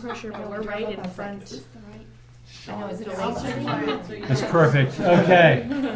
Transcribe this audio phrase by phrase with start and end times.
[0.00, 1.62] pressure, but we're right in front.
[2.68, 4.26] I know, is it a laser?
[4.26, 4.98] That's perfect.
[5.00, 5.62] Okay.
[5.62, 5.86] I know,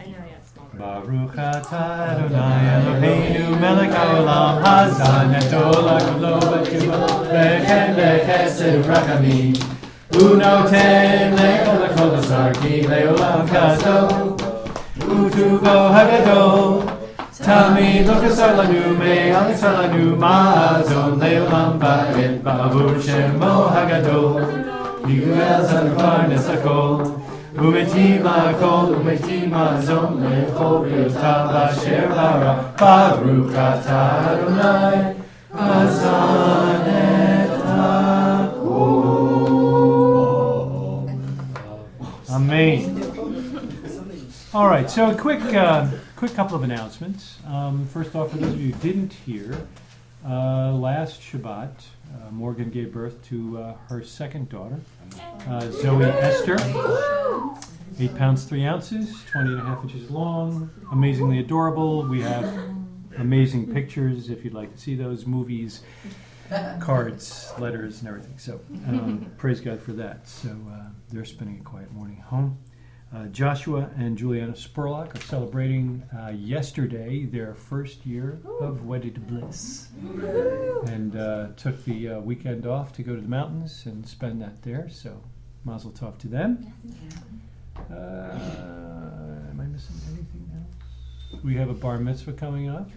[0.00, 0.38] yeah.
[0.78, 9.54] Baruch atah Adonai Eloheinu melech haolam hazan edola kulo v'kibo v'chen v'chesed rachamim
[10.12, 13.98] unoten le'ol ha'kol asarki le'olam kato
[14.98, 16.91] utuvo hagadol
[17.45, 24.41] Tamid lo kasar lanu me'al yitzar lanu ma'azon le'olam ba'ed ba'avur shemo hagadol
[25.07, 27.17] Yiguel zanvar nesakol
[27.57, 35.13] ומתים הכל ומתים הזון לכל בריאותיו אשר ברא ברוך אתה אדוני
[35.53, 39.07] עזן את הכל.
[42.29, 43.01] Amen.
[44.53, 45.87] All right, so a quick, uh,
[46.22, 47.38] quick couple of announcements.
[47.48, 49.66] Um, first off, for those of you who didn't hear,
[50.24, 54.78] uh, last Shabbat, uh, Morgan gave birth to uh, her second daughter,
[55.48, 56.58] uh, Zoe Esther.
[57.98, 62.04] Eight pounds, three ounces, 20 and a half inches long, amazingly adorable.
[62.04, 62.44] We have
[63.18, 65.82] amazing pictures if you'd like to see those movies,
[66.78, 68.38] cards, letters, and everything.
[68.38, 70.28] So, um, praise God for that.
[70.28, 72.58] So, uh, they're spending a quiet morning home.
[73.14, 79.88] Uh, Joshua and Juliana Spurlock are celebrating uh, yesterday their first year of wedded bliss,
[80.86, 84.62] and uh, took the uh, weekend off to go to the mountains and spend that
[84.62, 84.88] there.
[84.88, 85.22] So,
[85.66, 86.72] mazel tov to them.
[87.90, 87.94] Uh,
[89.50, 91.42] am I missing anything else?
[91.44, 92.88] We have a bar mitzvah coming up.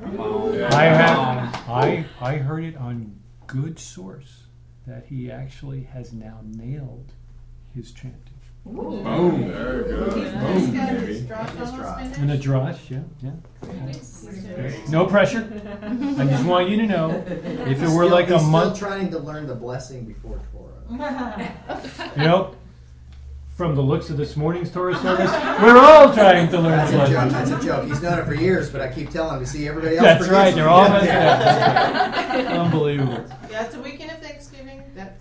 [0.72, 1.70] I have.
[1.70, 4.44] I I heard it on good source
[4.88, 7.12] that he actually has now nailed
[7.74, 8.35] his chanting.
[8.66, 9.04] Boom.
[9.48, 10.10] There we go.
[10.16, 11.28] He's got Boom, his baby.
[11.28, 12.20] drosh almost finished.
[12.20, 14.90] And a drosh, yeah, yeah.
[14.90, 15.48] No pressure.
[15.84, 18.88] I just want you to know if it were Still- like a he's month, Still
[18.90, 20.72] trying to learn the blessing before Torah.
[22.18, 22.56] you know,
[23.56, 27.04] from the looks of this morning's Torah service, we're all trying to learn That's the
[27.04, 27.16] a joke.
[27.32, 27.32] lesson.
[27.50, 27.86] That's a joke.
[27.88, 29.40] He's known it for years, but I keep telling him.
[29.42, 30.06] You see, everybody else.
[30.06, 30.50] That's forgets right.
[30.50, 30.56] him.
[30.56, 32.62] They're all Yeah.
[32.64, 33.24] unbelievable.
[33.50, 33.95] Yeah, it's the weekend of Thanksgiving, that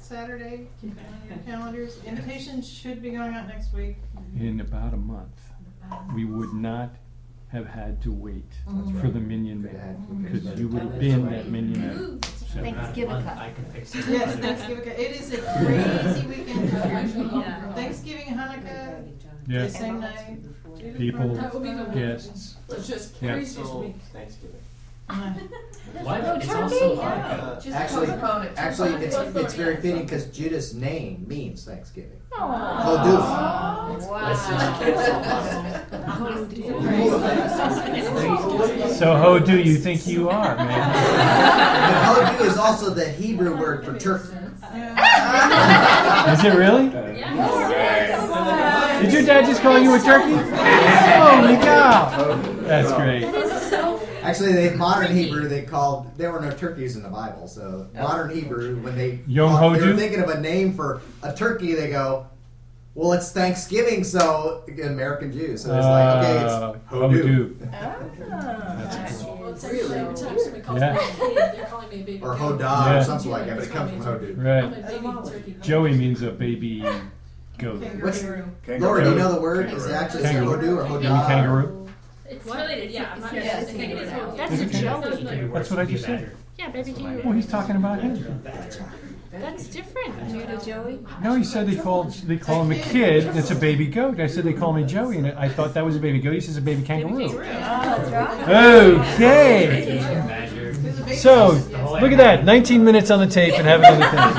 [0.05, 1.99] Saturday, keep it on your calendars.
[2.05, 3.97] Invitations should be going out next week.
[4.17, 4.47] Mm-hmm.
[4.47, 5.35] In about a month,
[6.15, 6.91] we would not
[7.49, 8.53] have had to wait
[9.01, 12.19] for the minyan man because you would have been that minyan man.
[12.21, 13.37] Thanksgiving cup.
[13.39, 14.05] I can fix it.
[14.09, 16.71] Yes, Thanksgiving, it is a crazy weekend.
[17.75, 19.09] Thanksgiving, Hanukkah,
[19.47, 20.39] the yeah, same night.
[20.99, 21.95] people, That will be the week.
[21.95, 22.57] guests.
[22.69, 23.35] It's just Yeah.
[23.35, 23.97] craziest So, week.
[24.13, 24.61] Thanksgiving.
[25.09, 25.33] Uh,
[26.03, 26.21] What?
[26.43, 27.43] It's also Hanukkah.
[27.57, 28.53] Uh, Just actually, postpone it.
[28.57, 32.19] actually, it's Postpone it's very fitting because Judah's name means Thanksgiving.
[32.33, 32.83] Aw.
[32.85, 33.19] Hodu.
[38.81, 40.71] Let's So, who do you think you are, man?
[40.71, 44.35] And Hodu is also the Hebrew word for turkey.
[46.33, 46.89] Is it really?
[49.03, 50.33] Did your dad just call you a turkey?
[50.35, 52.37] Holy cow!
[52.63, 53.25] That's great.
[54.25, 58.31] Actually, they modern Hebrew they called there were no turkeys in the Bible, so modern
[58.35, 61.91] Hebrew when they Yom thought- they were thinking of a name for a turkey, they
[61.91, 62.27] go,
[62.95, 69.39] "Well, it's Thanksgiving, so American Jews." So it's like, okay, Uh, it's Hodu That's cool.
[69.41, 70.93] Well, it's actually every time somebody calls Yeah.
[70.95, 72.21] me a they're calling me a baby.
[72.23, 72.41] or kid.
[72.43, 72.99] Hoda Yeah.
[73.01, 74.45] or something like that, but it comes from Hodu.
[74.45, 74.65] Right.
[74.65, 75.57] a baby turkey.
[75.61, 76.85] Joey means a baby
[77.59, 77.83] goat.
[78.01, 78.47] What's kangaroo.
[78.81, 79.05] Laura?
[79.05, 79.71] Do you know the word?
[79.73, 80.57] Is it actually Kangaroo.
[80.57, 81.27] Hodu or Maybe Hoda?
[81.27, 81.84] kangaroo?
[82.37, 83.13] It's related, yeah.
[83.13, 83.41] I'm not sure.
[83.41, 84.11] Yes, I think it is.
[84.11, 85.47] That's Is a it Joey.
[85.49, 86.37] That's what I just said.
[86.59, 86.93] Yeah, baby
[87.25, 88.43] Well, he's talking about him.
[89.33, 90.31] That's different.
[90.31, 91.05] Judah Joey?
[91.23, 93.37] No, he said they called they call him a kid.
[93.37, 94.21] It's a baby goat.
[94.21, 96.35] I said they call me Joey, and I thought that was a baby goat.
[96.35, 97.41] He says a baby kangaroo.
[98.45, 99.99] Okay.
[100.83, 101.49] There's a big So
[102.01, 102.45] look at that.
[102.45, 104.37] 19 minutes on the tape and haven't done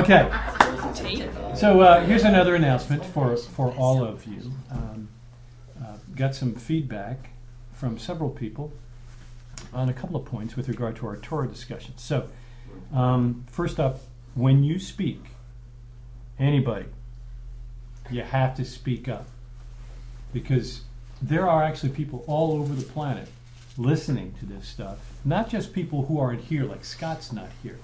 [0.00, 0.02] anything.
[0.02, 1.54] Okay.
[1.54, 4.50] So uh, here's another announcement for for all of you.
[4.70, 4.93] Um, uh,
[6.16, 7.30] got some feedback
[7.72, 8.72] from several people
[9.72, 11.94] on a couple of points with regard to our Torah discussion.
[11.96, 12.28] So
[12.92, 14.00] um, first up,
[14.34, 15.22] when you speak,
[16.38, 16.86] anybody,
[18.10, 19.26] you have to speak up
[20.32, 20.82] because
[21.22, 23.28] there are actually people all over the planet
[23.78, 24.98] listening to this stuff.
[25.24, 27.78] Not just people who aren't here, like Scott's not here.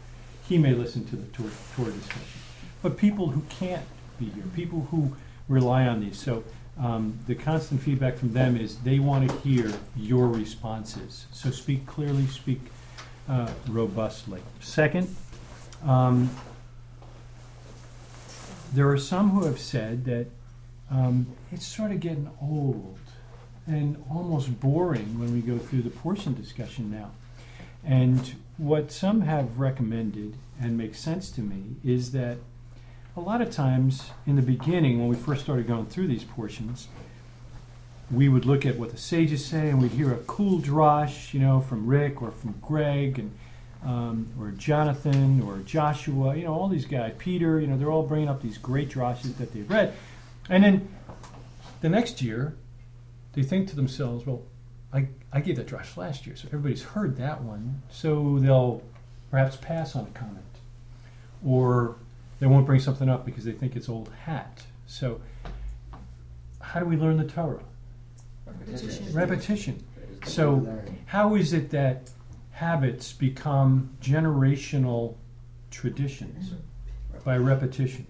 [0.48, 2.40] He may listen to the Torah, Torah discussion,
[2.82, 3.84] but people who can't
[4.18, 5.16] be here, people who
[5.48, 6.18] rely on these.
[6.18, 6.44] So
[6.80, 11.26] um, the constant feedback from them is they want to hear your responses.
[11.30, 12.60] So speak clearly, speak
[13.28, 14.40] uh, robustly.
[14.60, 15.14] Second,
[15.84, 16.30] um,
[18.72, 20.26] there are some who have said that
[20.90, 22.98] um, it's sort of getting old
[23.66, 27.10] and almost boring when we go through the portion discussion now.
[27.84, 32.38] And what some have recommended and makes sense to me is that
[33.16, 36.88] a lot of times in the beginning, when we first started going through these portions,
[38.10, 41.40] we would look at what the sages say and we'd hear a cool drosh, you
[41.40, 43.32] know, from Rick or from Greg and
[43.84, 48.02] um, or Jonathan or Joshua, you know, all these guys, Peter, you know, they're all
[48.02, 49.94] bringing up these great droshes that they've read.
[50.48, 50.88] And then
[51.80, 52.56] the next year,
[53.32, 54.42] they think to themselves, well,
[54.92, 58.82] I, I gave that drosh last year, so everybody's heard that one, so they'll
[59.30, 60.44] perhaps pass on a comment.
[61.46, 61.96] Or
[62.40, 64.62] they won't bring something up because they think it's old hat.
[64.86, 65.20] So,
[66.60, 67.62] how do we learn the Torah?
[68.46, 69.12] Repetition.
[69.12, 69.84] Repetition.
[70.24, 72.10] So, how is it that
[72.50, 75.14] habits become generational
[75.70, 76.54] traditions?
[77.24, 78.06] By repetition.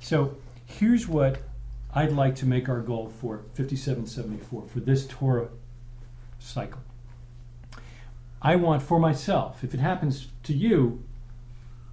[0.00, 0.34] So,
[0.64, 1.38] here's what
[1.94, 5.48] I'd like to make our goal for 5774, for this Torah
[6.38, 6.80] cycle.
[8.40, 11.02] I want for myself, if it happens to you,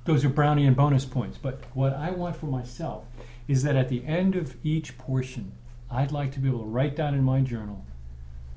[0.06, 1.38] those are brownie and bonus points.
[1.38, 3.04] But what I want for myself
[3.48, 5.52] is that at the end of each portion,
[5.90, 7.86] I'd like to be able to write down in my journal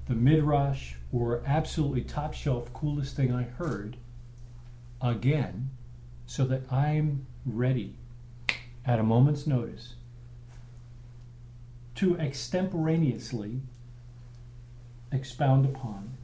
[0.06, 3.96] the midrash or absolutely top shelf coolest thing I heard
[5.02, 5.70] again
[6.26, 7.94] so that I'm ready
[8.84, 9.94] at a moment's notice
[11.96, 13.60] to extemporaneously
[15.12, 16.16] expound upon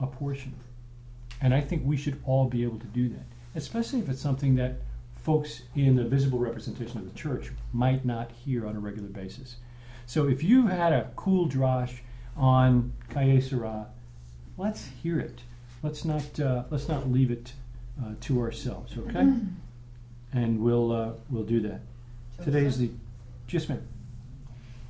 [0.00, 0.54] a portion.
[1.40, 4.54] And I think we should all be able to do that, especially if it's something
[4.56, 4.76] that
[5.22, 9.56] folks in the visible representation of the church might not hear on a regular basis.
[10.06, 11.98] So if you had a cool drosh
[12.36, 13.86] on Chayei
[14.56, 15.40] let's hear it.
[15.82, 17.52] Let's not uh, let's not leave it
[18.02, 19.32] uh, to ourselves, okay?
[20.36, 21.80] And we'll uh, we'll do that.
[22.42, 22.90] Today's the
[23.46, 23.70] just.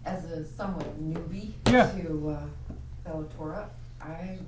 [0.07, 1.91] As a somewhat newbie Yeah.
[1.93, 2.41] to uh,
[3.05, 3.69] fellow Torah,
[4.01, 4.39] I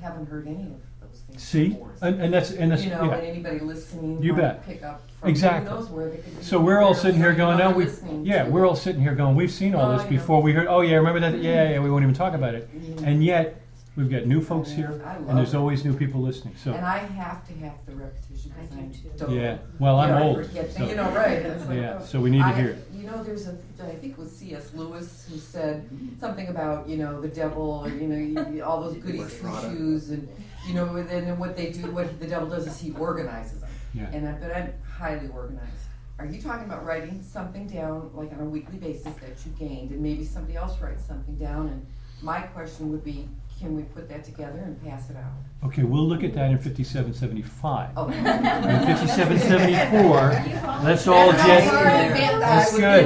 [0.00, 1.42] haven't heard any of those things.
[1.42, 1.92] See, before.
[2.02, 3.14] and, and that's and that's you know, yeah.
[3.16, 4.64] and anybody listening You bet.
[4.66, 5.70] pick up from Exactly.
[5.70, 6.42] knows where they could.
[6.44, 7.86] So we're all sitting here going, not now we,
[8.22, 8.50] yeah, to.
[8.50, 10.10] we're all sitting here going, we've seen all Oh, this I know.
[10.10, 10.42] before.
[10.42, 11.38] We heard, oh yeah, remember that?
[11.38, 11.72] Yeah, mm-hmm.
[11.74, 11.80] yeah.
[11.80, 12.68] We won't even talk about it.
[12.74, 13.06] Yeah.
[13.06, 13.60] And yet,
[13.96, 15.56] we've got new folks here, I love and there's it.
[15.56, 16.54] always new people listening.
[16.56, 19.34] So And So, I have to have the repetition I because do too.
[19.34, 19.58] yeah.
[19.80, 20.46] Well, I'm you know, old.
[20.46, 21.44] forget- so- You know, right?
[21.66, 21.98] Like, Yeah.
[22.00, 22.04] oh.
[22.04, 22.86] So we need to hear it.
[22.94, 24.70] You know, there's a, I think it was C.S.
[24.74, 25.88] Lewis who said
[26.20, 29.40] something about, you know, the devil, or, you know, you- you- all those goody Wears
[29.40, 30.28] two shoes, and,
[30.66, 33.70] you know, and then what they do, what the devil does is he organizes them.
[33.94, 34.10] Yeah.
[34.12, 35.72] And I, but I'm highly organized.
[36.18, 39.92] Are you talking about writing something down, like on a weekly basis that you gained,
[39.92, 41.68] and maybe somebody else writes something down?
[41.68, 41.86] And
[42.22, 43.28] my question would be,
[43.60, 45.32] can we put that together and pass it out?
[45.64, 47.90] Okay, we'll look at that in 5775.
[47.96, 48.06] Oh.
[48.08, 51.68] In 5774, let's all just.
[51.68, 52.38] all right, man.
[52.38, 53.04] That's good.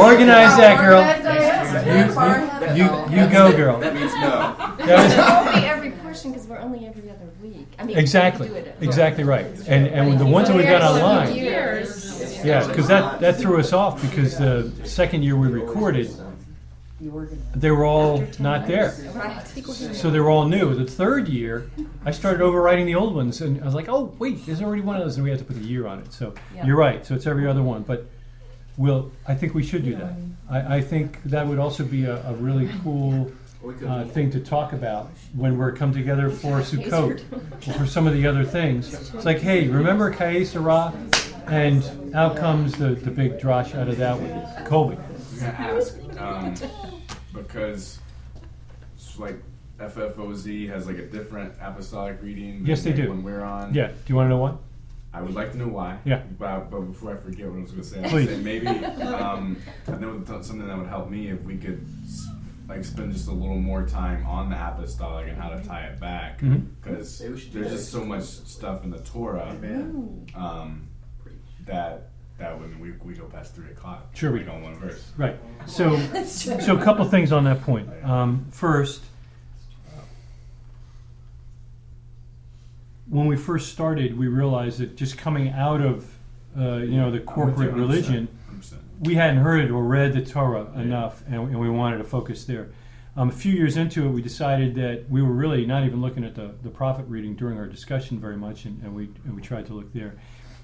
[0.00, 1.00] Organize that, girl.
[1.00, 2.76] That's fine.
[2.76, 3.78] You, you, you go, girl.
[3.78, 4.56] That means no.
[4.86, 7.66] That It is- won't be every portion because we're only every other week.
[7.78, 9.46] I mean, Exactly, we exactly right.
[9.68, 11.34] And, and the ones that we've got online.
[11.36, 16.10] Yeah, because that, that threw us off because the second year we recorded,
[17.54, 18.94] they were all not there.
[19.14, 19.42] Right.
[19.94, 20.74] So they were all new.
[20.74, 21.70] The third year,
[22.04, 24.96] I started overwriting the old ones, and I was like, "Oh, wait, there's already one
[24.96, 26.12] of those," and we had to put a year on it.
[26.12, 26.66] So Yeah.
[26.66, 27.04] you're right.
[27.04, 28.06] So it's every other one, but
[28.76, 29.10] we'll.
[29.26, 30.14] I think we should do that.
[30.48, 33.30] I, I think that would also be a, a really cool
[33.86, 37.22] uh, thing to talk about when we're come together for Sukkot,
[37.68, 38.92] or for some of the other things.
[39.14, 40.92] It's like, hey, remember Chayei Sarah?
[41.46, 44.96] And out comes the, the big drosh out of that one, Colby.
[44.96, 46.54] I was gonna ask, um,
[47.34, 47.98] because
[48.96, 49.36] it's like
[49.78, 52.58] FFOZ has like a different apostolic reading.
[52.58, 53.08] than, Yes, they like, do.
[53.10, 53.88] When we're on, Yeah.
[53.88, 54.54] Do you want to know why?
[55.12, 55.98] I would like to know why.
[56.04, 56.22] Yeah.
[56.38, 58.26] But, but before I forget what I was going to say, I Please.
[58.28, 59.56] was say maybe um,
[59.86, 62.26] I know it's something that would help me if we could s-
[62.68, 66.00] like spend just a little more time on the apostolic and how to tie it
[66.00, 66.40] back
[66.82, 67.76] because Maybe we should do there's that.
[67.78, 69.56] just so much stuff in the Torah
[70.34, 70.88] um,
[71.66, 75.12] that that when we, we go past three o'clock, Sure we we go one verse.
[75.16, 75.36] Right.
[75.66, 77.88] So, so a couple things on that point.
[78.02, 79.04] Um, first,
[83.08, 86.10] when we first started, we realized that just coming out of,
[86.58, 88.43] uh, you know, the corporate I'm with you 100%, religion, 100%.
[89.00, 92.44] We hadn't heard it or read the Torah enough, and, and we wanted to focus
[92.44, 92.68] there.
[93.16, 96.24] Um, a few years into it, we decided that we were really not even looking
[96.24, 99.42] at the, the prophet reading during our discussion very much, and, and we and we
[99.42, 100.14] tried to look there.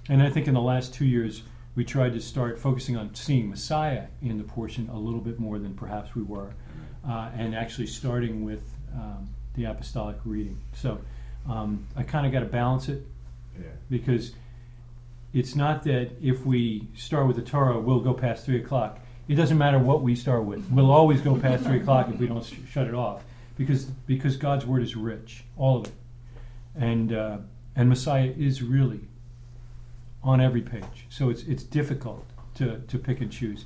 [0.08, 1.42] And I think in the last two years,
[1.76, 5.58] we tried to start focusing on seeing Messiah in the portion a little bit more
[5.60, 6.52] than perhaps we were,
[7.08, 8.62] uh, and actually starting with
[8.94, 10.58] um, the apostolic reading.
[10.74, 10.98] So
[11.48, 13.06] um, I kind of got to balance it
[13.56, 13.68] Yeah.
[13.88, 14.32] because
[15.32, 18.98] it's not that if we start with the Torah, we'll go past three o'clock.
[19.28, 20.68] It doesn't matter what we start with.
[20.70, 23.22] We'll always go past three o'clock if we don't sh- shut it off,
[23.56, 25.92] because because God's word is rich, all of it,
[26.74, 27.38] and uh,
[27.76, 29.00] and Messiah is really
[30.22, 31.06] on every page.
[31.08, 33.64] So it's it's difficult to, to pick and choose.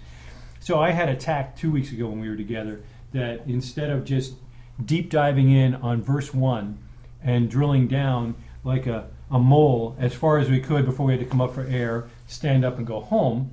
[0.60, 4.04] So I had a tack two weeks ago when we were together that instead of
[4.04, 4.34] just
[4.84, 6.78] deep diving in on verse one
[7.22, 11.20] and drilling down like a, a mole as far as we could before we had
[11.20, 13.50] to come up for air, stand up and go home,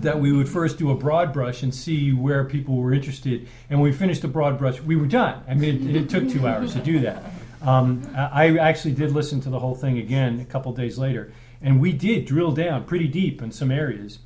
[0.00, 3.48] that we would first do a broad brush and see where people were interested.
[3.68, 5.42] And when we finished the broad brush, we were done.
[5.48, 7.22] I mean, it, it took two hours to do that.
[7.62, 11.80] Um, I actually did listen to the whole thing again a couple days later, and
[11.80, 14.20] we did drill down pretty deep in some areas.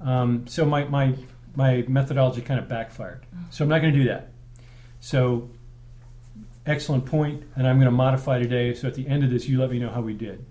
[0.00, 1.14] Um, so my, my,
[1.54, 3.26] my methodology kind of backfired.
[3.50, 4.30] So I'm not going to do that.
[5.00, 5.50] So
[6.66, 8.74] excellent point, and I'm going to modify today.
[8.74, 10.44] So at the end of this, you let me know how we did.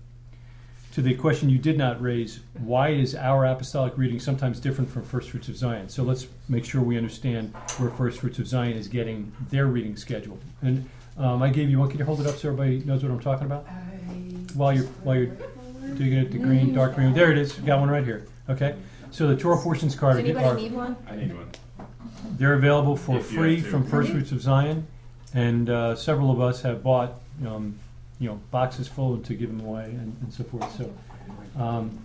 [0.94, 5.04] To the question you did not raise, why is our apostolic reading sometimes different from
[5.04, 5.88] First Fruits of Zion?
[5.88, 9.96] So let's make sure we understand where First Fruits of Zion is getting their reading
[9.96, 10.38] schedule.
[10.62, 11.90] And um, I gave you one.
[11.90, 13.66] Can you hold it up so everybody knows what I'm talking about?
[14.54, 15.36] While you're while you're
[15.94, 17.14] digging it, the green, dark green.
[17.14, 17.52] There it is.
[17.52, 18.26] Got one right here.
[18.48, 18.74] Okay.
[19.12, 20.96] So the Torah portions card Does are, anybody need one?
[21.08, 21.50] I need one.
[22.36, 24.86] they're available for If free from First Fruits of Zion,
[25.34, 27.14] and uh, several of us have bought,
[27.46, 27.78] um,
[28.18, 30.76] you know, boxes full to give them away and, and so forth.
[30.76, 30.92] So,
[31.62, 31.98] um,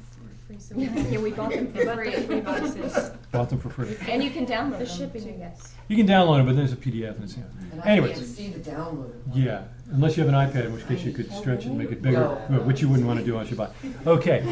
[0.75, 2.12] Yeah, we bought them for free.
[2.12, 3.12] Free boxes.
[3.32, 3.96] bought them for free.
[4.10, 4.98] And you can download The them.
[4.98, 5.29] shipping, too.
[5.29, 5.74] I guess.
[5.88, 7.44] You can download it, but there's a PDF and it's yeah.
[7.74, 8.13] And I Anyways.
[8.13, 9.12] can't see the download.
[9.34, 11.91] Yeah, unless you have an iPad, in which case you could stretch it and make
[11.91, 12.60] it bigger, No.
[12.62, 13.70] which you wouldn't want to do unless you buy.
[14.08, 14.46] Okay.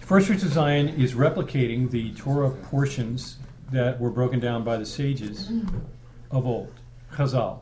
[0.00, 3.38] First Fruits of Zion is replicating the Torah portions
[3.72, 5.50] that were broken down by the sages
[6.30, 6.72] of old.
[7.16, 7.60] Chazal.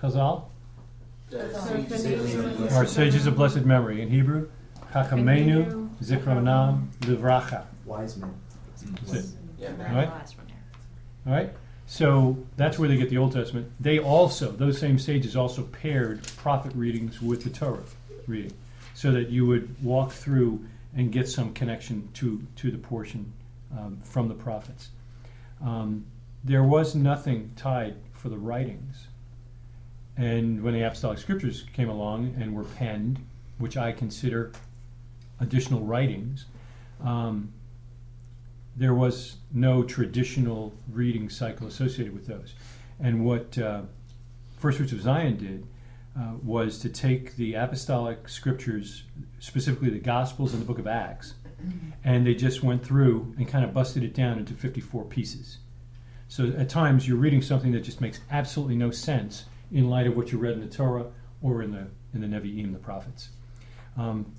[0.00, 0.44] Chazal?
[2.72, 4.00] Our sages of blessed memory.
[4.00, 4.48] In Hebrew,
[4.92, 7.64] Chachamenu Zikronam Livracha.
[7.84, 8.34] Wise men.
[9.06, 9.34] That's it.
[9.62, 10.08] All right?
[11.26, 11.50] All right?
[11.86, 13.70] So that's where they get the Old Testament.
[13.78, 17.82] They also, those same sages also paired prophet readings with the Torah
[18.26, 18.52] reading
[18.94, 20.64] so that you would walk through
[20.96, 23.32] and get some connection to, to the portion
[23.76, 24.88] um, from the prophets.
[25.62, 26.06] Um,
[26.44, 29.06] there was nothing tied for the writings.
[30.16, 33.18] And when the apostolic scriptures came along and were penned,
[33.58, 34.52] which I consider
[35.40, 36.44] additional writings,
[37.02, 37.52] um,
[38.76, 42.54] there was no traditional reading cycle associated with those.
[42.98, 43.82] And what uh,
[44.58, 45.66] First Fruits of Zion did
[46.18, 49.04] uh, was to take the apostolic scriptures,
[49.38, 51.34] specifically the Gospels and the book of Acts,
[52.04, 55.58] and they just went through and kind of busted it down into 54 pieces.
[56.30, 60.16] So at times you're reading something that just makes absolutely no sense in light of
[60.16, 61.06] what you read in the Torah
[61.42, 63.28] or in the in the Nevi'im, the prophets.
[63.98, 64.32] Um,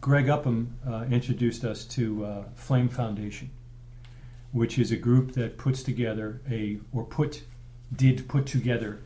[0.00, 3.50] Greg Upham uh, introduced us to uh, Flame Foundation
[4.52, 7.42] which is a group that puts together a or put
[7.94, 9.00] did put together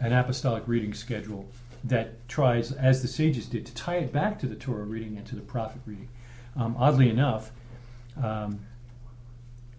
[0.00, 1.46] an apostolic reading schedule
[1.84, 5.26] that tries, as the sages did, to tie it back to the Torah reading and
[5.26, 6.08] to the prophet reading.
[6.56, 7.52] Um, oddly enough,
[8.22, 8.60] um,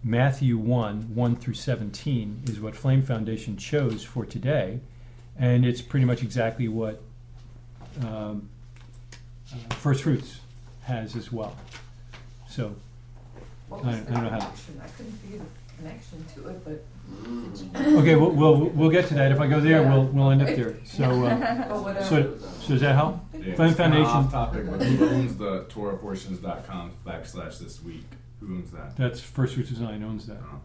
[0.03, 4.79] Matthew 1 1 through 17 is what Flame Foundation chose for today,
[5.37, 7.01] and it's pretty much exactly what
[8.05, 8.47] um,
[9.51, 10.39] uh, First Fruits
[10.83, 11.55] has as well.
[12.49, 12.75] So
[13.67, 14.81] What I- was I the don't know how- connection?
[14.83, 16.83] I couldn't figure the connection to it, but.
[17.75, 19.31] Okay, we'll, we'll, we'll get to that.
[19.31, 20.77] If I go there, we'll, we'll end up there.
[20.85, 23.17] So, uh, so, so does that help?
[23.33, 28.03] Yeah, Flame it's kinda Off Foundation, topic, but who owns the TorahPortions.com backslash this week?
[28.39, 28.95] Who owns that?
[28.95, 30.37] that's First Fruits of Zion owns that.
[30.41, 30.59] Oh.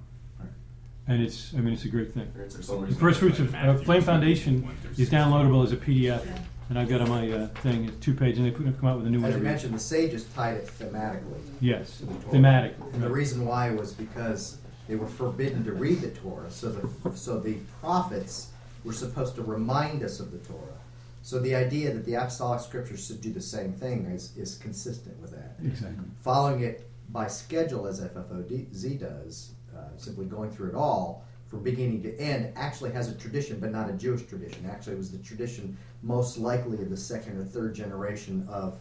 [1.06, 2.32] And it's, I mean, it's a great thing.
[2.32, 5.72] For some reason, First I Fruits of, uh, Matthew Flame was Foundation is downloadable as
[5.72, 6.26] a PDF.
[6.70, 8.96] And I've got on my, uh, thing, it's two page, and they put, come out
[8.96, 9.48] with a new one As you every.
[9.50, 11.38] mentioned, the sages tied it thematically.
[11.60, 12.32] Yes, to the Torah.
[12.32, 12.94] thematically.
[12.94, 13.16] And the right.
[13.16, 14.56] reason why was because
[14.88, 18.48] they were forbidden to read the Torah, so the so the prophets
[18.82, 20.78] were supposed to remind us of the Torah.
[21.22, 25.18] So the idea that the apostolic scriptures should do the same thing is, is consistent
[25.20, 25.56] with that.
[25.62, 26.04] Exactly.
[26.22, 32.02] Following it by schedule as FFOZ does, uh, simply going through it all from beginning
[32.02, 34.66] to end, actually has a tradition, but not a Jewish tradition.
[34.68, 38.76] Actually, it was the tradition most likely of the second or third generation of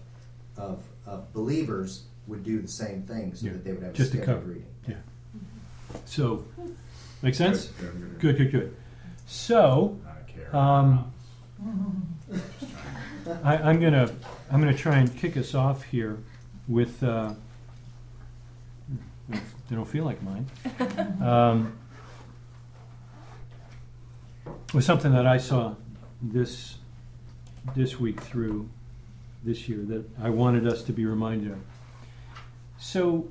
[0.55, 4.13] of, of believers would do the same thing, so Yeah, that they would have just
[4.13, 4.51] a to scheduled cover.
[4.53, 4.67] reading.
[4.87, 4.95] Yeah.
[6.05, 6.45] So,
[7.23, 7.67] make sense?
[7.79, 8.75] Good, Good, good, good.
[9.25, 10.55] So, Not a care.
[10.55, 11.11] Um,
[13.43, 14.11] I, I'm gonna
[14.51, 16.17] I'm gonna try and kick us off here
[16.67, 17.03] with.
[17.03, 17.33] Uh,
[19.69, 20.47] they don't feel like mine.
[21.23, 21.77] Um,
[24.73, 25.75] with something that I saw
[26.21, 26.77] this
[27.75, 28.69] this week through
[29.43, 31.59] this year that I wanted us to be reminded of.
[32.77, 33.29] So,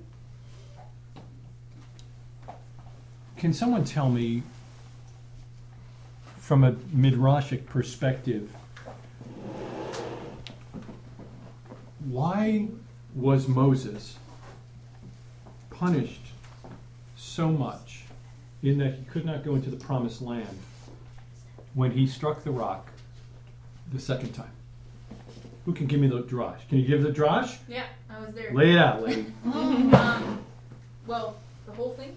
[3.36, 4.42] can someone tell me
[6.38, 8.50] from a midrashic perspective,
[12.04, 12.68] why
[13.14, 14.16] was Moses
[15.82, 16.28] punished
[17.16, 18.04] so much
[18.62, 20.56] in that he could not go into the promised land
[21.74, 22.88] when he struck the rock
[23.92, 24.52] the second time?
[25.64, 26.68] Who can give me the drosh?
[26.68, 27.56] Can you give the drosh?
[27.66, 28.52] Yeah, I was there.
[28.52, 29.26] Lay it out, lady.
[29.44, 30.44] Um,
[31.06, 31.36] well,
[31.66, 32.14] the whole thing.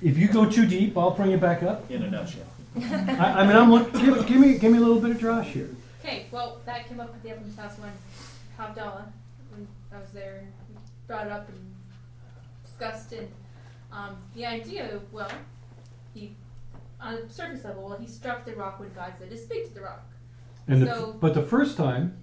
[0.00, 1.90] If you go too deep, I'll bring you back up.
[1.90, 2.46] In a nutshell.
[2.76, 5.44] I, I mean, I'm look, give, give me give me a little bit of drosh
[5.44, 5.68] here.
[6.02, 7.92] Okay, well, that came up at the Uphams house when
[8.58, 9.04] Havdalah,
[9.50, 10.57] when I was there, and we
[11.08, 11.74] brought it up and
[12.64, 13.26] discussed, and
[13.90, 15.30] um, the idea, well,
[16.14, 16.36] he,
[17.00, 19.74] on a surface level, well, he struck the rock when God said to speak to
[19.74, 20.06] the rock.
[20.68, 22.18] And the, So- but the first time,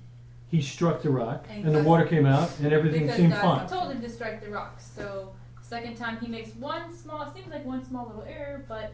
[0.48, 3.68] he struck the rock, And and the water came out, and everything seemed God fine.
[3.68, 4.80] told him to strike the rock.
[4.80, 8.94] So second time he makes one small, seems like one small little error, but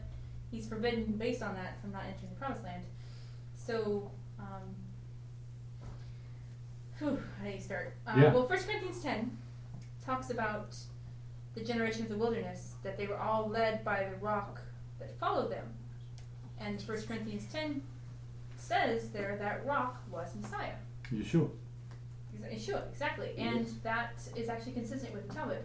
[0.49, 2.83] he's forbidden based on that from not entering the promised land.
[3.57, 4.73] So, um,
[6.97, 7.93] whew, how do you start?
[8.07, 8.33] Uh, Yeah.
[8.33, 9.37] Well, First Corinthians ten
[10.05, 10.75] talks about
[11.53, 14.61] the generation of the wilderness that they were all led by the rock
[14.99, 15.65] that followed them,
[16.59, 17.81] and First Corinthians ten
[18.57, 20.73] says there that rock was Messiah.
[21.11, 21.49] You sure?
[22.35, 23.31] Exa- Yeshua, exactly.
[23.37, 25.63] And that is actually consistent with the Talmud.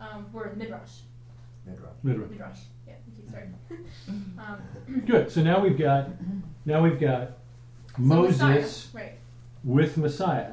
[0.00, 1.00] Um, or the Midrash.
[1.66, 1.90] Midrash.
[2.02, 2.30] Midrash.
[2.30, 2.58] Midrash.
[2.86, 3.48] Yeah, thank sorry.
[4.38, 5.30] um, Good.
[5.30, 6.10] So now we've got
[6.64, 7.38] now we've got
[7.96, 9.18] so Moses Messiah, right.
[9.64, 10.52] with Messiah.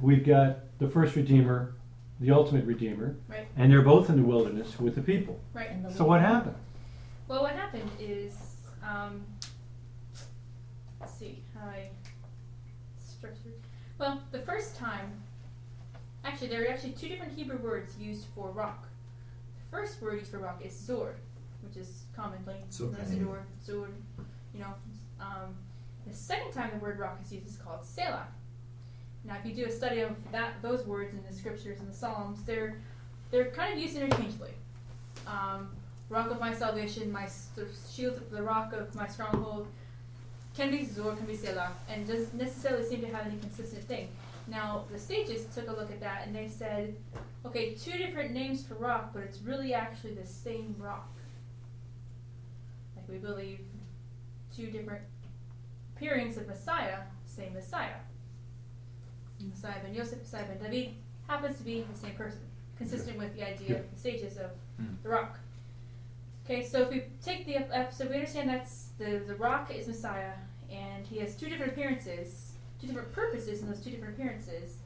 [0.00, 1.74] We've got the first Redeemer,
[2.20, 3.46] the ultimate Redeemer, Right.
[3.56, 5.38] and they're both in the wilderness with the people.
[5.54, 5.82] Right.
[5.82, 6.56] The So what happened?
[7.28, 9.24] Well, what happened is, um,
[11.00, 11.90] let's see how I
[12.98, 13.54] structured.
[13.98, 15.12] Well, the first time,
[16.24, 18.88] actually, there are actually two different Hebrew words used for rock.
[19.70, 21.14] The first word used for rock is zor,
[21.62, 22.90] which is commonly Zor.
[22.90, 23.88] known as a zor.
[24.54, 24.74] You know,
[25.20, 25.54] um,
[26.06, 28.26] the second time the word rock is used is called selah.
[29.28, 31.94] Now, if you do a study of that, those words in the scriptures and the
[31.94, 32.76] Psalms, they're
[33.30, 34.52] they're kind of used interchangeably.
[35.26, 35.68] Um,
[36.08, 39.68] rock of my salvation, my s- the shield, of the rock of my stronghold,
[40.56, 44.08] can be Zor, can be Selah, and doesn't necessarily seem to have any consistent thing.
[44.46, 46.96] Now, the sages took a look at that and they said,
[47.44, 51.06] okay, two different names for rock, but it's really actually the same rock.
[52.96, 53.60] Like we believe
[54.56, 55.02] two different
[55.94, 57.96] appearings of Messiah, same Messiah.
[59.40, 60.94] Messiah ben Yosef, Messiah ben David
[61.26, 62.40] happens to be the same person,
[62.76, 64.50] consistent with the idea of the sages of
[65.02, 65.38] the rock.
[66.44, 67.58] Okay, so if we take the
[67.90, 70.32] so we understand that's the the rock is Messiah,
[70.70, 74.76] and he has two different appearances, two different purposes in those two different appearances.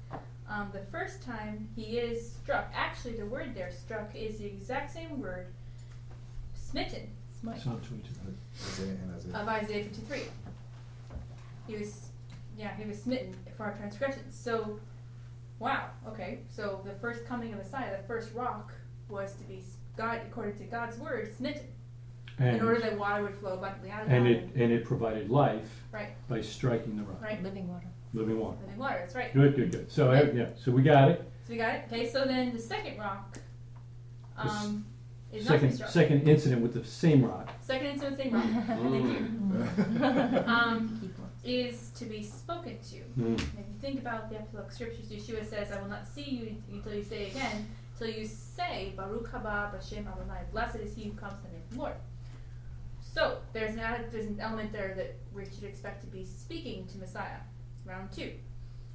[0.48, 4.92] Um, the first time he is struck, actually the word there struck is the exact
[4.92, 5.46] same word,
[6.54, 7.08] smitten,
[7.40, 8.08] smite Psalm 22.
[8.60, 9.40] Isaiah and Isaiah.
[9.42, 10.18] of Isaiah 53.
[11.68, 12.08] He was,
[12.58, 14.36] yeah, he was smitten for our transgressions.
[14.38, 14.80] So,
[15.58, 16.40] wow, okay.
[16.48, 18.72] So the first coming of Messiah, the first rock,
[19.08, 21.62] was to be s- God, according to God's word, smitten,
[22.38, 25.28] And, in order that water would flow abundantly out of and it and it provided
[25.30, 27.42] life Right, by striking the rock, right.
[27.42, 27.86] Living water.
[28.14, 28.56] living water.
[28.62, 28.96] Living water.
[29.00, 29.32] That's right.
[29.34, 29.92] Good, good, good.
[29.92, 31.30] So uh, yeah, so we got it.
[31.46, 31.84] So we got it.
[31.92, 32.08] Okay.
[32.08, 33.38] So then the second rock,
[34.38, 34.86] um,
[35.30, 37.50] is not to be Second second incident with the same rock.
[37.60, 39.66] Second incident, with the same rock.
[39.92, 40.44] Thank you.
[40.52, 41.01] Um,
[41.44, 42.96] is to be spoken to.
[43.20, 43.26] Mm.
[43.26, 46.56] And if you think about the apostolic scriptures, Yeshua says, I will not see you
[46.72, 51.12] until you say again, till you say, Baruch haba b'shem Adonai, blessed is he who
[51.12, 51.94] comes in the name of the Lord.
[53.00, 56.98] So, there's an, there's an element there that we should expect to be speaking to
[56.98, 57.40] Messiah,
[57.84, 58.32] round two,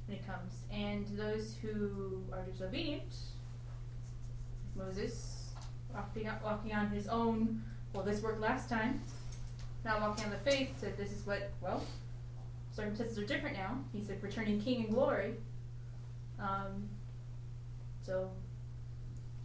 [0.06, 0.54] when he comes.
[0.72, 3.14] And those who are disobedient,
[4.74, 5.50] Moses,
[5.94, 9.02] walking on, walking on his own, well, this worked last time,
[9.84, 11.84] not walking on the faith, said this is what, well,
[12.78, 13.76] circumstances are different now.
[13.92, 15.34] He's a returning king in glory.
[16.38, 16.88] Um,
[18.06, 18.30] so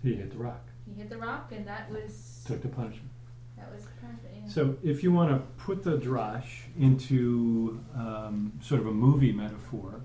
[0.03, 3.09] He hit the rock, he hit the rock, and that was took the punishment.
[3.57, 4.47] that was yeah.
[4.47, 10.01] So if you want to put the drash into um, sort of a movie metaphor,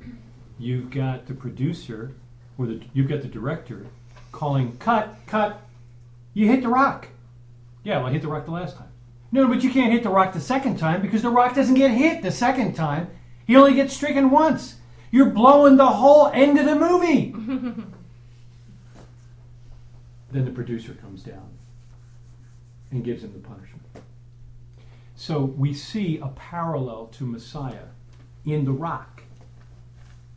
[0.58, 2.12] you've got the producer
[2.56, 3.86] or the you've got the director
[4.32, 5.60] calling cut cut.
[6.32, 7.08] You hit the rock.
[7.84, 8.88] Yeah, well, I hit the rock the last time.
[9.30, 11.90] No, but you can't hit the rock the second time because the rock doesn't get
[11.90, 13.10] hit the second time.
[13.48, 14.76] He only gets stricken once.
[15.10, 17.32] You're blowing the whole end of the movie.
[20.30, 21.48] then the producer comes down
[22.90, 23.86] and gives him the punishment.
[25.16, 27.86] So we see a parallel to Messiah
[28.44, 29.22] in the rock.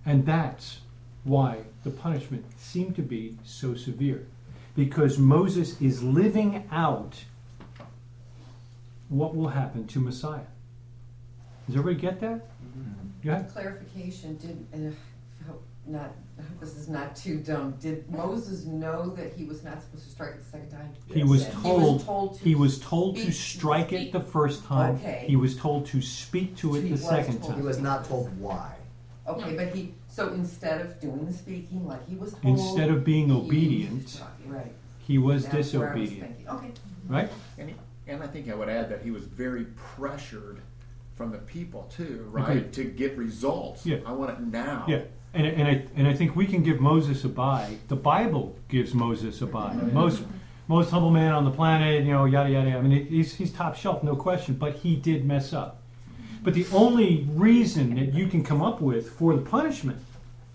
[0.06, 0.80] And that's
[1.26, 4.26] why the punishment seemed to be so severe.
[4.74, 7.26] Because Moses is living out
[9.10, 10.48] what will happen to Messiah.
[11.68, 12.42] Does everybody get that?
[13.24, 13.52] Go ahead.
[13.54, 15.52] Clarification, did, uh,
[15.88, 17.76] not, I hope this is not too dumb.
[17.80, 20.94] Did Moses know that he was not supposed to strike it the second time?
[21.12, 24.20] He was He was told, told to he was told to speak- strike it the
[24.22, 24.96] first time.
[24.96, 25.26] Okay.
[25.28, 27.54] He was told to speak to it He the was second told.
[27.54, 27.66] He time.
[27.66, 28.76] was not told why.
[29.28, 32.46] Okay, but he, so instead of doing the speaking like he was told.
[32.60, 34.72] Instead of being he- obedient, Right.
[35.00, 36.50] he was That's where I was disobedient, thinking.
[36.50, 36.72] Okay.
[37.08, 37.30] right?
[37.58, 37.76] And, he,
[38.08, 40.60] and I think I would add that he was very pressured
[41.22, 42.50] from the people too, right?
[42.50, 42.74] Agreed.
[42.74, 43.86] To get results.
[43.86, 43.98] Yeah.
[44.08, 44.86] I want it now.
[44.88, 45.04] Yeah,
[45.36, 47.78] and, and, I, and I think we can give Moses a buy.
[47.90, 49.76] The Bible gives Moses a buy.
[49.76, 50.24] Most
[50.68, 52.70] most humble man on the planet, you know, yada yada.
[52.70, 52.80] yada.
[52.80, 54.56] I mean, he's he's top shelf, no question.
[54.56, 55.84] But he did mess up.
[56.42, 60.00] But the only reason that you can come up with for the punishment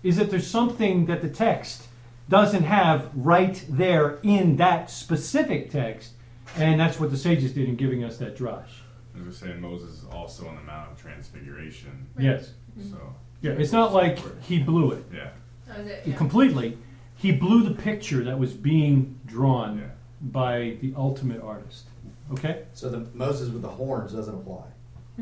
[0.03, 1.83] is that there's something that the text
[2.27, 6.11] doesn't have right there in that specific text,
[6.57, 8.81] and that's what the sages did in giving us that drush.
[9.19, 12.07] As we're saying, Moses is also on the Mount of Transfiguration.
[12.19, 12.51] Yes.
[12.77, 12.91] Mm-hmm.
[12.91, 15.05] So Yeah, it's not like he blew it.
[15.13, 16.03] yeah, oh, That was it.
[16.05, 16.15] Yeah.
[16.15, 16.77] completely.
[17.15, 19.85] He blew the picture that was being drawn yeah.
[20.21, 21.85] by the ultimate artist.
[22.31, 22.63] Okay?
[22.73, 24.63] So the Moses with the horns doesn't apply.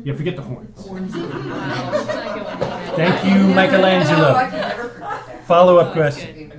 [0.02, 0.76] Yeah, forget the horns.
[0.86, 2.96] Wow, let's not go into that.
[2.96, 4.34] Thank you, Michelangelo.
[4.34, 5.46] can never forget that.
[5.46, 6.52] Follow up Oh, question.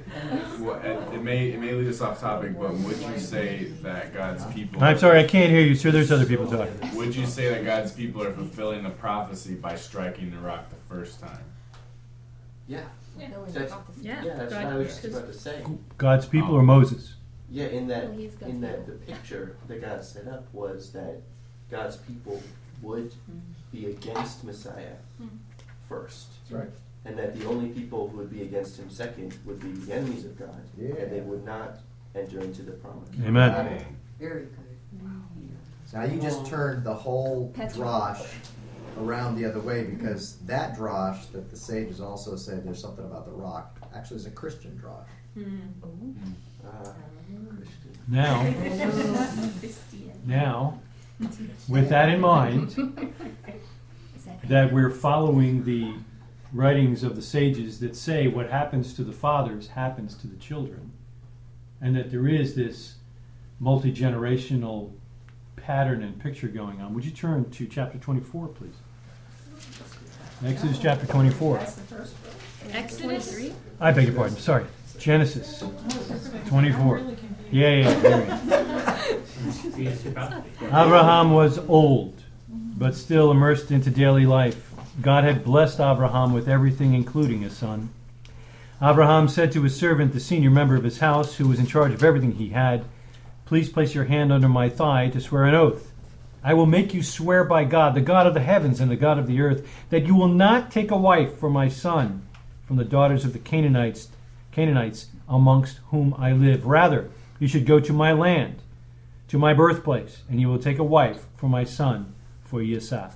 [0.60, 4.14] Well, it, it may it may lead us off topic, but would you say that
[4.14, 4.84] God's people?
[4.84, 5.92] I'm sorry, I can't hear you, sir.
[5.92, 6.96] There's other people talking.
[6.96, 10.94] Would you say that God's people are fulfilling the prophecy by striking the rock the
[10.94, 11.44] first time?
[12.68, 12.82] Yeah.
[13.18, 13.30] Yeah.
[13.48, 14.24] That's, Yeah.
[14.24, 15.64] yeah, that's what I was just about to say.
[15.98, 16.66] God's people or oh.
[16.66, 17.16] Moses?
[17.50, 20.46] Yeah, in that, Well, he's got in that, the- the picture that God set up
[20.54, 21.22] was that
[21.72, 22.42] God's people
[22.82, 23.40] would mm-hmm.
[23.72, 25.36] be against Messiah mm-hmm.
[25.88, 26.28] first.
[26.50, 26.74] That's right.
[27.06, 30.26] And that the only people who would be against him second would be the enemies
[30.26, 30.62] of God.
[30.78, 30.96] Yeah.
[30.96, 31.80] And they would not
[32.16, 33.10] enter into the promise.
[33.26, 33.86] Amen.
[34.20, 34.68] Very good.
[35.94, 37.86] Now you just turned the whole Petra.
[37.86, 38.28] drosh
[39.00, 43.26] around the other way because that drosh that the sages also say there's something about
[43.26, 45.46] the rock actually is a Christian drosh.
[46.66, 46.94] Ah,
[47.56, 47.98] Christian.
[48.08, 48.42] Now,
[50.26, 50.80] now,
[51.68, 52.72] with that in mind,
[54.48, 55.94] that that we're following the
[56.54, 60.92] writings of the sages that say what happens to the fathers happens to the children,
[61.82, 62.96] and that there is this
[63.60, 64.92] multi generational
[65.56, 66.94] pattern and picture going on.
[66.94, 68.76] Would you turn to chapter 24, please?
[70.46, 71.60] Exodus chapter 24.
[72.72, 73.52] Exodus?
[73.80, 74.66] I beg your pardon, sorry.
[75.00, 75.64] Genesis
[76.48, 77.02] 24.
[77.52, 79.08] Yeah, yeah.
[80.68, 84.72] Abraham was old, but still immersed into daily life.
[85.02, 87.90] God had blessed Abraham with everything, including a son.
[88.82, 91.94] Abraham said to his servant, the senior member of his house, who was in charge
[91.94, 92.86] of everything he had,
[93.46, 95.94] Please place your hand under my thigh to swear an oath.
[96.44, 99.18] I will make you swear by God, the God of the heavens and the God
[99.18, 102.28] of the earth, that you will not take a wife for my son
[102.66, 104.10] from the daughters of the Canaanites,
[104.52, 106.66] Canaanites amongst whom I live.
[106.66, 108.62] Rather, you should go to my land,
[109.28, 113.14] to my birthplace, and you will take a wife for my son, for Yitzhak.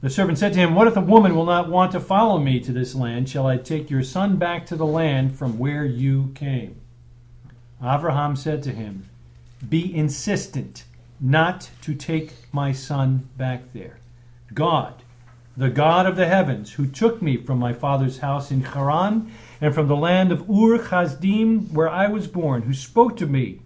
[0.00, 2.58] The servant said to him, What if the woman will not want to follow me
[2.60, 3.28] to this land?
[3.28, 6.80] Shall I take your son back to the land from where you came?
[7.84, 9.10] Abraham said to him,
[9.68, 10.84] Be insistent
[11.20, 13.98] not to take my son back there.
[14.54, 15.02] God,
[15.54, 19.30] the God of the heavens, who took me from my father's house in Haran
[19.60, 23.60] and from the land of Ur Chazdim, where I was born, who spoke to me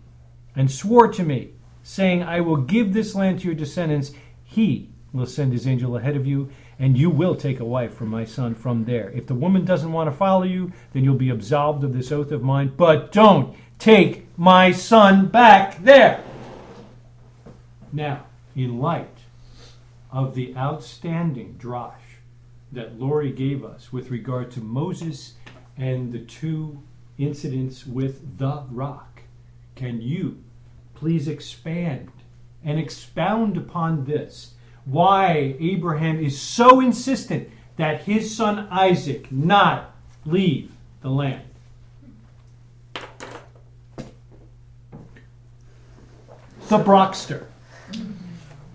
[0.57, 1.51] and swore to me,
[1.83, 6.17] saying, I will give this land to your descendants, he will send his angel ahead
[6.17, 9.11] of you, and you will take a wife for my son from there.
[9.11, 12.33] If the woman doesn't want to follow you, then you'll be absolved of this oath
[12.33, 16.23] of mine, but don't take my son back there.
[17.93, 18.27] Now,
[18.57, 19.19] in light
[20.11, 21.93] of the outstanding drosh
[22.73, 25.35] that Lori gave us with regard to Moses
[25.77, 26.83] and the two
[27.19, 29.23] incidents with the rock,
[29.75, 30.43] can you
[30.95, 32.11] please expand
[32.65, 34.55] and expound upon this?
[34.85, 41.43] Why Abraham is so insistent that his son Isaac not leave the land.
[46.69, 47.47] The Brockster.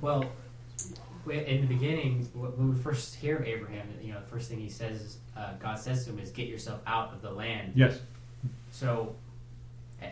[0.02, 0.26] Well,
[1.28, 4.70] in the beginning, when we first hear of Abraham, you know, the first thing he
[4.70, 8.00] says, is, uh, God says to him, is "Get yourself out of the land." Yes.
[8.72, 9.16] So,
[10.02, 10.06] uh,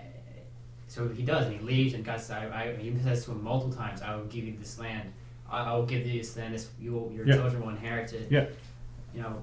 [0.88, 3.44] so he does, and he leaves, and God says, I, I, he says to him
[3.44, 5.12] multiple times, "I will give you this land.
[5.50, 6.54] I, I will give you this land.
[6.54, 7.36] This you will, your Yeah.
[7.36, 8.46] children will inherit it." Yeah.
[9.13, 9.42] You know,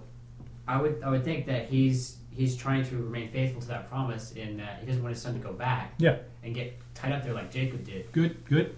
[0.66, 4.32] I would, I would think that he's he's trying to remain faithful to that promise
[4.32, 6.16] in that he doesn't want his son to go back Yeah.
[6.42, 8.10] and get tied up there like Jacob did.
[8.10, 8.74] Good, good.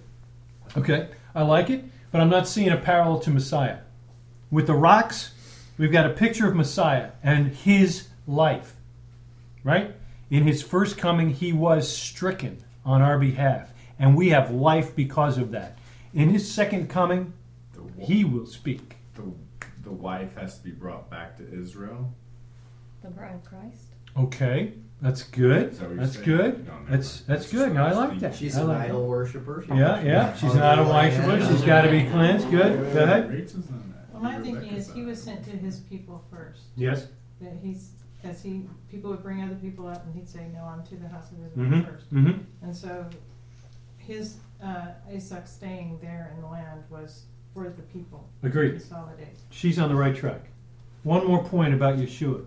[0.76, 3.78] Okay, I like it, but I'm not seeing a parallel to Messiah.
[4.50, 5.32] With the rocks,
[5.78, 8.74] we've got a picture of Messiah and his life,
[9.64, 9.94] right?
[10.30, 15.38] In his first coming, he was stricken on our behalf, and we have life because
[15.38, 15.78] of that.
[16.14, 17.32] In his second coming,
[17.74, 18.96] The, he will speak.
[19.14, 19.22] the,
[19.84, 22.12] the wife has to be brought back to Israel.
[23.02, 23.84] The bride of Christ.
[24.18, 25.74] Okay, that's good.
[25.74, 26.24] That That's saying?
[26.24, 26.66] good.
[26.66, 27.66] No, That's that's It's good.
[27.66, 28.34] just No, I a like that.
[28.34, 29.64] She's I an idol worshiper.
[29.68, 30.34] Yeah, yeah.
[30.34, 31.46] She's On an idol worshiper.
[31.46, 32.50] She's got to be cleansed.
[32.50, 32.94] Good.
[32.94, 33.50] Go ahead.
[34.22, 34.42] Rachel's on that.
[34.42, 36.62] Well, my thinking is he was sent to his people first.
[36.76, 37.06] Yes.
[37.40, 37.90] That he's,
[38.24, 41.08] as he, people would bring other people up and he'd say, no, I'm to the
[41.08, 41.90] house of Israel Mm-hmm.
[41.90, 42.14] first.
[42.14, 42.40] Mm-hmm.
[42.64, 43.06] And so
[43.98, 48.28] his, uh, Isaac staying there in the land was for the people.
[48.42, 48.72] to Agreed.
[48.72, 49.36] Consolidate.
[49.50, 50.42] She's on the right track.
[51.02, 52.44] One more point about Yeshua.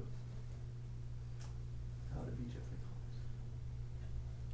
[2.18, 2.64] Out of Egypt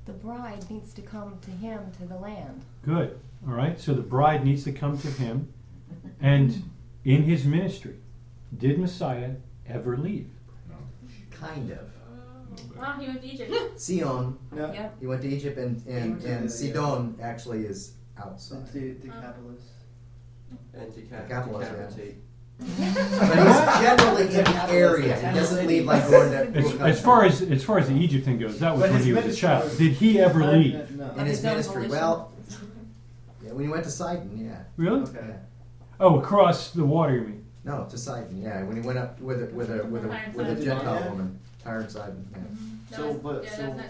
[0.05, 2.61] they The bride needs to come to him to the land.
[2.83, 3.19] Good.
[3.47, 3.79] All right.
[3.79, 5.51] So the bride needs to come to him,
[6.21, 6.63] and
[7.05, 7.95] in his ministry,
[8.57, 9.31] did Messiah
[9.67, 10.29] ever leave?
[10.67, 10.75] No,
[11.31, 11.77] Kind of.
[11.79, 12.79] a.
[12.79, 13.51] Wow, he went to Egypt.
[13.81, 14.95] Sion, No, Yep.
[14.99, 18.65] he went to Egypt, and, and, and the- Sidon actually is outside.
[18.73, 19.61] the Decapolis.
[20.73, 20.81] call.
[20.81, 22.11] And deca- Decapolis, yeah.
[22.57, 25.15] But he's generally in the area.
[25.17, 26.79] He doesn't leave like going As, to.
[26.81, 29.11] as far as as far as the Egypt thing goes, that was But when he
[29.11, 29.65] was a child.
[29.65, 30.91] was- Did he ever leave?
[30.91, 31.09] No.
[31.17, 31.87] in his His ministry.
[31.89, 32.31] Well,
[33.43, 34.63] yeah, when he went to Sidon, yeah.
[34.77, 35.01] Really?
[35.01, 35.19] Okay.
[35.27, 35.35] yeah.
[35.99, 37.45] Oh, across the water, you mean?
[37.63, 38.63] No, to Sidon, yeah.
[38.63, 41.09] When he went up with a with a with a with a Gentile Yeah.
[41.09, 42.27] woman, Tyre and Sidon.
[42.31, 42.37] Yeah.
[42.39, 42.75] Mm-hmm.
[42.91, 43.85] That So, was- but- yeah, so- that's not,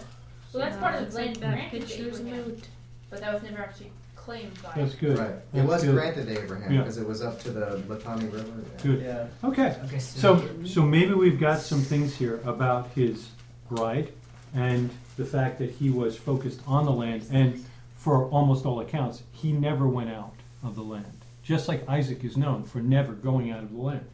[0.54, 2.68] well, that's part of the land that granted to picture's Abraham, moved.
[3.10, 4.72] but that was never actually claimed by.
[4.76, 5.18] That's good.
[5.18, 5.28] Right.
[5.30, 5.94] It That's was good.
[5.94, 6.78] granted to Abraham Yeah.
[6.80, 8.46] because it was up to the Litani River.
[8.62, 8.82] yeah.
[8.82, 9.02] Good.
[9.02, 9.26] Yeah.
[9.48, 9.76] Okay.
[9.84, 13.28] Okay, So so maybe we've got some things here about his
[13.70, 14.12] bride
[14.54, 17.62] and the fact that he was focused on the land and
[17.96, 20.32] for almost all accounts he never went out
[20.64, 21.04] of the land.
[21.46, 24.04] Just like Isaac is known for never going out of the land.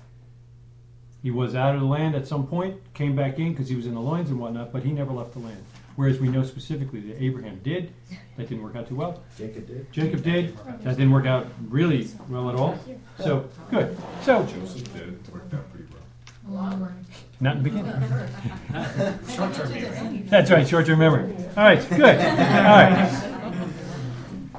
[1.23, 3.87] He was out of the land at some point, came back in because he was
[3.87, 5.65] in the loins and whatnot, but he never left the land.
[5.97, 7.95] Whereas we know specifically that Abraham did.
[8.37, 9.23] That didn't work out too well.
[9.39, 9.91] Jacob did.
[9.93, 10.59] Jacob did.
[10.83, 12.79] That didn't work out really well at all.
[13.19, 13.97] So good.
[14.23, 15.09] So Joseph did.
[15.15, 16.03] It worked out pretty well.
[16.49, 17.07] A long time.
[17.41, 17.93] Not in the beginning.
[19.35, 20.23] Short-term memory.
[20.27, 21.35] That's right, short-term memory.
[21.57, 22.19] All right, good.
[22.21, 23.33] All right.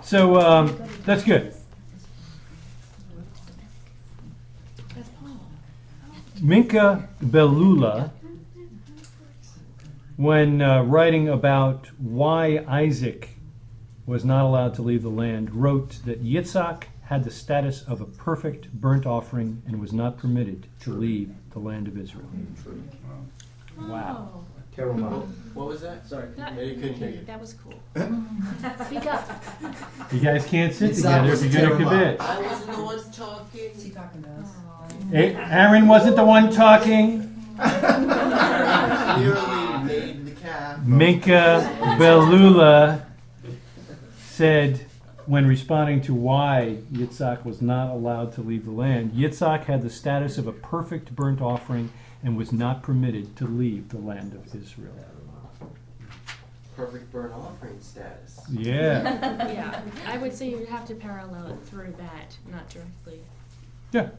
[0.03, 1.52] So um, that's good.
[6.43, 8.11] Minchah Belulah,
[10.17, 13.29] when uh, writing about why Isaac
[14.05, 18.05] was not allowed to leave the land, wrote that Yitzhak had the status of a
[18.05, 22.29] perfect burnt offering and was not permitted to leave the land of Israel.
[23.79, 24.43] Wow.
[24.75, 25.25] Terumah.
[25.53, 26.07] What was that?
[26.07, 26.29] Sorry.
[26.35, 27.23] That, Maybe couldn't hear you.
[27.25, 27.73] that was cool.
[28.85, 29.29] Speak up.
[30.11, 32.17] You guys can't sit Yitzhak together was if you're going to Terumah.
[32.17, 32.21] commit.
[32.21, 33.59] I wasn't the one talking.
[33.61, 34.49] Is he talking to us?
[35.13, 37.19] A- Aaron wasn't the one talking.
[37.57, 37.73] Nearly
[39.85, 40.79] made the calf.
[40.79, 43.05] Minchah Belulah
[44.19, 44.87] said,
[45.27, 49.89] when responding to why Yitzhak was not allowed to leave the land, Yitzhak had the
[49.89, 51.91] status of a perfect burnt offering
[52.23, 54.93] and was not permitted to leave the land of Israel.
[56.75, 58.39] Perfect burnt offering status.
[58.49, 63.19] Yeah, Yeah, I would say you'd have to parallel it through that, not directly.
[63.91, 64.09] yeah,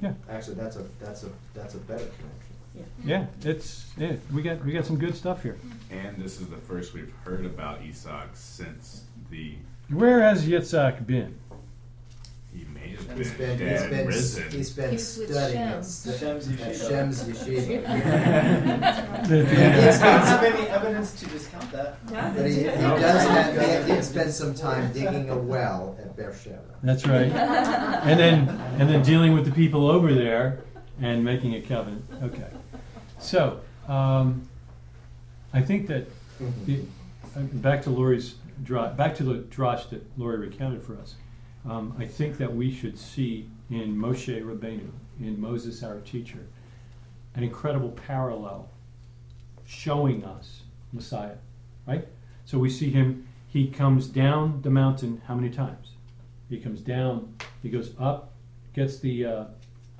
[0.00, 0.12] Yeah.
[0.28, 2.92] Actually, that's a that's a that's a better connection.
[3.04, 3.26] yeah.
[3.42, 4.12] It's yeah.
[4.32, 5.58] We got we got some good stuff here.
[5.90, 9.54] And this is the first we've heard about Esau since the
[9.88, 11.34] Where has Yitzhak been?
[12.54, 14.50] he may have been, He's been dead, he's been risen.
[14.50, 16.88] he's been He's studying at Shem's Yeshiva.
[16.88, 17.88] Shem's Yeshiva.
[17.88, 19.46] I don't
[20.26, 22.06] have any evidence to discount that.
[22.06, 26.60] But he, he does have, he did spend some time digging a well at Beersheba.
[26.82, 27.30] That's right.
[27.30, 30.62] And then and then dealing with the people over there
[31.00, 32.04] and making a covenant.
[32.22, 32.48] Okay.
[33.18, 34.48] So um,
[35.52, 36.06] I think that
[36.66, 36.80] the,
[37.36, 41.14] uh, back to Lori's dra- back to the drosh that Lori recounted for us.
[41.68, 46.46] Um, I think that we should see in Moshe Rabbeinu, in Moses our teacher,
[47.34, 48.68] an incredible parallel
[49.66, 51.36] showing us Messiah,
[51.86, 52.06] right?
[52.44, 53.26] So we see him.
[53.48, 55.92] He comes down the mountain how many times?
[56.48, 57.34] He comes down.
[57.62, 58.32] He goes up,
[58.74, 59.44] gets the uh,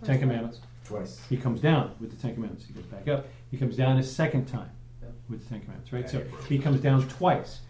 [0.05, 0.61] Ten Commandments.
[0.85, 1.21] Twice.
[1.29, 2.67] He comes down with the Ten Commandments.
[2.67, 3.27] He goes back up.
[3.51, 4.71] He comes down a second time
[5.29, 6.11] with the Ten Commandments, right?
[6.11, 7.61] So he comes down twice.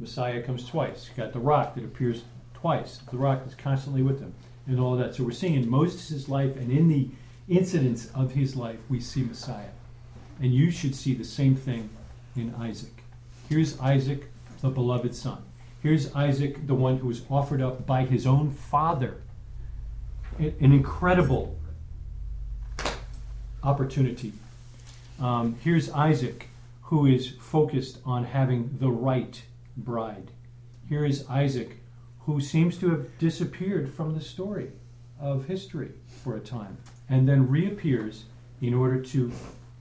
[0.00, 1.08] Messiah comes twice.
[1.08, 2.24] You got the rock that appears
[2.66, 2.98] twice.
[3.12, 4.34] The rock is constantly with them
[4.66, 5.14] and all of that.
[5.14, 7.08] So we're seeing in Moses' life and in the
[7.48, 9.70] incidents of his life, we see Messiah.
[10.40, 11.88] And you should see the same thing
[12.34, 13.04] in Isaac.
[13.48, 14.28] Here's Isaac,
[14.62, 15.44] the beloved son.
[15.80, 19.18] Here's Isaac, the one who was offered up by his own father.
[20.40, 21.56] An incredible
[23.62, 24.32] opportunity.
[25.20, 26.48] Um, here's Isaac,
[26.82, 29.40] who is focused on having the right
[29.76, 30.32] bride.
[30.88, 31.76] Here is Isaac,
[32.26, 34.70] who seems to have disappeared from the story
[35.18, 36.76] of history for a time,
[37.08, 38.24] and then reappears
[38.60, 39.32] in order to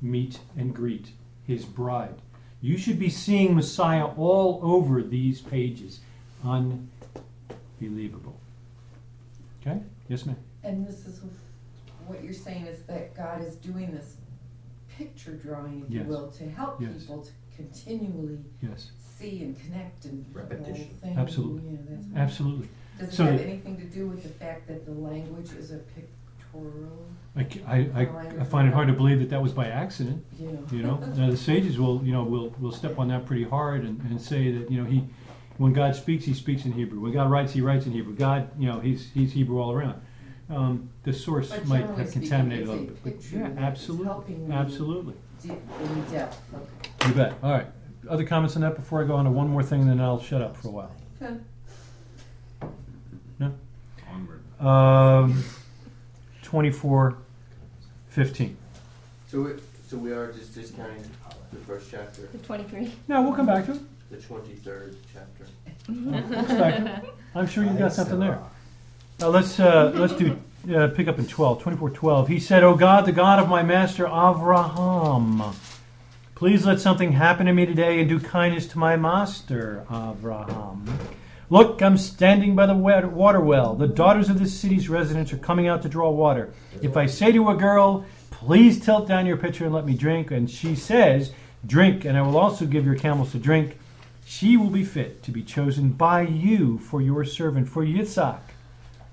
[0.01, 1.09] meet and greet
[1.45, 2.15] his bride.
[2.61, 5.99] You should be seeing Messiah all over these pages.
[6.43, 8.39] Unbelievable.
[9.61, 9.81] Okay?
[10.07, 10.37] Yes, ma'am.
[10.63, 11.21] And this is
[12.07, 14.17] what you're saying is that God is doing this
[14.97, 16.03] picture drawing, if Yes.
[16.03, 17.01] you will, to help Yes.
[17.01, 18.91] people to continually Yes.
[19.17, 20.89] See and connect and the whole Repetition.
[21.01, 21.17] thing.
[21.17, 21.69] Absolutely.
[21.71, 22.21] Yeah, that's right.
[22.21, 22.69] Absolutely.
[22.99, 25.79] Does it So have anything to do with the fact that the language is a
[25.79, 27.05] pictorial?
[27.35, 28.07] I, I, I,
[28.39, 30.25] I find it hard to believe that that was by accident.
[30.39, 30.67] You know.
[30.71, 33.83] You know, Now, the sages will, you know, will, will step on that pretty hard
[33.83, 35.03] and, and say that, you know, he,
[35.57, 36.99] when God speaks, he speaks in Hebrew.
[37.01, 38.13] When God writes, he writes in Hebrew.
[38.15, 40.01] God, you know, he's, he's Hebrew all around.
[40.49, 43.03] Um, the source But might generally have speaking, contaminated a it's little a bit.
[43.03, 45.13] but picture Yeah, that is absolutely, helping me absolutely.
[45.41, 45.51] Deep
[45.81, 46.53] in depth.
[46.53, 47.07] Okay.
[47.09, 47.33] You bet.
[47.43, 47.67] All right.
[48.09, 50.21] Other comments on that before I go on to one more thing, and then I'll
[50.21, 50.91] shut up for a while.
[51.21, 51.35] Okay.
[53.39, 53.53] No?
[54.11, 54.65] Onward.
[54.65, 55.43] Um,
[56.43, 57.17] twenty-four
[58.09, 58.57] fifteen.
[59.27, 59.51] So we,
[59.87, 61.03] so we are just discounting
[61.51, 62.91] the first chapter, The twenty-three.
[63.07, 63.81] No, we'll come back to it.
[64.11, 65.45] the twenty-third chapter.
[65.89, 67.13] We'll come back it.
[67.35, 68.39] I'm sure you've got something there.
[69.19, 70.37] Now let's uh, let's do
[70.73, 72.27] uh, pick up in 12, 24, 12.
[72.27, 75.53] He said, "O God, the God of my master Avraham,
[76.35, 80.85] please let something happen to me today and do kindness to my master Avraham.
[81.49, 83.73] Look, I'm standing by the water well.
[83.75, 86.53] The daughters of this city's residents are coming out to draw water.
[86.81, 90.31] If I say to a girl, please tilt down your pitcher and let me drink,
[90.31, 91.31] and she says,
[91.65, 93.77] drink, and I will also give your camels to drink,
[94.25, 98.39] she will be fit to be chosen by you for your servant, for Yitzhak,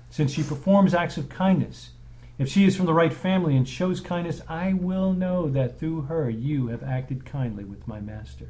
[0.09, 1.91] since she performs acts of kindness.
[2.39, 6.03] If she is from the right family and shows kindness, I will know that through
[6.03, 8.49] her you have acted kindly with my master.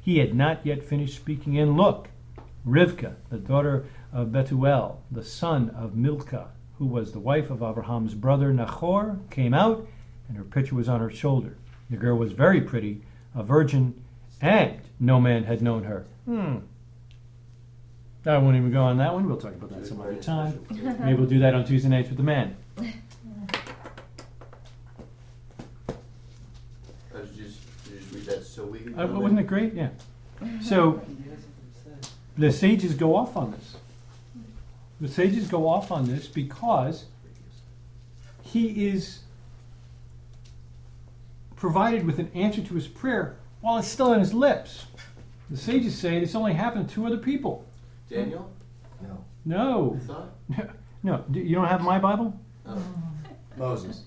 [0.00, 2.08] He had not yet finished speaking, and look,
[2.66, 8.14] Rivka, the daughter of Betuel, the son of Milcah, who was the wife of Abraham's
[8.14, 9.86] brother Nahor, came out,
[10.28, 11.56] and her pitcher was on her shoulder.
[11.90, 13.02] The girl was very pretty,
[13.34, 14.00] a virgin,
[14.40, 16.06] and no man had known her.
[16.24, 16.58] Hmm.
[18.24, 19.26] I won't even go on that one.
[19.26, 20.64] We'll talk about that some other time.
[20.70, 22.56] Maybe we'll do that on Tuesday nights with the men.
[22.78, 22.84] I
[27.14, 28.98] was just, you just read that so we could.
[28.98, 29.74] Uh, know wasn't it great?
[29.74, 29.90] Yeah.
[30.62, 31.00] So
[32.36, 33.76] the sages go off on this.
[35.00, 37.06] The sages go off on this because
[38.42, 39.20] he is
[41.56, 44.86] provided with an answer to his prayer while it's still on his lips.
[45.50, 47.64] The sages say this only happened to two other people.
[48.08, 48.50] Daniel?
[49.00, 49.24] No.
[49.44, 50.00] No,
[50.48, 50.68] You
[51.02, 51.24] no.
[51.32, 52.38] You don't have my Bible?
[53.56, 54.04] Moses.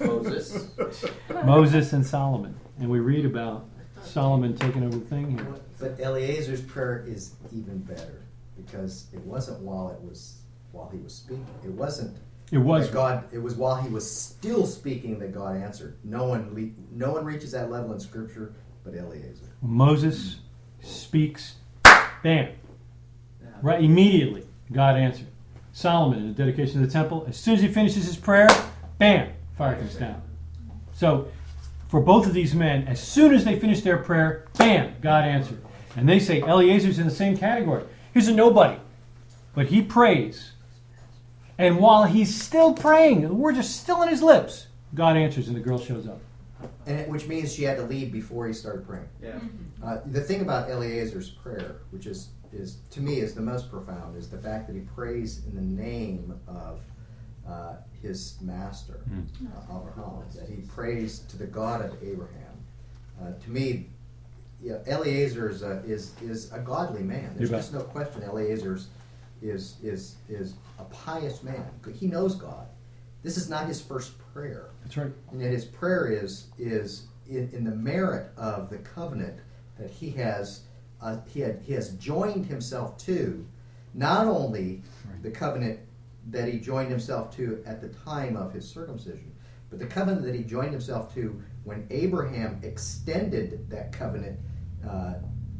[0.00, 0.68] Moses.
[1.44, 3.66] Moses and Solomon, and we read about
[4.02, 5.46] Solomon taking over the thing here.
[5.78, 8.22] But Eliezer's prayer is even better
[8.56, 10.38] because it wasn't while it was
[10.72, 11.46] while he was speaking.
[11.64, 12.16] It wasn't
[12.50, 13.24] It was God.
[13.32, 15.96] It was while he was still speaking that God answered.
[16.04, 19.46] No one le- no one reaches that level in Scripture but Eliezer.
[19.60, 20.40] Moses
[20.82, 21.54] speaks,
[22.22, 22.48] bam,
[23.62, 24.44] right immediately.
[24.72, 25.26] God answered.
[25.72, 28.48] Solomon in the dedication of the temple, as soon as he finishes his prayer,
[28.98, 30.22] bam, fire comes down.
[30.92, 31.28] So,
[31.88, 35.62] for both of these men, as soon as they finish their prayer, bam, God answered.
[35.96, 37.84] And they say Eliezer's in the same category.
[38.14, 38.78] He's a nobody,
[39.54, 40.52] but he prays.
[41.58, 45.56] And while he's still praying, the words are still on his lips, God answers and
[45.56, 46.20] the girl shows up.
[46.86, 49.08] And it, which means she had to leave before he started praying.
[49.22, 49.38] Yeah.
[49.82, 54.16] Uh, the thing about Eliezer's prayer, which is, is to me is the most profound,
[54.16, 56.80] is the fact that he prays in the name of
[57.48, 59.26] uh, his master, Mm.
[59.70, 60.22] uh, Abraham.
[60.34, 62.52] That he prays to the God of Abraham.
[63.20, 63.88] Uh, to me,
[64.62, 67.32] yeah, Eliezer is a, is, is a godly man.
[67.36, 68.22] There's just no question.
[68.22, 68.88] Eliezer's
[69.42, 71.64] is is is a pious man.
[71.94, 72.66] He knows God.
[73.24, 74.70] This is not his first prayer.
[74.84, 75.12] That's right.
[75.32, 79.38] And yet his prayer is is in, in the merit of the covenant
[79.78, 80.60] that he has
[81.02, 83.44] uh, he had he has joined himself to,
[83.94, 84.82] not only
[85.22, 85.78] the covenant
[86.30, 89.32] that he joined himself to at the time of his circumcision,
[89.70, 94.38] but the covenant that he joined himself to when Abraham extended that covenant
[94.88, 95.14] uh,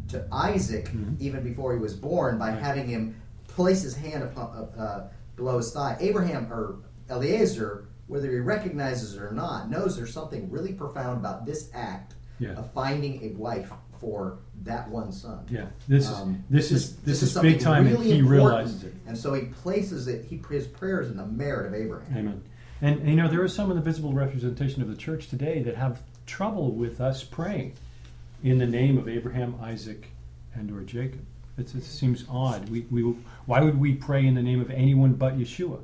[0.09, 1.21] to Isaac Mhm.
[1.21, 3.15] even before he was born by having him
[3.49, 5.97] place his hand upon, uh, uh, below his thigh.
[6.01, 6.77] Abraham or
[7.11, 12.15] Eliezer, whether he recognizes it or not, knows there's something really profound about this act
[12.39, 12.51] Yeah.
[12.55, 13.73] of finding a wife
[14.03, 15.47] for that one son.
[15.49, 15.67] Yeah.
[15.89, 18.43] This is Um, this is this is something big time, and really he important.
[18.43, 18.95] realizes it.
[19.07, 20.27] And so he places it.
[20.27, 22.19] He his prayers in the merit of Abraham.
[22.19, 22.43] Amen.
[22.83, 25.63] And, and, you know, there are some in the visible representation of the church today
[25.63, 27.75] that have trouble with us praying
[28.43, 30.09] in the name of Abraham, Isaac,
[30.55, 31.25] and or Jacob.
[31.57, 32.69] It's, it seems odd.
[32.71, 33.03] We, we,
[33.47, 35.81] why would we pray in the name of anyone but Yeshua?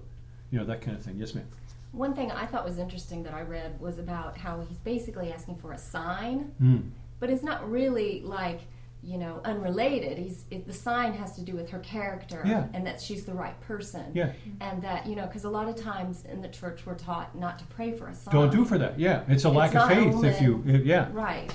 [0.51, 1.17] You know, that kind of thing.
[1.19, 1.47] Yes, ma'am.
[1.93, 5.57] One thing I thought was interesting that I read was about how he's basically asking
[5.57, 6.91] for a sign, Mm.
[7.21, 8.61] But it's not really like
[9.03, 10.19] you know unrelated.
[10.19, 12.67] He's it, the sign has to do with her character Yeah.
[12.75, 14.05] and that she's the right person.
[14.15, 14.33] Yeah.
[14.61, 17.59] And that you know because a lot of times in the church we're taught not
[17.61, 18.35] to pray for a sign.
[18.35, 18.99] Don't do for that.
[18.99, 19.23] Yeah.
[19.29, 21.09] It's a lack It's of faith if you, if- yeah.
[21.13, 21.51] Right.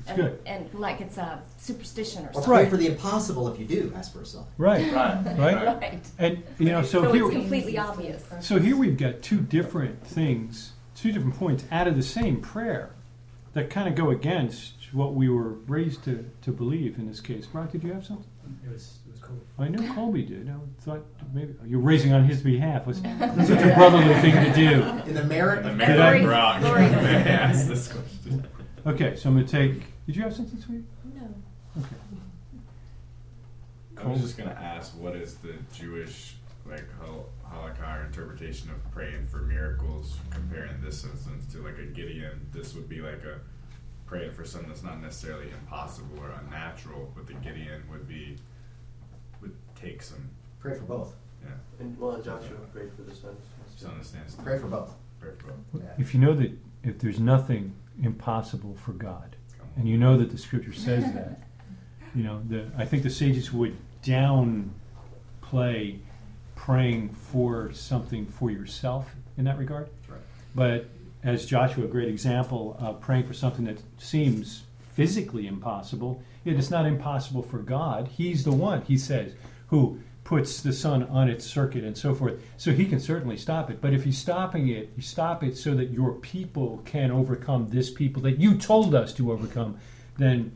[0.00, 0.40] It's and, good.
[0.46, 2.50] and like it's a superstition or Or something.
[2.52, 4.44] pray for the impossible if you do ask for a sign.
[4.56, 4.92] Right.
[4.92, 5.38] Right.
[5.38, 5.64] Right.
[5.80, 6.00] Right.
[6.18, 7.26] And, you know, so, So here.
[7.26, 8.24] it's completely obvious.
[8.40, 12.90] So here we've got two different things, two different points out of the same prayer
[13.52, 17.46] that kind of go against what we were raised to, to believe in this case.
[17.46, 18.24] Brock, did you have something?
[18.64, 19.40] It was it was cool.
[19.58, 20.48] I knew Colby did.
[20.48, 22.86] I thought maybe you're raising on his behalf.
[22.86, 23.10] Was such
[23.62, 24.82] a brotherly thing to do.
[25.08, 28.46] In the merit The of man Lori- Brock Lori- asked this question.
[28.86, 29.82] Okay, so I'm going to take.
[30.06, 30.84] Did you have something sweet?
[31.14, 31.34] No.
[31.78, 31.96] Okay.
[33.98, 39.26] I was just gonna ask, what is the Jewish like hal- halakha interpretation of praying
[39.26, 42.46] for miracles, comparing this instance to like a Gideon?
[42.52, 43.40] This would be like a
[44.08, 48.36] praying for something that's not necessarily impossible or unnatural, but the Gideon would be
[49.40, 50.30] would take some.
[50.60, 51.14] Pray for both.
[51.44, 53.38] Yeah, And well, Joshua prayed for the sons.
[53.72, 54.34] just understands.
[54.34, 54.94] Pray for both.
[55.20, 55.82] Pray for both.
[55.82, 55.90] Yeah.
[55.98, 56.50] If you know that
[56.82, 59.36] if there's nothing impossible for God,
[59.76, 61.42] and you know that the Scripture says that,
[62.14, 65.98] you know, the, I think the sages would downplay
[66.56, 69.88] praying for something for yourself in that regard.
[70.08, 70.20] Right.
[70.54, 70.88] But
[71.22, 74.62] as Joshua, a great example of praying for something that seems
[74.94, 78.08] physically impossible, it is not impossible for God.
[78.08, 79.32] He's the one, he says,
[79.68, 82.34] who puts the sun on its circuit and so forth.
[82.58, 83.80] So he can certainly stop it.
[83.80, 87.90] But if he's stopping it, you stop it so that your people can overcome this
[87.90, 89.78] people that you told us to overcome,
[90.18, 90.52] then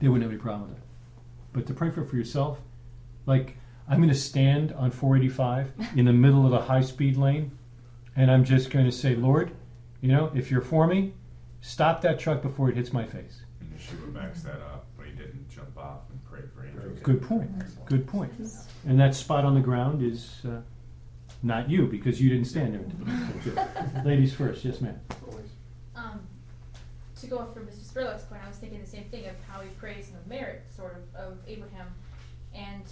[0.00, 0.84] they wouldn't have any problem with it.
[1.52, 2.60] But to pray for for yourself,
[3.24, 3.56] like
[3.88, 7.56] I'm going to stand on 485 in the middle of a high speed lane,
[8.16, 9.52] and I'm just going to say, Lord,
[10.00, 11.14] you know, if you're for me,
[11.60, 13.42] stop that truck before it hits my face.
[13.60, 17.00] And Yeshua backs that up, but he didn't jump off and pray for angels.
[17.02, 17.50] Good point.
[17.86, 18.32] Good point.
[18.86, 20.60] And that spot on the ground is uh,
[21.42, 24.02] not you because you didn't stand there.
[24.04, 25.00] Ladies first, yes, ma'am.
[25.96, 26.20] Um,
[27.20, 27.80] to go off from Mr.
[27.80, 30.62] Spurlock's point, I was thinking the same thing of how he prays in the merit,
[30.74, 31.88] sort of, of Abraham.
[32.54, 32.84] And,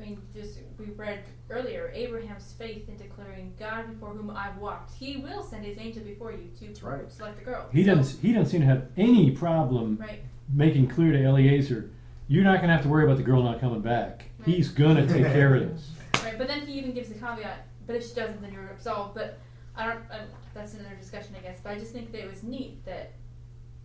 [0.00, 1.20] I mean, just, we read
[1.50, 6.02] earlier, Abraham's faith in declaring, God before whom I've walked, he will send his angel
[6.02, 7.12] before you to That's right.
[7.12, 7.68] select the girl.
[7.72, 8.20] He So- doesn't.
[8.20, 10.22] He doesn't seem to have any problem Right.
[10.52, 11.90] making clear to Eliezer,
[12.28, 14.26] you're not going to have to worry about the girl not coming back.
[14.44, 15.90] He's going to take care of this.
[16.22, 19.14] Right, but then he even gives the caveat, but if she doesn't, then you're absolved.
[19.14, 19.38] But
[19.76, 20.20] I don't, I,
[20.54, 21.58] that's another discussion, I guess.
[21.62, 23.12] But I just think that it was neat that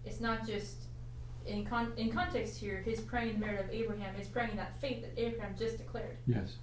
[0.06, 0.84] it's not just
[1.46, 2.82] in con- in context here.
[2.86, 6.18] His praying the merit of Abraham is praying that faith that Abraham just declared.
[6.28, 6.56] Yes,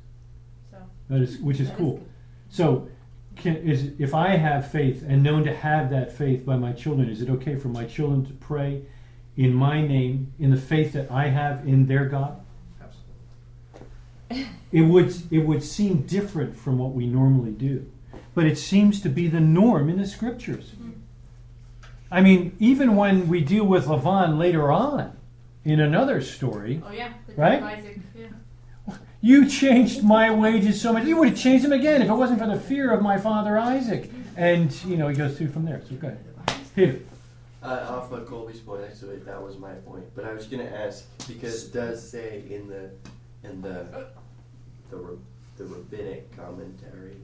[0.71, 0.79] So
[1.09, 1.97] that is which is cool.
[1.97, 2.09] good.
[2.51, 2.89] So,
[3.37, 7.09] can, is if I have faith and known to have that faith by my children,
[7.09, 8.83] is it okay for my children to pray
[9.37, 12.41] in my name in the faith that I have in their God?
[14.31, 14.49] Absolutely.
[14.73, 17.91] It would it would seem different from what we normally do,
[18.35, 20.73] but it seems to be the norm in the scriptures.
[22.13, 25.17] I mean, even when we deal with Lavan later on
[25.65, 27.63] in another story, oh yeah, Right?
[27.63, 28.01] Isaac.
[28.15, 28.97] Yeah.
[29.23, 31.07] you changed my wages so much.
[31.07, 33.57] You would have changed them again if it wasn't for the fear of my father
[33.57, 34.11] Isaac.
[34.37, 35.81] And you know, he goes through from there.
[35.89, 36.25] So go ahead.
[36.77, 37.07] Hit it.
[37.63, 40.05] Uh, off of Colby's point, actually, that was my point.
[40.15, 42.91] But I was gonna ask because it does say in the
[43.43, 43.87] in the
[44.91, 45.17] the
[45.57, 47.17] the rabbinic commentary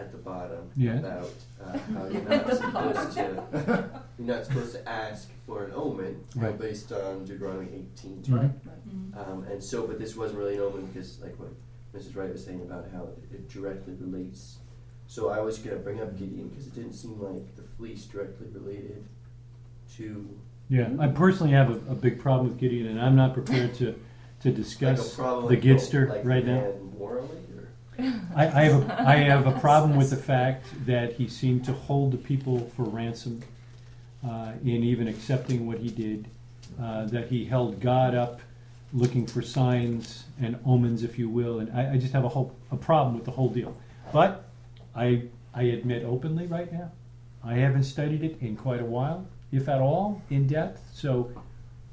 [0.00, 0.98] at the bottom Yeah.
[0.98, 1.30] about
[1.62, 6.40] uh, how you're not supposed to you're not supposed to ask for an omen you
[6.40, 6.58] know, Right.
[6.58, 8.24] based on Deuteronomy 18.
[8.28, 8.50] Right.
[9.16, 11.50] Um, and so, but this wasn't really an omen because, like what
[11.94, 12.16] Mrs.
[12.16, 14.58] Wright was saying about how it, it directly relates.
[15.06, 18.46] So I was gonna bring up Gideon because it didn't seem like the fleece directly
[18.52, 19.04] related
[19.96, 20.28] to
[20.68, 23.86] Yeah, I personally have a, a big problem with Gideon, and I'm not prepared to
[24.42, 26.60] to like a discuss problem the like, Gidster like right now.
[26.62, 27.49] man morally or
[28.34, 31.72] I, I have a, I have a problem with the fact that he seemed to
[31.72, 33.42] hold the people for ransom
[34.26, 36.28] uh, in even accepting what he did.
[36.80, 38.40] Uh, that he held God up,
[38.94, 42.54] looking for signs and omens, if you will, and I, I just have a whole
[42.70, 43.76] a problem with the whole deal.
[44.12, 44.44] But
[44.94, 46.90] I I admit openly right now,
[47.44, 50.80] I haven't studied it in quite a while, if at all, in depth.
[50.94, 51.30] So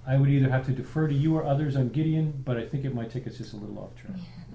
[0.06, 2.86] I would either have to defer to you or others on Gideon, but I think
[2.86, 4.16] it might take us just a little off track.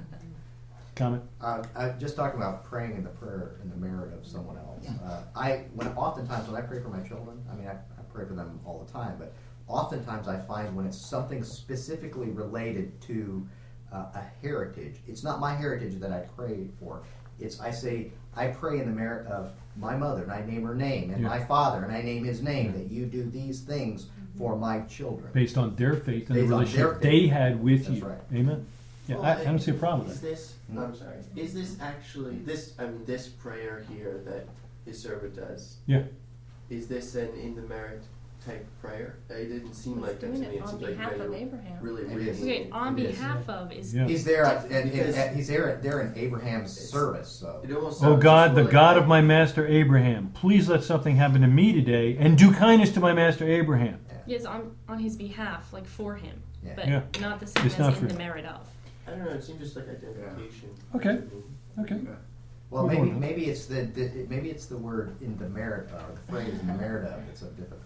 [1.02, 1.22] comment?
[1.40, 4.86] Uh, I just talking about praying in the prayer in the merit of someone else.
[5.04, 8.24] Uh, I when oftentimes when I pray for my children, I mean I, I pray
[8.26, 9.32] for them all the time, but
[9.68, 13.46] oftentimes I find when it's something specifically related to
[13.92, 17.02] uh, a heritage, it's not my heritage that I pray for.
[17.40, 20.74] It's I say I pray in the merit of my mother, and I name her
[20.74, 21.28] name, and Yeah.
[21.28, 22.72] my father, and I name his name.
[22.72, 24.06] That you do these things
[24.38, 25.30] for my children.
[25.32, 27.02] Based on their faith and the Based on their relationship faith.
[27.02, 28.04] they had with That's you.
[28.06, 28.18] right.
[28.34, 28.66] Amen.
[29.12, 30.26] Yeah, Well, I, I don't see a problem Is that.
[30.26, 30.54] this?
[30.76, 31.16] I'm sorry.
[31.36, 32.72] Is this actually this?
[32.78, 34.46] I mean, this prayer here that
[34.86, 35.76] his servant does.
[35.86, 36.02] Yeah.
[36.70, 38.02] Is this an in the merit
[38.44, 39.16] type prayer?
[39.28, 40.46] It didn't seem He's like that to doing me.
[40.46, 41.78] it It on seems like behalf of guys Abraham.
[41.82, 42.30] really, It really.
[42.30, 43.16] Okay, on It is.
[43.16, 44.06] behalf of is Yeah.
[44.06, 44.44] He's there.
[44.44, 45.78] At, and, Because- and, he's there.
[45.82, 47.28] There in Abraham's service.
[47.28, 50.68] So It almost Oh sounds God, just the like- God of my master Abraham, please
[50.68, 53.98] let something happen to me today and do kindness to my master Abraham.
[54.26, 56.72] yes on on his behalf, like for him, Yeah.
[56.76, 57.02] but Yeah.
[57.20, 58.60] not the same It's as not in for- the merit of.
[59.12, 59.30] I don't know.
[59.32, 60.70] It seems just like identification.
[60.94, 61.18] Okay.
[61.80, 62.00] Okay.
[62.70, 63.20] Well, Move maybe on.
[63.20, 66.66] maybe it's the, the maybe it's the word in the merit of the phrase in
[66.66, 67.81] the merit of that's of difficulty.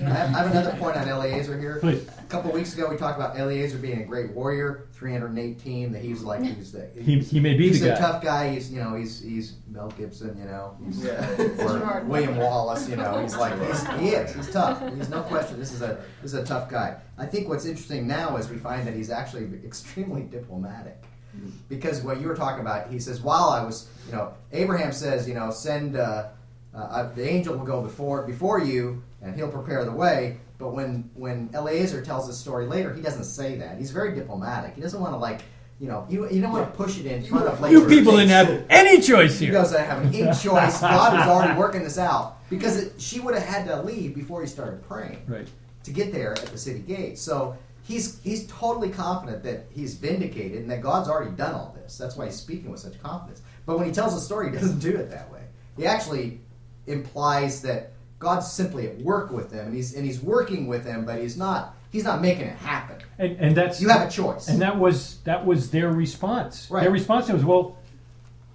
[0.00, 1.78] I, have, I have another point on Eliezer here.
[1.80, 2.06] Please.
[2.06, 5.92] A couple weeks ago, we talked about Eliezer being a great warrior, 318.
[5.92, 8.00] That he's like he's the He, he may be he's the a guy.
[8.00, 8.52] tough guy.
[8.52, 10.36] He's you know he's he's Mel Gibson.
[10.38, 11.28] You know he's Yeah.
[11.60, 12.88] or William Wallace.
[12.88, 14.34] You know he's like he's, he is.
[14.34, 14.82] He's tough.
[14.94, 15.58] He's no question.
[15.58, 16.96] This is a this is a tough guy.
[17.18, 21.04] I think what's interesting now is we find that he's actually extremely diplomatic.
[21.70, 25.26] Because what you were talking about, he says, while I was, you know, Abraham says,
[25.26, 26.28] you know, send uh,
[26.74, 30.38] uh, the angel will go before before you, and he'll prepare the way.
[30.58, 33.78] But when when Eliezer tells his story later, he doesn't say that.
[33.78, 34.74] He's very diplomatic.
[34.74, 35.42] He doesn't want to like,
[35.80, 38.28] you know, you, you don't want to push it in front of You people didn't
[38.30, 39.54] have any choice He here.
[39.54, 40.80] doesn't have any choice.
[40.80, 44.40] God was already working this out because it, she would have had to leave before
[44.42, 45.48] he started praying Right.
[45.84, 47.18] to get there at the city gate.
[47.18, 51.98] So he's he's totally confident that he's vindicated and that God's already done all this.
[51.98, 53.42] That's why he's speaking with such confidence.
[53.66, 55.42] But when he tells the story, he doesn't do it that way.
[55.76, 56.40] He actually
[56.86, 57.91] implies that
[58.22, 61.36] God's simply at work with them, and he's and he's working with them, but he's
[61.36, 62.96] not he's not making it happen.
[63.18, 64.48] And, and that's You have a choice.
[64.48, 66.68] And that was that was their response.
[66.70, 66.82] Right.
[66.82, 67.76] Their response was, "Well,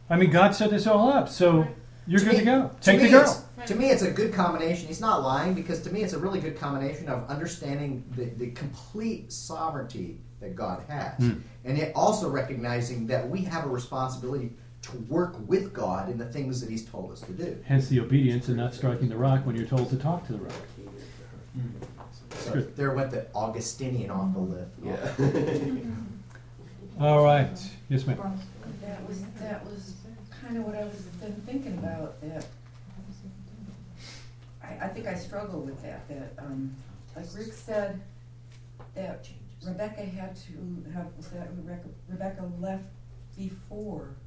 [0.09, 1.67] I mean, God set this all up, so
[2.07, 2.71] you're good me- to go.
[2.81, 4.87] Take me the girl." it's- To me, it's a good combination.
[4.87, 8.51] He's not lying because to me, it's a really good combination of understanding the, the
[8.51, 11.39] complete sovereignty that God has, Hmm.
[11.65, 14.51] and yet also recognizing that we have a responsibility
[14.91, 17.57] to work with God in the things that He's told us to do.
[17.65, 20.39] Hence the obedience and not striking the rock when you're told to talk to the
[20.39, 20.53] rock.
[22.31, 24.71] So there went the Augustinian off the lift.
[24.83, 25.75] Yeah.
[26.99, 27.57] All right.
[27.89, 28.17] Yes, ma'am.
[28.81, 29.93] That was, that was
[30.41, 32.45] kind of what I was been thinking about, that,
[34.63, 36.73] I, I think I struggle with that, that, um,
[37.15, 38.01] like Rick said,
[38.95, 39.43] that changes.
[39.65, 42.85] Rebecca had to have, was that Rebecca, Rebecca left
[43.37, 44.26] before to,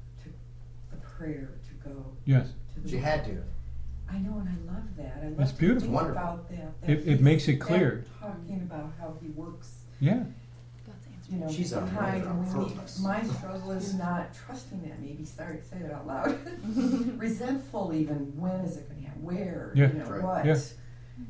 [1.21, 2.47] prayer to go Yes.
[2.73, 2.89] to the.
[2.89, 3.37] She had to.
[4.09, 5.81] I know, and I love that, I love It's to beautiful.
[5.89, 6.21] think Wonderful.
[6.21, 6.81] about that.
[6.81, 8.05] that It- it makes it clear.
[8.19, 10.23] Talking about how he works Yeah.
[11.29, 12.99] you know, She's on behind, it on and we need- purpose.
[13.01, 16.37] my struggle is not trusting that, maybe, sorry to say that out loud.
[17.17, 19.91] Resentful even, when is it gonna happen, where, you Yeah.
[19.93, 20.23] know, Right.
[20.23, 20.45] what?
[20.45, 20.57] Yeah.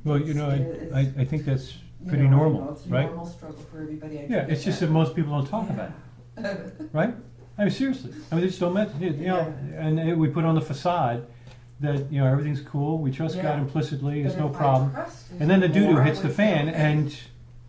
[0.04, 2.86] Well, you know, I, I, I think that's you pretty know, I normal, know It's
[2.88, 3.06] a right?
[3.06, 4.48] normal struggle for everybody, I Yeah.
[4.48, 4.92] It's just that that.
[4.92, 5.92] most people don't talk about
[6.38, 7.14] it, right?
[7.62, 8.12] I mean, seriously.
[8.32, 9.16] I mean, they just don't mention it.
[9.18, 11.28] You know, and it, we put on the facade
[11.80, 12.98] that you know everything's cool.
[12.98, 14.24] We trust God implicitly.
[14.24, 14.96] There's But no problem.
[15.40, 17.16] And then the doo doo hits the fan, and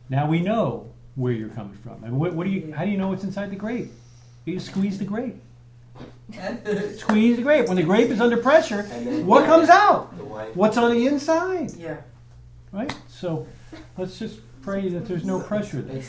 [0.08, 2.02] now we know where you're coming from.
[2.04, 2.72] And what, what do you?
[2.72, 3.90] How do you know what's inside the grape?
[4.46, 5.36] You squeeze the grape.
[6.96, 7.68] Squeeze the grape.
[7.68, 8.84] When the grape is under pressure,
[9.24, 10.06] what comes out?
[10.56, 11.74] What's on the inside?
[11.74, 11.98] Yeah,
[12.72, 12.94] Right.
[13.08, 13.46] So
[13.98, 16.00] let's just pray that there's no pressure there.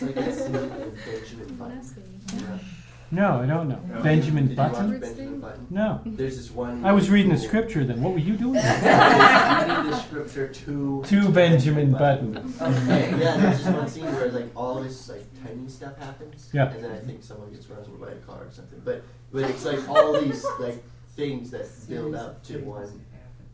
[3.15, 3.43] It's like a scene in Benjamin Button.
[3.43, 3.43] Yeah.
[3.43, 3.95] No, I don't know.
[3.95, 4.01] No.
[4.03, 4.99] Benjamin Did you watch Button.
[4.99, 5.67] Benjamin Button?
[5.69, 6.01] No.
[6.05, 6.85] There's this one.
[6.85, 8.01] I was reading the scripture then.
[8.01, 8.57] What were you doing?
[8.57, 12.37] I was reading the scripture to to Benjamin Button.
[12.61, 13.11] okay.
[13.19, 16.49] Yeah, there's just one scene where like all this like tiny stuff happens.
[16.53, 16.71] Yeah.
[16.71, 18.81] And then I think someone gets run over by a car or something.
[18.83, 20.83] But but it's like all these like
[21.15, 23.01] things that build up to one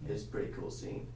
[0.08, 1.08] is pretty cool scene.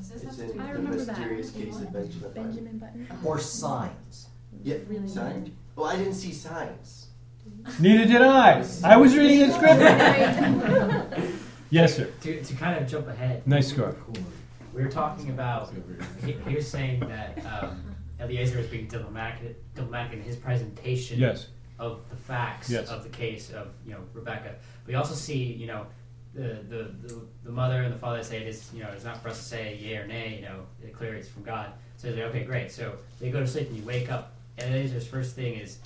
[0.00, 1.18] Is this It's in I the remember that.
[1.18, 2.42] mysterious case of Benjamin Button.
[2.44, 3.08] Benjamin Button.
[3.24, 4.28] Or signs.
[4.62, 5.54] Yeah, Really signed?
[5.76, 7.01] Well, I didn't see signs.
[7.80, 8.64] Neither did I.
[8.84, 9.80] I was reading the script.
[11.70, 12.10] yes, sir.
[12.22, 13.46] To, to kind of jump ahead.
[13.46, 13.96] Nice scarf.
[14.74, 15.72] We were talking about.
[16.24, 17.82] He, he was saying that um,
[18.20, 21.48] Eliezer is being diplomatic, diplomatic in his presentation Yes.
[21.78, 22.88] of the facts Yes.
[22.88, 24.54] of the case of you know Rebecca.
[24.86, 25.86] We also see you know
[26.34, 29.22] the, the, the, the mother and the father say it is you know it's not
[29.22, 30.36] for us to say yea or nay.
[30.36, 31.72] You know it clearly it's from God.
[31.98, 32.72] So they're like, okay, great.
[32.72, 34.32] So they go to sleep and you wake up.
[34.58, 35.78] And Eliezer's first thing is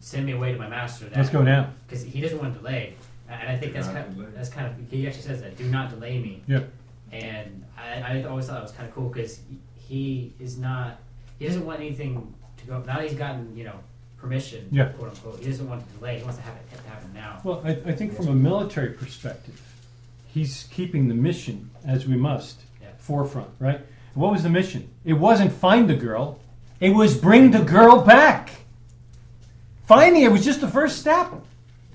[0.00, 1.04] send me away to my master.
[1.06, 1.70] That, Let's go now.
[1.86, 2.94] Because he doesn't want to delay.
[3.28, 4.26] And I think Do that's not kind delay.
[4.26, 6.42] of, that's kind of he actually says that do not delay me.
[6.48, 6.68] Yep.
[7.12, 9.40] And I, I always thought that was kind of cool because
[9.76, 10.98] he is not
[11.38, 12.78] he doesn't want anything to go.
[12.80, 13.78] Now that he's gotten you know
[14.18, 14.86] permission, Yeah.
[14.88, 15.38] quote unquote.
[15.38, 16.18] He doesn't want to delay.
[16.18, 17.40] He wants to have it have it happen now.
[17.44, 19.60] Well, I, I think from a military perspective,
[20.26, 22.88] he's keeping the mission as we must Yeah.
[22.98, 23.80] forefront, right?
[24.14, 24.88] What was the mission?
[25.04, 26.40] It wasn't find the girl;
[26.80, 28.50] it was bring the girl back.
[29.90, 31.32] Finding it was just the first step,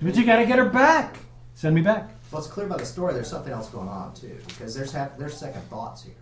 [0.02, 1.16] but you got to get her back.
[1.54, 2.10] Send me back.
[2.30, 3.14] Well, it's clear by the story.
[3.14, 6.12] There's something else going on too, because there's have, there's second thoughts here.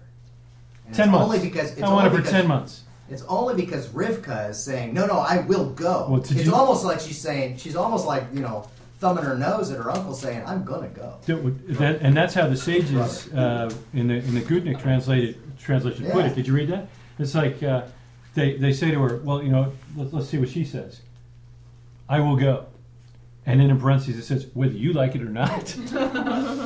[0.87, 1.25] And ten it's months.
[1.25, 2.85] Only because it's I want it for because, ten months.
[3.11, 6.85] It's only because Rivka is saying, "No, no, I will go." Well, it's you- almost
[6.85, 8.68] like she's saying, she's almost like you know,
[9.01, 12.57] thumbing her nose at her uncle, saying, "I'm gonna go." That- and that's how the
[12.57, 16.37] sages uh, in the in the Gutnick translated translation put it.
[16.37, 16.87] Did you read that?
[17.18, 17.83] It's like uh,
[18.35, 21.01] they they say to her, "Well, you know, let, let's see what she says."
[22.09, 22.66] I will go,
[23.46, 25.76] and then in parentheses it says, "Whether you like it or not."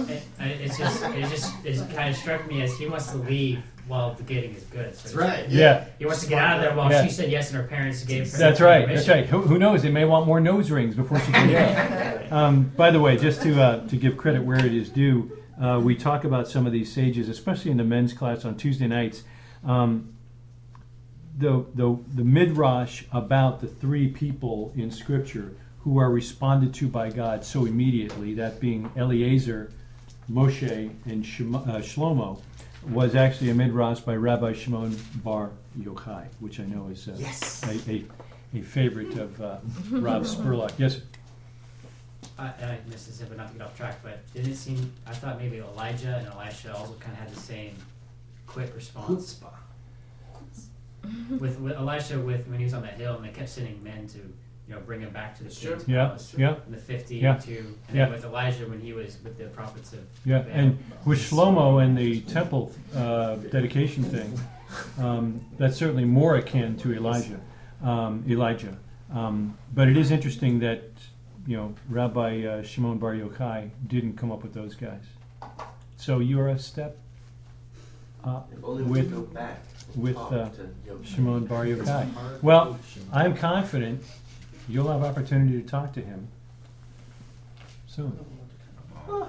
[0.08, 3.18] It, and it's just it just it kind of struck me as he wants to
[3.18, 4.94] leave while the getting is good.
[4.94, 5.48] So That's right.
[5.50, 5.84] yeah.
[5.98, 7.04] He wants to get out of there while Yeah.
[7.04, 8.86] she said yes and her parents gave her That's right.
[8.86, 9.10] That's permission.
[9.14, 9.26] right.
[9.26, 9.82] Who, who knows?
[9.82, 11.50] They may want more nose rings before she can
[12.30, 12.36] go.
[12.36, 15.80] Um, by the way, just to uh, to give credit where it is due, uh,
[15.82, 19.24] we talk about some of these sages, especially in the men's class on Tuesday nights.
[19.64, 20.14] Um,
[21.38, 27.10] the the the midrash about the three people in Scripture who are responded to by
[27.10, 29.72] God so immediately, that being Eliezer,
[30.30, 32.40] Moshe, and Shema, uh, Shlomo,
[32.90, 37.62] was actually a midrash by Rabbi Shimon Bar Yochai, which I know is uh, Yes.
[37.64, 38.04] a, a,
[38.58, 39.58] a favorite of uh,
[39.90, 40.72] Rob Spurlock.
[40.78, 41.00] Yes,
[42.38, 44.92] I, I missed this, but not to get off track, but did it seem?
[45.06, 47.74] I thought maybe Elijah and Elisha also kind of had the same
[48.46, 49.40] quick response.
[51.38, 54.06] With, with Elisha, with when he was on that hill, and they kept sending men
[54.08, 55.72] to, you know, bring him back to the That's true.
[55.76, 56.34] king's Yeah, palace.
[56.36, 56.54] yeah.
[56.66, 57.34] In the fifty Yeah.
[57.34, 58.04] and two, and Yeah.
[58.04, 60.50] then with Elijah when he was with the prophets of yeah, Baal.
[60.52, 64.38] and with Shlomo and the temple uh, dedication thing,
[64.98, 67.40] um, that's certainly more akin to Elijah.
[67.82, 68.76] Um, Elijah,
[69.12, 70.82] um, but it is interesting that
[71.46, 75.04] you know Rabbi uh, Shimon Bar Yochai didn't come up with those guys.
[75.96, 76.98] So you're a step
[78.24, 79.62] up If only we could go with back.
[79.94, 80.48] And with, uh.
[81.04, 82.42] Shimon Bar Yochai.
[82.42, 82.78] Well,
[83.12, 84.02] I'm confident
[84.68, 86.28] you'll have opportunity to talk to him
[87.86, 88.18] soon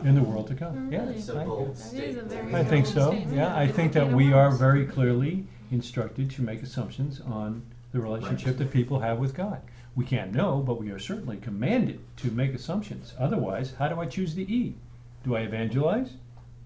[0.04, 0.92] in the world to come.
[0.92, 1.16] Yeah, Really?
[1.16, 2.56] It's a I- bold That is statement.
[2.56, 3.14] I think so.
[3.14, 8.58] Yeah, I think that we are very clearly instructed to make assumptions on the relationship
[8.58, 9.62] that people have with God.
[9.96, 13.14] We can't know, but we are certainly commanded to make assumptions.
[13.18, 14.76] Otherwise, how do I choose the E?
[15.24, 16.14] Do I evangelize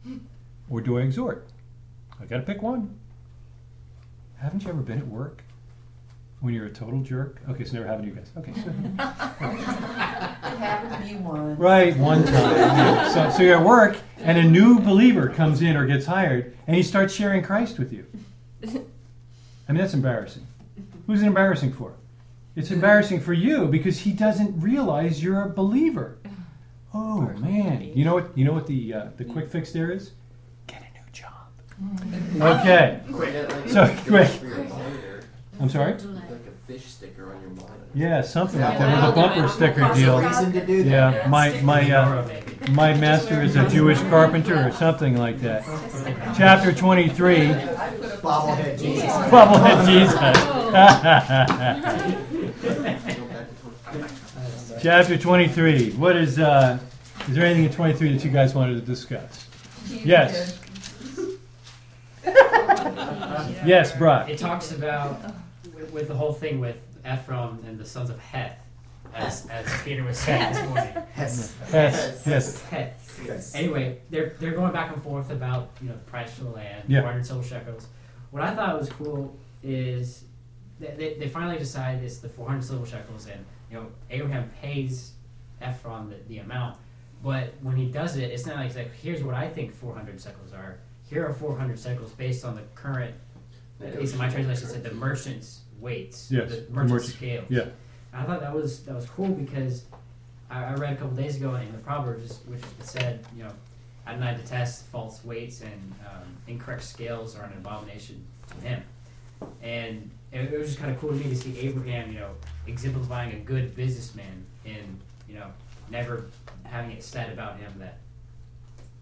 [0.70, 1.48] or do I exhort?
[2.22, 2.98] I got to pick one.
[4.44, 5.42] Haven't you ever been at work
[6.42, 7.38] when you're a total jerk?
[7.50, 8.30] Okay, so never happened to you guys.
[8.38, 8.70] Okay, so
[10.54, 11.56] It happened to be one.
[11.56, 13.10] Right, one time.
[13.14, 16.76] So, so you're at work, and a new believer comes in or gets hired, and
[16.76, 18.06] he starts sharing Christ with you.
[18.64, 20.46] I mean, that's embarrassing.
[21.08, 21.94] Who's it embarrassing for?
[22.58, 26.18] It's embarrassing for you because he doesn't realize you're a believer.
[26.94, 28.38] Oh man, you know what?
[28.38, 30.12] You know what the uh, the quick fix there is?
[30.68, 31.32] Get a new job.
[32.40, 33.00] Okay.
[33.12, 33.50] Quick.
[33.50, 34.28] Like, So, quick.
[34.30, 35.24] for your monitor.
[35.60, 35.94] I'm sorry.
[35.94, 37.70] Like a fish sticker on your monitor.
[37.94, 40.20] Yeah, something like that with a bumper sticker deal.
[40.20, 40.90] Reason to do that.
[40.90, 42.28] Yeah, my my uh,
[42.72, 45.64] My master is a Jewish carpenter or something like that.
[46.36, 47.38] Chapter 23,
[48.24, 49.12] Bobblehead Jesus.
[49.30, 50.20] Bubblehead Jesus.
[54.82, 55.92] Chapter 23.
[55.92, 56.80] What is, uh,
[57.28, 59.46] is there anything in 23 that you guys wanted to discuss?
[59.90, 60.60] Yes.
[63.66, 64.30] Yes, Brock.
[64.30, 65.20] It talks about
[65.74, 68.62] with, with the whole thing with Ephraim and the sons of Heth,
[69.14, 70.94] as, as Peter was saying this morning.
[71.18, 71.56] Yes.
[71.72, 72.62] Yes, yes.
[72.64, 73.22] Heth.
[73.26, 73.56] Yes.
[73.56, 76.84] Anyway, they're they're going back and forth about you know the price for the land,
[76.88, 77.02] Yeah.
[77.02, 77.88] 400 silver shekels.
[78.32, 80.26] What I thought was cool is
[80.80, 85.14] they, they, they finally decide it's the 400 silver shekels, and you know Abraham pays
[85.62, 86.78] Ephron the, the amount,
[87.24, 90.20] but when he does it, it's not like, he's like here's what I think 400
[90.20, 90.80] shekels are.
[91.10, 93.14] Here are 400 shekels based on the current,
[93.82, 97.46] at least in my translation, said the merchant's weights, Yes, the merchant's merchant- scales.
[97.50, 97.66] yeah.
[98.14, 99.86] I thought that was that was cool because
[100.50, 103.52] I, I read a couple days ago in the Proverbs, which said, you know,
[104.06, 108.84] Adonai detests false weights and um, incorrect scales are an abomination to him.
[109.64, 112.32] And it, it was just kind of cool to me to see Abraham, you know,
[112.68, 115.48] exemplifying a good businessman in, you know,
[115.90, 116.26] never
[116.66, 117.98] having it said about him that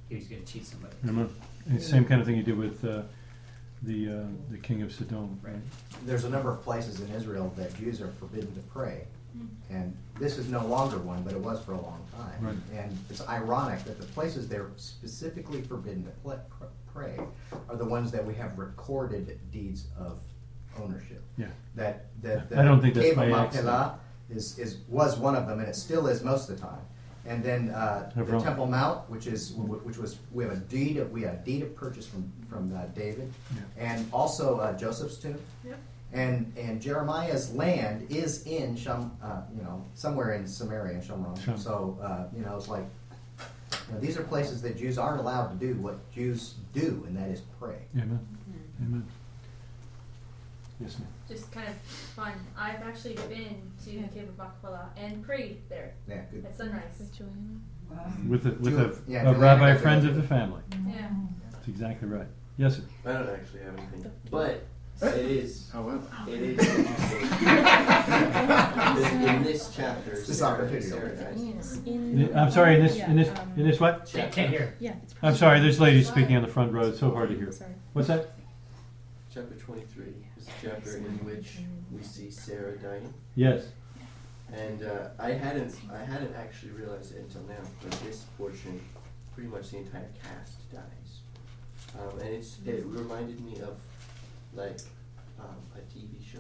[0.08, 0.94] he was going to cheat somebody.
[1.68, 3.04] And the same kind of thing you did with uh,
[3.84, 5.56] the uh, the king of Sodom, right?
[6.06, 9.06] There's a number of places in Israel that Jews are forbidden to pray
[9.70, 12.46] And this is no longer one, but it was for a long time.
[12.46, 12.80] Right.
[12.84, 17.18] And it's ironic that the places they're specifically forbidden to pl- pr- pray
[17.70, 20.20] are the ones that we have recorded deeds of
[20.82, 21.24] ownership.
[21.38, 21.48] Yeah.
[21.76, 24.00] That, that the I don't think that's cave of by Machpelah
[24.30, 26.82] is, is, was one of them, and it still is most of the time.
[27.26, 28.44] And then, uh, the Hebron.
[28.44, 31.62] Temple Mount, which is, which was, we have a deed, of- we have a deed
[31.62, 33.32] of purchase from, from uh, David.
[33.78, 35.38] And also uh, Joseph's tomb.
[35.66, 35.78] Yep.
[36.14, 41.36] And, and Jeremiah's land is in Shum, uh, you know, somewhere in Samaria and Shum.
[41.58, 42.86] So, uh, you know, it's like,
[43.88, 47.16] you know, these are places that Jews aren't allowed to do what Jews do, and
[47.16, 47.78] that is pray.
[47.96, 48.20] Amen.
[48.82, 49.06] Amen.
[50.82, 51.08] Yes, ma'am.
[51.32, 51.76] Just kind of
[52.16, 52.34] fun.
[52.58, 56.46] I've actually been to the Cave of Machpelah and prayed there Yeah, good.
[56.46, 57.10] at sunrise.
[58.28, 60.62] With a, with a, yeah, a Juliana rabbi got the- friend of the family.
[60.88, 61.10] Yeah.
[61.54, 62.28] That's exactly right.
[62.58, 62.84] Yes, sir.
[63.06, 64.64] I don't actually have anything, but
[65.02, 65.70] it is.
[65.74, 66.02] Oh, However.
[66.30, 67.22] It is interesting.
[69.30, 70.86] In this chapter, This Sarah, opportunity.
[70.86, 71.82] Sarah dies.
[71.82, 74.06] The- I'm sorry, in this, in this, um, in this what?
[74.12, 74.76] Can't, can't hear.
[74.82, 74.96] Yeah.
[75.04, 77.54] It's I'm sorry, there's ladies speaking on the front row, it's so hard to hear.
[77.54, 77.72] Sorry.
[77.94, 78.32] What's that?
[79.34, 80.01] Chapter 23 is the
[80.62, 81.60] chapter in which
[81.92, 83.14] we see Sarah dying.
[83.36, 83.66] Yes.
[84.54, 88.82] And uh, I hadn't, I hadn't actually realized it until now, but this portion,
[89.34, 91.22] pretty much the entire cast dies.
[92.00, 93.78] Um, and it's, it reminded me of
[94.54, 94.80] like
[95.40, 96.40] um, a TV show.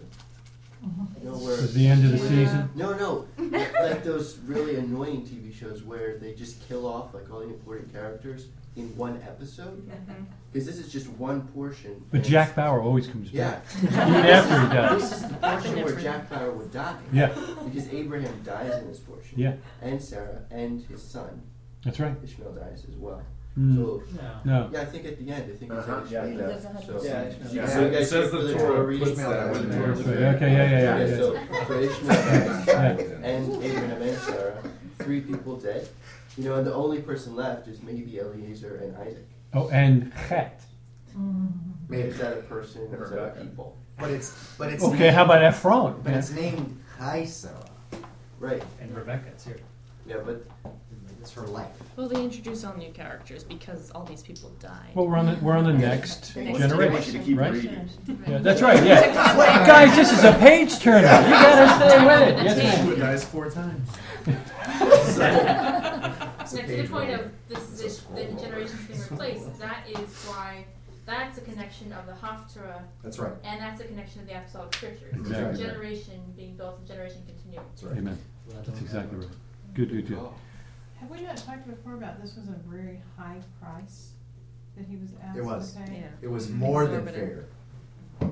[1.21, 2.29] You know, where Is the end of the Yeah.
[2.29, 2.69] season?
[2.75, 7.31] No, no, like, like those really annoying TV shows where they just kill off like
[7.31, 9.89] all the important characters in one episode.
[10.51, 12.03] Because this is just one portion.
[12.11, 13.63] But Jack Bauer always comes back.
[13.83, 15.01] Even after he dies.
[15.09, 16.97] This is the portion where Jack Bauer would die.
[17.11, 17.27] Yeah.
[17.65, 19.39] Because Abraham dies in this portion.
[19.39, 19.53] Yeah.
[19.81, 21.41] And Sarah and his son
[21.83, 22.15] That's right.
[22.23, 23.21] Ishmael dies as well.
[23.59, 23.75] Mm.
[23.75, 24.03] So
[24.45, 24.69] No.
[24.71, 25.99] yeah, I think at the end, I think Uh-huh.
[26.03, 26.63] it's Yeah, Ishmael he dies.
[26.63, 26.85] does.
[26.85, 29.15] So, Yeah, so, so you it says the the Torah Torah reading?
[29.15, 31.05] that when the Torah Okay, okay, yeah, yeah, yeah.
[31.05, 34.63] Yeah, so, so Ishmael dies, and Abraham and Sarah,
[34.99, 35.87] three people dead.
[36.41, 39.27] You know, and the only person left is maybe Eliezer and Isaac.
[39.53, 40.63] Oh, and Chet.
[41.11, 41.47] Mm-hmm.
[41.87, 43.77] Maybe is that a person or is that a people?
[43.99, 44.83] But it's, but it's.
[44.83, 46.01] Okay, named- how about Ephron?
[46.03, 47.53] But it's named Chayei Sarah.
[48.39, 48.63] Right.
[48.81, 49.59] And Rebecca, it's here.
[50.07, 50.43] Yeah, but
[51.19, 51.67] It's her life.
[51.95, 54.95] Well, they introduce all new characters because all these people died.
[54.95, 57.19] Well, we're on the, we're on the next The next I want you generation, to
[57.19, 57.53] keep right?
[57.53, 57.87] reading.
[58.27, 59.13] Yeah, that's right, yeah.
[59.67, 61.01] Guys, this is a page turner.
[61.01, 62.43] You gotta stay with it.
[62.43, 62.87] Yes, ma'am.
[62.87, 63.87] Joshua dies four times.
[66.53, 69.85] It's a Now, to the point of this It's a the generations being replaced, that
[69.89, 70.65] is why
[71.05, 73.33] that's a connection of the Haftarah, That's right.
[73.43, 75.13] and that's a connection of the Apostolic Scriptures.
[75.13, 75.55] Exactly.
[75.57, 77.65] So generation being built and generation continuing.
[77.69, 77.97] That's right.
[77.97, 78.17] Amen.
[78.65, 79.27] That's exactly right.
[79.73, 80.17] Good, good, good.
[80.17, 80.33] oh,
[80.99, 84.11] Have we not talked before about this was a very high price
[84.77, 85.73] that he was asked It was.
[85.73, 85.97] to pay?
[86.01, 86.07] Yeah.
[86.21, 87.45] It was more than Exorbitant.
[88.19, 88.29] fair.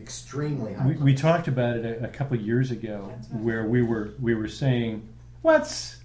[0.00, 0.86] Extremely high.
[0.86, 4.48] We, we talked about it a, a couple years ago, where we were we were
[4.48, 5.06] saying,
[5.42, 5.96] "What's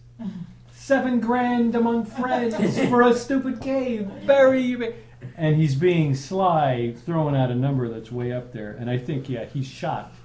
[0.84, 2.55] seven grand among friends
[2.89, 4.07] for a stupid cave?
[4.25, 4.95] Very."
[5.38, 8.71] And he's being sly, throwing out a number that's way up there.
[8.71, 10.15] And I think, yeah, he's shocked.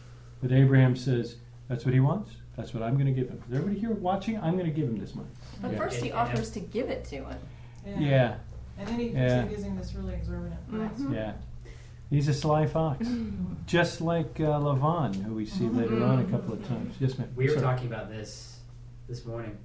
[0.43, 1.37] But Abraham says,
[1.69, 2.33] "That's what he wants.
[2.57, 4.37] That's what I'm going to give him." Is everybody here watching?
[4.39, 5.29] I'm going to give him this money.
[5.63, 5.79] But Yeah.
[5.79, 6.21] first he Yeah.
[6.23, 7.39] offers to give it to him.
[7.99, 8.35] Yeah,
[8.79, 9.43] And then he Yeah.
[9.43, 10.99] keeps using this really exorbitant price.
[11.01, 11.15] Mhm.
[11.15, 11.33] yeah.
[12.11, 13.07] He's a sly fox,
[13.67, 16.95] just like uh, Lavan, who we see later on a couple of times.
[17.01, 17.29] Yes, ma'am.
[17.35, 17.61] We were Sir.
[17.61, 18.61] talking about this
[19.09, 19.57] this morning,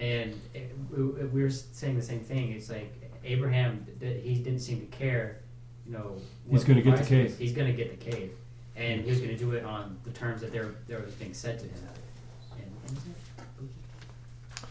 [0.00, 2.52] and it, we, we were saying the same thing.
[2.52, 2.92] It's like
[3.24, 5.40] Abraham, he didn't seem to care.
[5.86, 6.16] You know,
[6.50, 7.30] He's gonna get the cave.
[7.30, 7.38] was.
[7.38, 8.30] He's going to get the cave,
[8.76, 11.34] and he was going to do it on the terms that there there was being
[11.34, 11.74] said to him.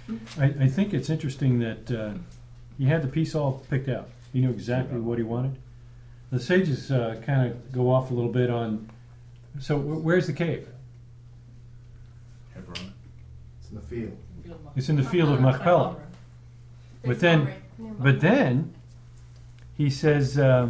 [0.08, 2.14] And, and I, I think it's interesting that uh,
[2.78, 4.10] he had the piece all picked out.
[4.34, 5.58] He knew exactly what he wanted.
[6.32, 8.90] The sages uh, kind of go off a little bit on.
[9.60, 10.68] So wh- where's the cave?
[12.54, 12.94] Hebron.
[13.60, 14.18] It's in the field.
[14.76, 15.98] It's in the field of Machpelah.
[17.04, 18.74] But then, but then,
[19.78, 20.70] he says uh,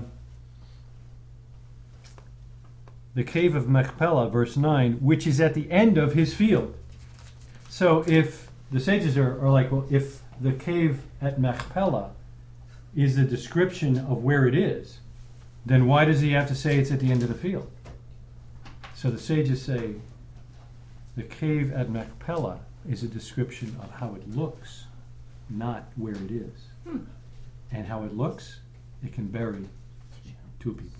[3.15, 6.75] the cave of Machpelah, verse nine, which is at the end of his field.
[7.67, 12.11] So if the sages are, are like, well, if the cave at Machpelah
[12.95, 14.99] is a description of where it is,
[15.65, 17.69] then why does he have to say it's at the end of the field?
[18.95, 19.95] So the sages say
[21.15, 24.85] the cave at Machpelah is a description of how it looks,
[25.49, 26.51] not where it is.
[27.71, 28.59] And how it looks,
[29.03, 29.65] it can bury
[30.59, 30.99] two people.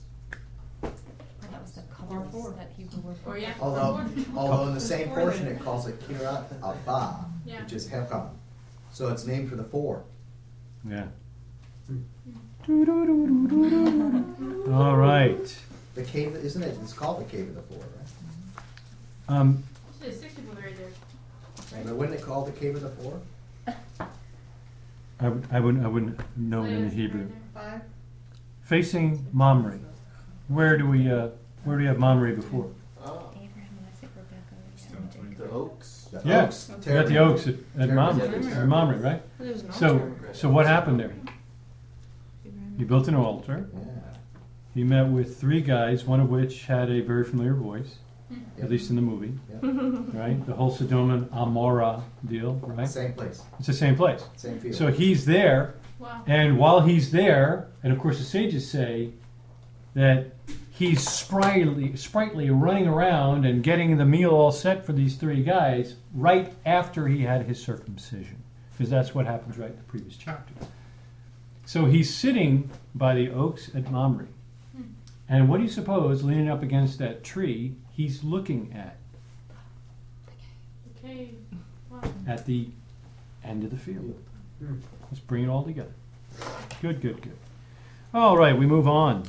[0.82, 2.52] That was the Or colors four.
[2.52, 3.16] that Hebrew word.
[3.26, 3.54] Or yeah.
[3.60, 4.06] Although,
[4.36, 7.64] although in the same portion it calls it Kiryat Arba, Yeah.
[7.64, 8.30] which is Hebron.
[8.92, 10.04] So it's named for the four.
[10.88, 11.08] Yeah.
[14.72, 15.58] All right.
[15.96, 16.78] The cave, isn't it?
[16.84, 19.38] It's called the Cave of the Four, right?
[19.40, 19.64] Um,
[20.00, 20.88] There's six people buried there.
[21.86, 23.20] But wouldn't it call the cave of the four?
[25.22, 25.84] I, would, I wouldn't.
[25.86, 27.28] I wouldn't know it in the Hebrew.
[27.54, 27.82] Five?
[28.62, 29.80] Facing Mamre.
[30.48, 31.12] Where do we?
[31.12, 31.30] Uh,
[31.66, 32.70] where do we have Mamre before?
[33.04, 35.38] Oh, Abraham, Isaac, Rebecca, Still Jacob.
[35.38, 36.08] the oaks.
[36.12, 36.46] The Yeah.
[36.46, 36.72] oaks.
[36.86, 37.92] We got the oaks at, at Terrace.
[37.96, 38.28] Mamre.
[38.28, 38.48] Terrace.
[38.56, 39.22] At Mamre, right?
[39.40, 40.30] There's an So, altar.
[40.34, 41.14] so what happened there?
[42.46, 42.76] Abraham.
[42.78, 43.68] He built an altar.
[43.74, 43.80] Yeah.
[44.74, 47.98] He met with three guys, one of which had a very familiar voice,
[48.30, 48.64] Yep.
[48.66, 49.60] at least in the movie, Yep.
[50.14, 50.46] right?
[50.46, 52.88] The whole Sodom and Amora deal, right?
[52.88, 54.24] Same place, It's the same place.
[54.36, 54.76] same field.
[54.76, 56.24] So he's there, Wow.
[56.28, 59.12] and while he's there, and of course the sages say
[59.96, 60.28] that
[60.72, 65.96] he's sprightly, sprightly running around and getting the meal all set for these three guys
[66.14, 68.38] right after he had his circumcision,
[68.78, 70.54] because that's what happens right in the previous chapter.
[71.66, 74.28] So he's sitting by the oaks at Mamre,
[74.76, 74.84] hmm.
[75.28, 78.96] and what do you suppose, leaning up against that tree, he's looking at
[81.04, 81.32] Okay.
[81.92, 82.00] Wow.
[82.26, 82.70] at the
[83.44, 84.16] end of the field.
[84.62, 85.92] Let's bring it all together.
[86.82, 87.36] Good, good, good.
[88.14, 89.24] All right, we move on.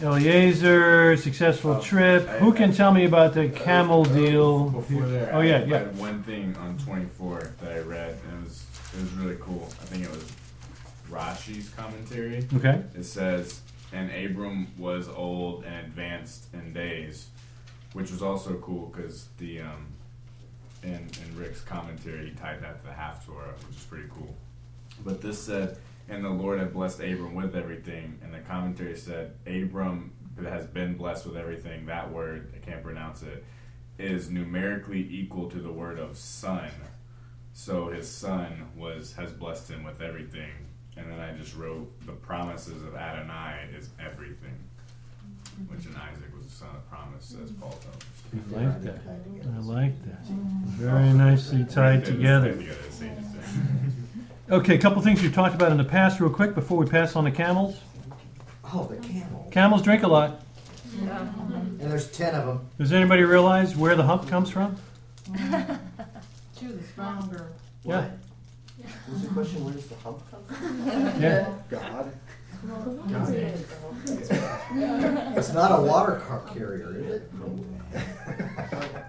[0.00, 2.26] Eliezer, successful Oh, trip.
[2.26, 4.70] I- Who can I- tell me about the camel Uh, deal?
[4.70, 5.78] Before there, Oh I, yeah, yeah.
[5.80, 9.68] had one thing on 24 that I read, and it was it was really cool.
[9.82, 10.24] I think it was
[11.10, 12.46] Rashi's commentary.
[12.54, 12.82] Okay.
[12.94, 13.60] It says,
[13.92, 17.28] "And Abram was old and advanced in days,"
[17.92, 19.86] which was also cool because the um,
[20.82, 24.34] in in Rick's commentary he tied that to the Haftarah, which is pretty cool.
[25.04, 25.78] But this said,
[26.08, 30.12] "And the Lord had blessed Abram with everything," and the commentary said, "Abram
[30.42, 33.44] has been blessed with everything." That word I can't pronounce it
[33.98, 36.70] is numerically equal to the word of son.
[37.52, 40.67] So his son was has blessed him with everything.
[40.98, 44.58] And then I just wrote the promises of Adonai is everything.
[45.68, 48.02] Which in Isaac was the son of promise, says Paul tells us.
[48.36, 48.54] Mm-hmm.
[48.54, 48.98] I like that.
[49.54, 50.26] I like that.
[50.76, 52.50] Very nicely tied together.
[52.50, 54.58] tied together, say just there.
[54.58, 57.16] Okay, a couple things we've talked about in the past, real quick, before we pass
[57.16, 57.80] on the camels.
[58.72, 59.48] Oh, the camel.
[59.50, 60.42] Camels drink a lot.
[61.02, 61.20] Yeah.
[61.20, 62.68] And there's ten of them.
[62.78, 64.76] Does anybody realize where the hump comes from?
[66.58, 67.52] She was a stronger.
[67.84, 68.10] Yeah.
[69.10, 69.64] What's the question?
[69.64, 71.22] Where does the hump come from?
[71.22, 71.52] Yeah.
[71.70, 72.12] God.
[75.36, 77.30] It's not a water car carrier, is it?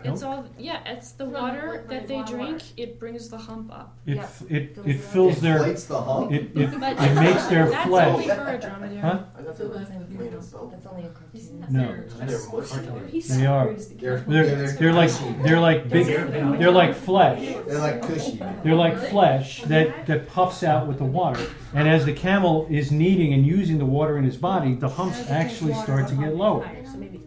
[0.01, 0.79] It's all yeah.
[0.85, 2.37] It's the From water liquid that they water.
[2.37, 2.61] drink.
[2.77, 3.97] It brings the hump up.
[4.05, 4.23] It, Yeah.
[4.49, 5.01] it, Fills it it up.
[5.11, 6.31] fills their, Inflates the hump.
[6.31, 8.37] it, it, But it makes their that's only flesh.
[8.37, 8.97] for a dromedary.
[9.01, 9.19] Huh?
[9.37, 10.71] I thought they were made of bone.
[10.71, 11.65] That's only a cartoon.
[11.69, 12.03] No.
[12.25, 13.19] They're mushy.
[13.39, 13.73] They are.
[13.73, 15.11] They're, They're, they're like,
[15.43, 17.55] they're like big, they're like flesh.
[17.67, 18.41] they're like cushy.
[18.63, 21.45] They're like flesh that, that puffs out with the water.
[21.73, 25.29] And as the camel is kneading and using the water in his body, the humps
[25.29, 26.65] actually start to get lower.
[26.73, 27.19] You're,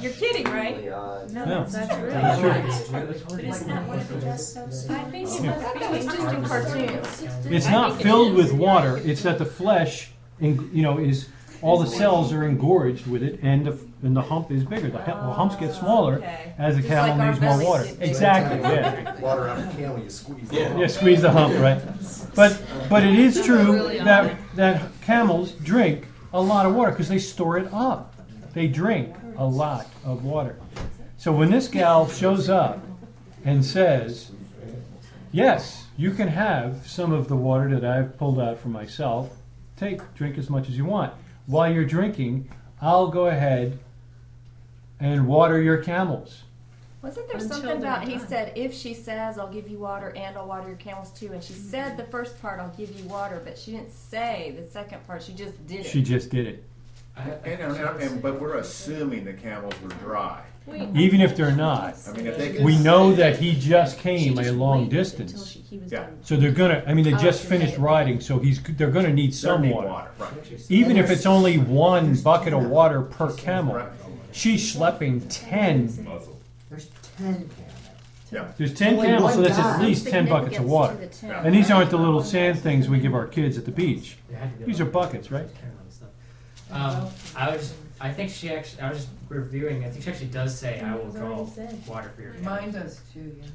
[0.00, 0.76] you're kidding, right?
[0.76, 1.32] Really.
[1.32, 1.64] No.
[1.64, 3.40] That's real.
[3.40, 4.56] Isn't that what it does?
[4.88, 5.84] I think it must be.
[5.96, 7.46] It's just in cartoons.
[7.46, 11.28] It's not filled with water, it's that the flesh, in, you know, is,
[11.62, 14.88] all the cells are engorged with it and the, and the hump is bigger.
[14.88, 16.54] The hu- the humps get oh, smaller Okay.
[16.56, 17.84] as the Just like camel our needs more bellies water.
[17.84, 18.02] did.
[18.02, 19.20] Exactly, Every time you yeah.
[19.20, 20.78] Water out of a camel, you squeeze it.
[20.78, 21.82] Yeah, squeeze the hump, right?
[22.34, 27.18] But but it is true that that camels drink a lot of water because they
[27.18, 28.14] store it up.
[28.54, 30.54] They drink a lot of water.
[31.16, 32.84] So when this gal shows up
[33.44, 34.30] and says,
[35.32, 39.30] "Yes, you can have some of the water that I've pulled out for myself.
[39.76, 41.14] Take, drink as much as you want.
[41.46, 42.50] While you're drinking,
[42.82, 43.78] I'll go ahead
[45.00, 46.44] and water your camels."
[47.02, 50.12] Wasn't there Until something about they're he said if she says I'll give you water
[50.14, 53.08] and I'll water your camels too, and she said the first part I'll give you
[53.08, 55.22] water, but she didn't say the second part.
[55.22, 55.86] She just did it.
[55.86, 56.64] She just did it.
[57.16, 60.42] And, and, and, but we're assuming the camels were dry.
[60.94, 61.96] Even if they're not.
[62.08, 62.64] I mean, if they could.
[62.64, 65.50] We know that he just she came a long distance.
[65.50, 66.06] she- he was Yeah.
[66.22, 68.90] So they're gonna, I mean, they Oh, just she's finished saying- riding, so he's, they're
[68.90, 69.88] gonna need some need water.
[69.88, 70.30] water, right.
[70.68, 73.88] Even if it's only one bucket of water per camel, Right.
[74.32, 75.86] she's schlepping ten.
[76.68, 76.86] There's
[77.16, 77.50] ten camels.
[78.32, 78.48] Yeah.
[78.56, 79.82] There's ten Only camels, so one that's at guy.
[79.84, 81.08] least ten buckets of water.
[81.24, 84.18] And these aren't the little sand things we give our kids at the beach.
[84.64, 85.48] These are buckets, right?
[86.72, 89.84] Um, I was, I think she actually, I was just reviewing.
[89.84, 91.42] I think she actually does say, "I will draw
[91.86, 93.50] water for your camel." Mine does too, yes.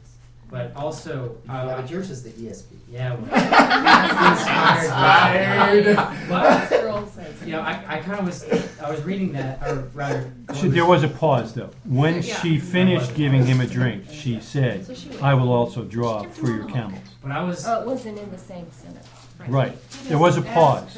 [0.47, 2.65] But also, Yeah, uh, but yours is the ESV.
[2.91, 3.23] yeah, well,
[4.31, 5.95] Inspired.
[6.29, 8.43] but you know, I, I kind of was,
[8.79, 11.71] I was reading that, or rather, She- There was a pause though.
[11.83, 12.35] When Yeah.
[12.41, 14.85] she finished giving him a drink, she said,
[15.19, 16.99] I will also draw for your camels.
[17.21, 19.07] when I was, Oh, it wasn't in the same sentence.
[19.47, 19.75] Right.
[20.03, 20.95] There was a pause.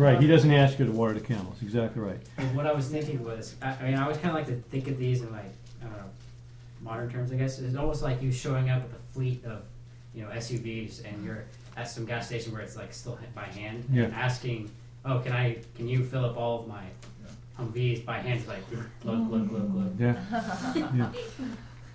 [0.00, 2.18] Ask her Right, he doesn't ask her to water the camels, exactly right.
[2.54, 4.88] what I was thinking was, I, I mean, I always kind of like to think
[4.88, 6.04] of these in like I don't know,
[6.80, 7.58] modern terms, I guess.
[7.58, 9.62] It's almost like you showing up with a fleet of,
[10.14, 11.44] you know, SUVs and you're
[11.76, 14.04] at some gas station where it's like still h- by hand Yeah.
[14.04, 14.70] and asking,
[15.04, 16.82] oh, can I, can you fill up all of my
[17.58, 18.40] Humvees by hand?
[18.40, 18.62] It's like,
[19.04, 19.92] look, look, look, look.
[19.98, 20.16] Yeah.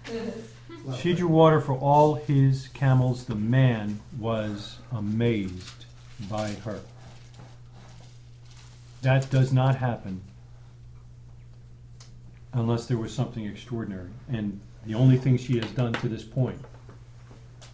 [0.09, 0.93] yeah.
[0.99, 3.25] She drew water for all his camels.
[3.25, 5.85] The man was amazed
[6.29, 6.79] by her.
[9.05, 10.19] That does not happen
[12.53, 14.09] unless there was something extraordinary.
[14.29, 16.59] And the only thing she has done to this point,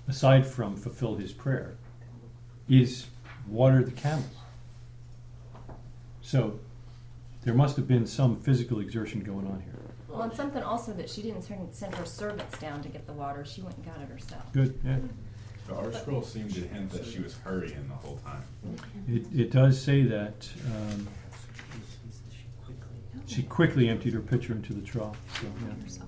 [0.09, 1.75] aside from fulfill his prayer,
[2.67, 3.05] is
[3.47, 4.25] water the camels.
[6.21, 6.59] So
[7.45, 9.79] there must have been some physical exertion going on here.
[10.09, 13.13] Well, and something also that she didn't send, send her servants down to get the
[13.13, 13.45] water.
[13.45, 14.51] She went and got it herself.
[14.51, 14.97] Good, yeah.
[15.67, 18.43] The ArtScroll seemed to hint that she was hurrying the whole time.
[19.07, 21.07] It, it does say that um,
[23.31, 25.17] she quickly emptied her pitcher into the trough.
[25.39, 26.03] So, yeah.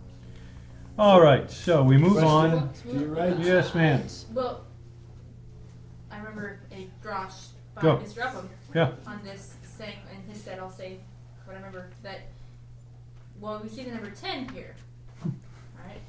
[1.00, 2.70] All right, so we move on.
[2.86, 3.40] Do you write?
[3.40, 4.04] Yes, ma'am.
[4.34, 4.66] Well,
[6.12, 7.98] I remember a drosh by Go.
[7.98, 8.26] Mr.
[8.26, 8.92] Upham Yeah.
[9.08, 11.00] on this saying, and his said, I'll say
[11.46, 12.20] what I remember that.
[13.40, 14.76] Well, we see the number ten here,
[15.24, 16.02] right?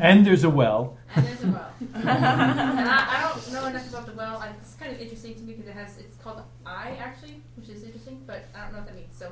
[0.00, 0.96] And there's a well.
[1.14, 1.70] And there's a well.
[1.94, 4.36] and I, I don't know enough about the well.
[4.38, 7.68] I, it's kind of interesting to me because it has it's called I actually, which
[7.68, 9.14] is interesting, but I don't know what that means.
[9.14, 9.30] So,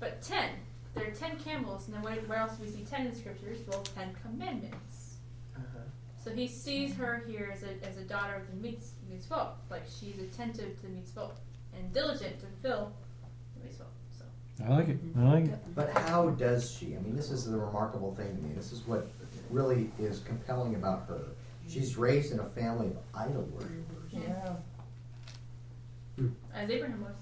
[0.00, 0.50] but ten,
[0.94, 3.16] there are ten camels, and then where, where else do we see ten in the
[3.16, 3.58] scriptures?
[3.66, 5.16] Well, ten commandments.
[5.56, 5.80] Uh-huh.
[6.22, 9.84] So he sees her here as a, as a daughter of the mitz- mitzvot, like
[9.86, 11.32] she's attentive to the mitzvot
[11.76, 12.92] and diligent to fulfill
[13.56, 13.86] the mitzvot.
[14.18, 14.24] So
[14.64, 14.98] I like it.
[15.16, 15.58] I like it.
[15.74, 16.96] But how does she?
[16.96, 18.54] I mean, this is the remarkable thing to me.
[18.54, 19.08] This is what
[19.50, 21.20] really is compelling about her.
[21.68, 24.10] She's raised in a family of idol worshippers.
[24.10, 24.56] Yeah.
[26.54, 27.14] as Abraham was.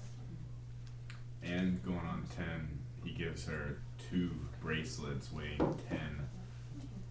[1.47, 3.77] And going on ten, he gives her
[4.09, 4.31] two
[4.61, 5.57] bracelets weighing
[5.89, 6.27] ten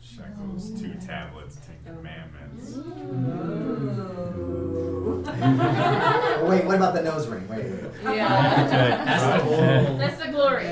[0.00, 2.74] shekels, two tablets, ten commandments.
[5.18, 7.46] Oh, wait, what about the nose ring?
[7.48, 7.80] Wait, wait.
[8.16, 8.64] Yeah.
[8.66, 9.04] Okay.
[9.04, 9.98] That's the whole.
[9.98, 10.64] That's the glory.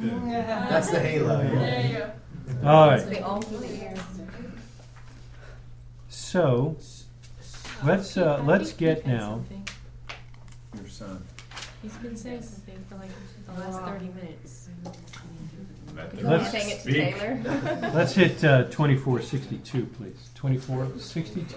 [0.00, 1.40] That's the halo.
[1.42, 1.50] yeah.
[1.50, 2.68] There you go.
[2.68, 3.14] All It's right.
[3.14, 3.98] the all through the ears.
[6.08, 6.76] So
[7.84, 9.42] let's uh, let's get now.
[10.76, 11.22] Your son.
[11.82, 13.10] He's been saying something for like
[13.46, 14.68] the last thirty minutes.
[15.96, 17.16] Let the You Let's want it to speak.
[17.16, 17.90] Taylor?
[17.94, 20.28] Let's hit uh, 2462, please.
[20.34, 21.56] 2462.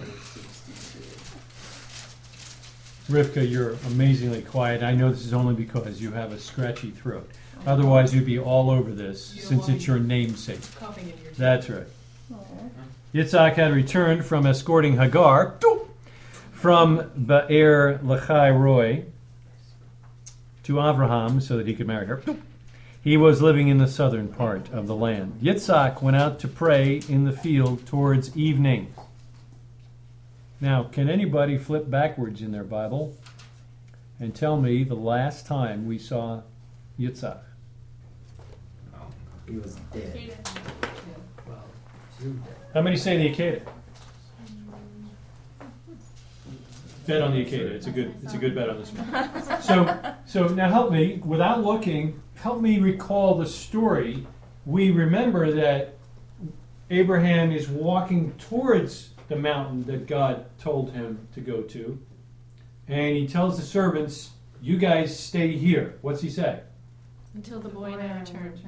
[3.10, 4.82] Rivka, you're amazingly quiet.
[4.82, 7.28] I know this is only because you have a scratchy throat.
[7.66, 10.60] Otherwise, you'd be all over this You don't since want it's your namesake.
[10.78, 11.86] Coughing in your That's right.
[12.32, 12.36] Aw.
[13.14, 15.58] Yitzhak had returned from escorting Hagar
[16.50, 19.04] from Be'er Lachai Roy
[20.64, 22.22] to Abraham so that he could marry her.
[23.02, 25.38] He was living in the southern part of the land.
[25.42, 28.94] Yitzhak went out to pray in the field towards evening.
[30.60, 33.14] Now, can anybody flip backwards in their Bible
[34.18, 36.40] and tell me the last time we saw
[36.98, 37.40] Yitzhak?
[38.92, 39.00] No.
[39.46, 40.34] He was dead.
[41.46, 41.64] Well,
[42.18, 42.40] two.
[42.72, 43.60] How many say the Akeda?
[47.06, 47.70] Bet on the Akeda.
[47.70, 48.14] It's a good.
[48.22, 49.62] It's a good bet on this one.
[49.62, 52.20] So, so now help me without looking.
[52.36, 54.26] Help me recall the story.
[54.66, 55.96] We remember that
[56.90, 61.98] Abraham is walking towards the mountain that God told him to go to,
[62.88, 64.30] and he tells the servants,
[64.60, 66.60] "You guys stay here." What's he say?
[67.34, 68.58] Until the boy and I return.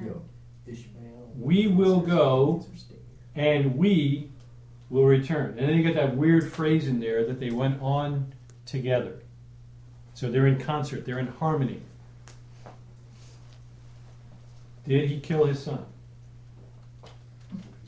[0.65, 1.31] Ishmael.
[1.39, 2.65] We will go
[3.35, 4.29] and we
[4.89, 5.57] will return.
[5.57, 8.33] And then you get that weird phrase in there that they went on
[8.65, 9.21] together.
[10.13, 11.81] So they're in concert, they're in harmony.
[14.87, 15.85] Did he kill his son?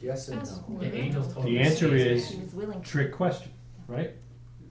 [0.01, 0.79] Yes and no.
[0.79, 2.81] The angels told The answer is- He was willing.
[2.81, 3.51] Trick question,
[3.87, 4.11] right?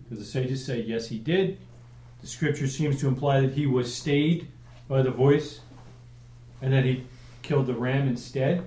[0.05, 1.59] Because the sages say yes, he did.
[2.21, 4.49] The scripture seems to imply that he was stayed
[4.89, 5.61] by the voice
[6.63, 7.05] and that he
[7.43, 8.65] killed the ram instead.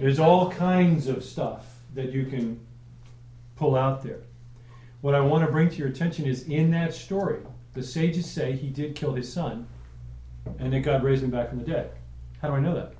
[0.00, 2.60] There's all kinds of stuff that you can
[3.56, 4.20] pull out there.
[5.00, 7.40] What I want to bring to your attention is in that story,
[7.74, 9.66] the sages say he did kill his son
[10.58, 11.90] and that God raised him back from the dead.
[12.40, 12.92] How do I know that?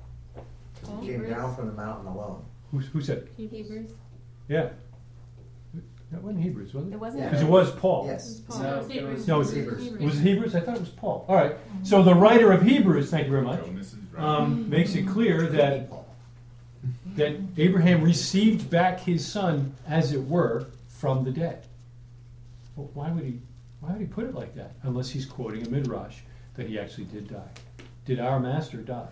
[1.01, 2.43] He came down from the mountain alone.
[2.71, 3.19] Who, who said?
[3.19, 3.31] it?
[3.37, 3.91] Hebrews.
[4.49, 4.69] Yeah.
[6.11, 6.99] That wasn't Hebrews, was It it?
[6.99, 7.23] wasn't.
[7.23, 7.29] Yeah.
[7.29, 8.05] Because it was Paul.
[8.07, 8.39] Yes.
[8.47, 8.59] Paul.
[8.63, 9.17] No, It's it Hebrews.
[9.17, 9.89] was, No, it's Hebrews.
[9.99, 10.55] Was it Hebrews?
[10.55, 11.25] I thought it was Paul.
[11.27, 11.55] All right.
[11.83, 14.11] So the writer of Hebrews, thank you very much, Go, Mrs.
[14.11, 14.41] Brown.
[14.43, 15.89] um, makes it clear that
[17.17, 21.65] that Abraham received back his son, as it were, from the dead.
[22.75, 23.39] Well, why would he?
[23.79, 24.71] Why would he put it like that?
[24.83, 26.19] Unless he's quoting a midrash
[26.55, 27.49] that he actually did die.
[28.05, 29.09] Did our master die?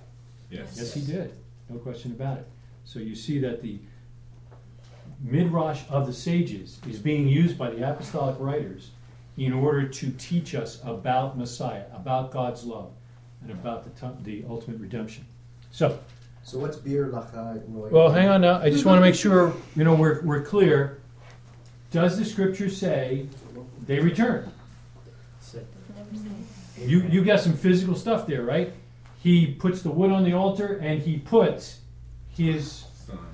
[0.49, 0.75] yes.
[0.77, 1.33] Yes, he did.
[1.69, 2.47] No question about it.
[2.85, 3.79] So you see that the
[5.21, 8.91] midrash of the sages is being used by the apostolic writers
[9.37, 12.91] in order to teach us about Messiah, about God's love,
[13.41, 15.25] and about the, the ultimate redemption.
[15.71, 15.99] So,
[16.45, 17.67] So what's beer lachai?
[17.67, 18.59] Well, hang on now.
[18.59, 20.99] I just want to make sure you know we're, we're clear.
[21.89, 23.25] Does the scripture say
[23.87, 24.51] they return?
[26.77, 28.71] You you got some physical stuff there, right?
[29.23, 31.79] He puts the wood on the altar and he puts
[32.29, 32.83] his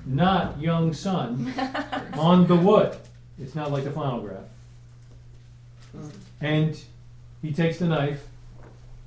[0.06, 1.52] not young son
[2.14, 2.96] on the wood.
[3.38, 4.38] It's not like the final graph.
[5.94, 6.08] Hmm.
[6.40, 6.80] And
[7.42, 8.24] he takes the knife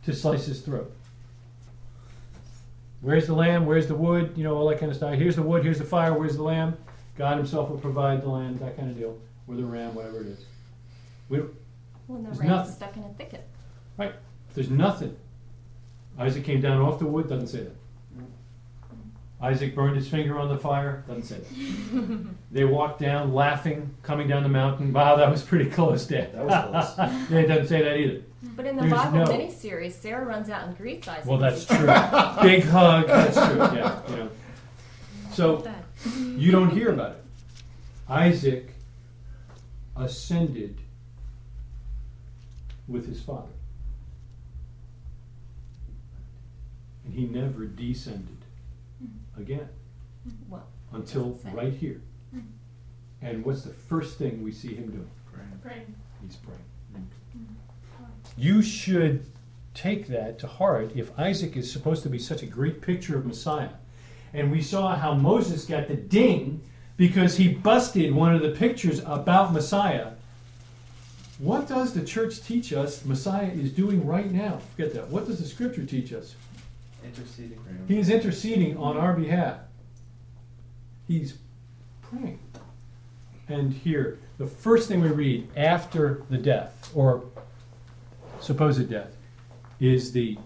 [0.04, 0.94] to slice his throat.
[3.06, 3.68] Where's the lamb?
[3.68, 4.34] Where's the wood?
[4.36, 5.14] You know, all that kind of stuff.
[5.14, 6.76] Here's the wood, here's the fire, where's the lamb?
[7.16, 9.16] God himself will provide the lamb, that kind of deal.
[9.48, 10.44] Or the ram, whatever it is.
[11.30, 11.54] We don't,
[12.08, 12.74] Well, the There's ram's nothing.
[12.74, 13.48] stuck in a thicket.
[13.96, 14.16] Right.
[14.56, 15.16] There's nothing.
[16.18, 17.76] Isaac came down off the wood, doesn't say that.
[19.40, 22.28] Isaac burned his finger on the fire, doesn't say that.
[22.52, 24.92] they walked down laughing, coming down the mountain.
[24.92, 26.34] Wow, that was pretty close, Dad.
[26.34, 26.98] That was close.
[27.30, 28.22] yeah, it doesn't say that either.
[28.56, 31.26] But in the There's Bible no- miniseries, Sarah runs out and greets Isaac.
[31.26, 31.78] Well, that's true.
[32.42, 33.08] Big hug.
[33.08, 33.58] That's true.
[33.58, 34.30] Yeah, you know.
[35.32, 35.84] So that.
[36.38, 37.24] you don't hear about it.
[38.08, 38.74] Isaac
[39.98, 40.78] ascended
[42.88, 43.52] with his father,
[47.04, 48.38] and he never descended
[49.38, 49.68] again
[50.50, 51.56] Well, until doesn't say.
[51.58, 52.02] right here.
[52.36, 52.44] Mm.
[53.22, 55.10] And what's the first thing we see him doing?
[55.34, 55.60] Praying.
[55.62, 55.96] Praying.
[56.22, 56.60] He's praying.
[58.38, 59.26] You should
[59.74, 63.26] take that to heart if Isaac is supposed to be such a great picture of
[63.26, 63.70] Messiah.
[64.34, 66.62] And we saw how Moses got the ding
[66.98, 70.12] because he busted one of the pictures about Messiah.
[71.40, 74.60] What does the church teach us Messiah is doing right now?
[74.76, 75.10] Forget that.
[75.10, 76.36] What does the scripture teach us?
[77.04, 77.60] Interceding.
[77.88, 79.58] He is interceding on our behalf.
[81.08, 81.36] He's
[82.02, 82.40] praying.
[83.48, 87.26] And here, the first thing we read after the death, or
[88.46, 89.16] supposed death,
[89.80, 90.38] is the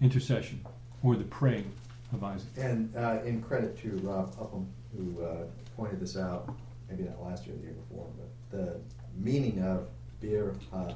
[0.00, 0.64] intercession
[1.02, 1.70] or the praying
[2.12, 2.48] of Isaac.
[2.56, 5.44] And uh, in credit to Rob Upham, who uh,
[5.76, 6.54] pointed this out,
[6.88, 8.80] maybe not last year the year before, but the
[9.16, 9.88] meaning of
[10.20, 10.92] Bir uh,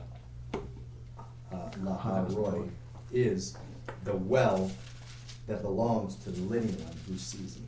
[1.53, 2.63] uh, Laha Roy
[3.13, 3.57] is
[4.05, 4.71] the well
[5.47, 7.68] that belongs to the living one who sees me.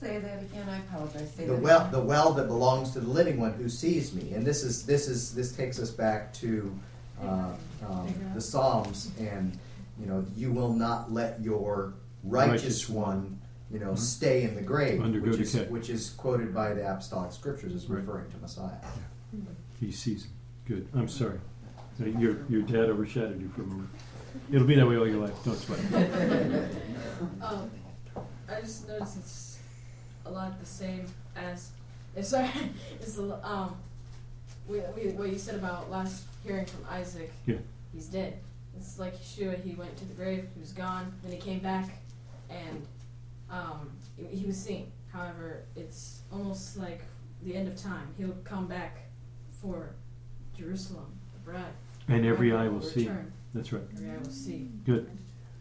[0.00, 1.32] Say that again, I apologize.
[1.34, 1.92] Say The that well, again.
[1.92, 5.08] the well that belongs to the living one who sees me, and this is this
[5.08, 6.72] is this takes us back to
[7.20, 7.50] uh,
[7.88, 9.58] um, the Psalms, and
[10.00, 13.38] you know, you will not let your righteous, Righteous one,
[13.72, 13.98] you know, Mhm.
[13.98, 15.66] stay in the grave, Undergo which is decay.
[15.68, 17.98] which is quoted by the apostolic scriptures as Right.
[18.00, 18.76] referring to Messiah.
[19.80, 20.30] He sees him.
[20.66, 20.86] Good.
[20.94, 21.40] I'm sorry.
[21.98, 23.88] So Your, your dad overshadowed you for a moment.
[24.52, 25.34] It'll be that way all your life.
[25.44, 25.80] Don't sweat.
[27.42, 27.68] Um,
[28.48, 29.30] I just noticed it's
[30.28, 31.06] a lot the same
[31.36, 31.70] as.
[32.16, 32.48] eh, Sorry,
[33.00, 33.76] it's lo- um,
[34.68, 37.32] we, we, what you said about last hearing from Isaac.
[37.46, 37.56] Yeah.
[37.92, 38.34] He's dead.
[38.76, 39.62] It's like Yeshua.
[39.62, 40.46] He went to the grave.
[40.54, 41.12] He was gone.
[41.22, 41.88] Then he came back,
[42.50, 42.86] and
[43.50, 43.90] um,
[44.30, 44.92] he, was seen.
[45.12, 47.02] However, it's almost like
[47.42, 48.08] the end of time.
[48.18, 48.98] He'll come back
[49.60, 49.94] for
[50.56, 51.64] Jerusalem, the bride.
[52.08, 53.10] And every eye will see.
[53.54, 53.82] That's right.
[53.94, 54.68] Every eye will see.
[54.84, 55.10] Good.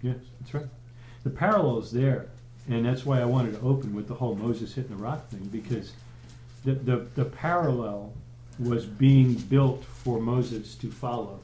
[0.02, 0.68] Yes, that's right.
[1.24, 2.28] The parallels there,
[2.70, 5.50] and that's why I wanted to open with the whole Moses hitting the rock thing
[5.52, 5.94] because
[6.64, 8.14] the the, the parallel
[8.60, 11.40] was being built for Moses to follow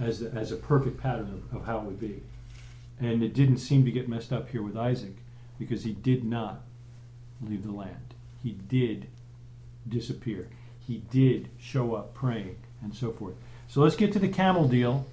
[0.00, 2.22] as a, as a perfect pattern of, of how it would be,
[3.00, 5.14] and it didn't seem to get messed up here with Isaac
[5.58, 6.62] because he did not
[7.40, 8.14] leave the land.
[8.42, 9.06] He did
[9.88, 10.48] disappear.
[10.86, 13.34] He did show up praying and so forth.
[13.68, 15.06] So let's get to the camel deal.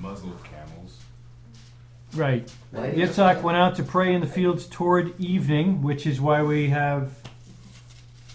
[0.00, 0.98] Muzzled camels.
[2.14, 2.50] Right.
[2.72, 2.94] Right.
[2.94, 7.12] Yitzhak went out to pray in the fields toward evening, which is why we have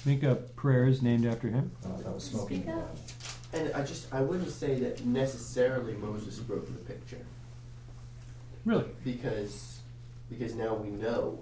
[0.06, 1.72] make-up prayers named after him.
[1.84, 2.61] Uh, that was smoking.
[2.64, 2.97] Speak up.
[3.53, 7.26] And I just I wouldn't say that necessarily Moses broke the picture
[8.65, 8.85] Really?
[9.03, 9.80] because
[10.30, 11.39] because now we know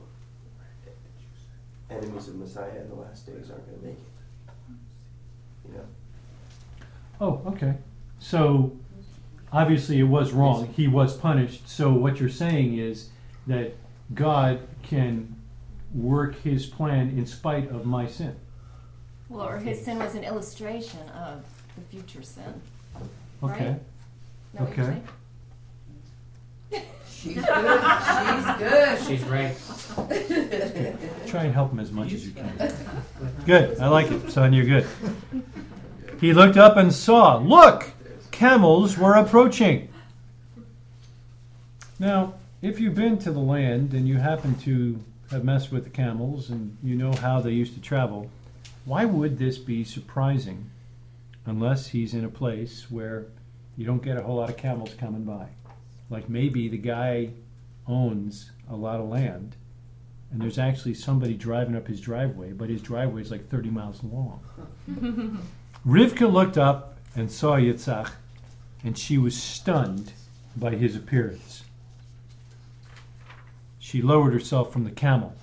[1.90, 5.70] enemies of Messiah in the last days aren't going to make it.
[5.70, 5.86] You know.
[7.22, 7.76] Oh, okay.
[8.20, 8.78] So
[9.54, 10.74] obviously it was wrong.
[10.76, 11.70] He was punished.
[11.70, 13.10] So what you're saying is
[13.48, 13.76] that
[14.14, 15.36] God can
[15.94, 18.36] work his plan in spite of my sin.
[19.30, 21.44] Well, or his sin was an illustration of
[21.76, 22.62] the future sin.
[23.42, 23.70] Okay.
[23.70, 23.80] Right?
[24.54, 25.02] Know what you're Okay.
[27.24, 27.46] She's good.
[27.46, 29.08] She's good.
[29.08, 29.56] She's right.
[31.28, 32.74] Try and help him as much as you can.
[33.46, 33.80] Good.
[33.80, 34.30] I like it.
[34.30, 34.86] Son, you're good.
[36.20, 37.93] He looked up and saw, look,
[38.34, 39.88] camels were approaching.
[42.00, 45.00] Now, if you've been to the land and you happen to
[45.30, 48.30] have messed with the camels and you know how they used to travel,
[48.86, 50.70] why would this be surprising
[51.46, 53.28] unless he's in a place where
[53.78, 55.48] you don't get a whole lot of camels coming by?
[56.10, 57.30] Like maybe the guy
[57.88, 59.56] owns a lot of land
[60.32, 64.04] and there's actually somebody driving up his driveway, but his driveway is like 30 miles
[64.04, 64.40] long.
[65.88, 68.10] Rivka looked up and saw Yitzhak,
[68.84, 70.14] and she was stunned
[70.56, 71.64] by his appearance.
[73.80, 75.36] She lowered herself from the camel.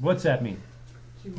[0.00, 0.60] What's that mean?
[1.22, 1.30] She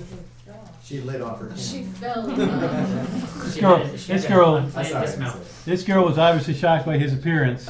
[0.97, 1.55] was lit off her.
[1.57, 2.27] She fell.
[3.47, 5.05] This girl, this girl, unplanned Sorry.
[5.05, 5.41] dismount.
[5.65, 7.69] this girl was obviously shocked by his appearance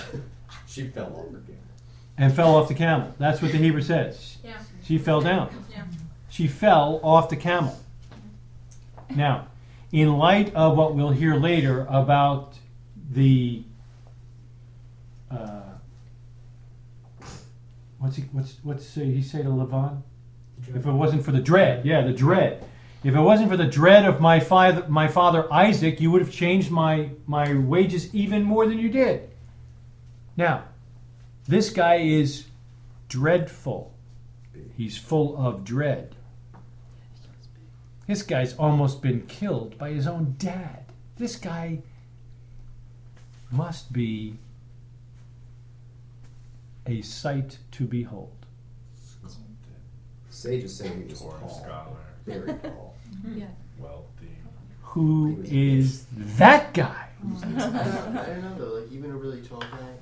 [0.68, 1.55] She fell off her camera.
[2.18, 3.14] and fell off the camel.
[3.19, 4.38] That's what the Hebrew says.
[4.43, 4.57] Yeah.
[4.84, 5.49] She fell down.
[5.72, 5.84] Yeah.
[6.30, 7.77] She fell off the camel.
[9.15, 9.47] Now,
[9.91, 12.55] in light of what we'll hear later about
[13.09, 13.63] the
[15.31, 15.61] uh,
[17.99, 20.01] what's he what's what's uh, he say to Lavan?
[20.67, 22.63] If it wasn't for the dread, yeah, the dread.
[23.03, 26.31] If it wasn't for the dread of my father, my father Isaac, you would have
[26.31, 29.29] changed my my wages even more than you did.
[30.35, 30.65] Now,
[31.47, 32.45] this guy is
[33.07, 33.93] dreadful.
[34.75, 36.15] He's full of dread.
[38.07, 40.85] This guy's almost been killed by his own dad.
[41.17, 41.79] This guy
[43.52, 44.36] must be
[46.86, 48.32] a sight to behold.
[50.30, 51.98] Sages say he was Poor tall, scholar.
[52.26, 52.95] very tall.
[53.36, 53.45] Yeah.
[53.80, 54.28] Wealthy.
[54.84, 56.06] Who is
[56.38, 57.07] that guy?
[57.44, 58.80] I don't know though.
[58.80, 59.94] Like even a really tall guy,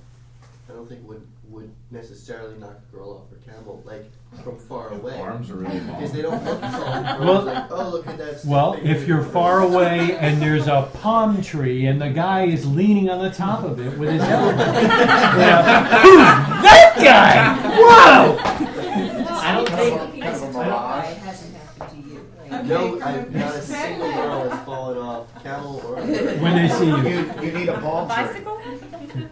[0.70, 4.06] I don't think would would necessarily knock a girl off her camel like
[4.44, 5.18] from far away.
[5.20, 5.96] Arms are really long.
[5.96, 6.72] Because they don't look tall.
[7.20, 8.46] Well- Well, like, oh look at that.
[8.46, 13.10] Well, if you're far away and there's a palm tree and the guy is leaning
[13.10, 16.02] on the top of it with his elbow, Yeah.
[16.02, 17.80] who's that guy?
[17.80, 18.38] Wow!
[19.38, 21.12] I don't think, Kind of a I mirage.
[21.12, 22.26] it hasn't happened to you.
[22.46, 26.56] Okay, No, from I, a not a single girl has fallen off camel or When
[26.56, 26.98] they see you.
[26.98, 28.16] You, you need a palm tree.
[28.26, 28.62] Bicycle?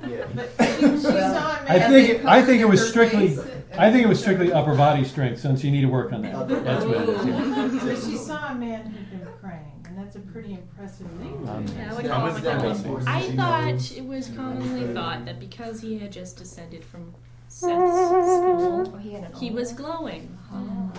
[0.07, 0.25] Yeah.
[0.35, 3.37] But she, she saw a I think I think it was strictly
[3.77, 6.47] I think it was strictly upper body strength, since you need to work on that.
[6.47, 7.25] That's what it is.
[7.25, 7.79] yeah.
[7.83, 11.47] But she saw a man who'd been praying, and that's a pretty impressive thing.
[11.49, 12.69] Um, Yeah, I would call him a that camel.
[12.73, 17.13] makes more I thought it was commonly thought that because he had just descended from
[17.47, 20.37] Seth's school, he had an he old was glowing.
[20.53, 20.91] Oh.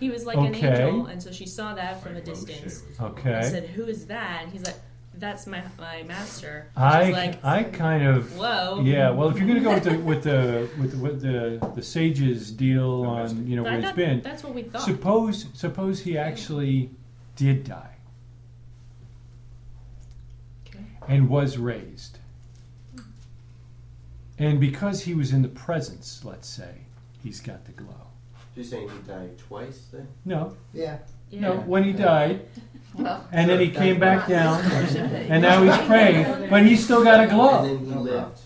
[0.00, 0.68] He was like an Okay.
[0.68, 2.62] angel, and so she saw that from a distance.
[2.64, 3.48] was- and Okay.
[3.48, 4.74] said, "Who is that?" And he's like,
[5.18, 9.10] "That's my my master." I like, I kind of "Whoa." yeah.
[9.10, 12.50] Well, if you're gonna go with the with the with the, with the, the sages
[12.50, 14.20] deal on you know But where I it's thought been.
[14.22, 14.82] that's what we thought.
[14.82, 16.90] Suppose suppose he actually
[17.36, 17.96] did die
[20.68, 20.84] Okay.
[21.08, 22.18] and was raised,
[24.38, 26.72] and because he was in the presence, let's say,
[27.22, 27.94] he's got the glow.
[28.54, 30.08] You're saying he died twice then?
[30.24, 30.98] No, Yeah.
[31.30, 31.40] Yeah.
[31.40, 31.56] no.
[31.60, 32.46] When he died,
[32.98, 34.34] Well, and then he came back you.
[34.34, 37.64] down, and now he's praying, but he's still got a glove.
[37.64, 38.40] And then he lived.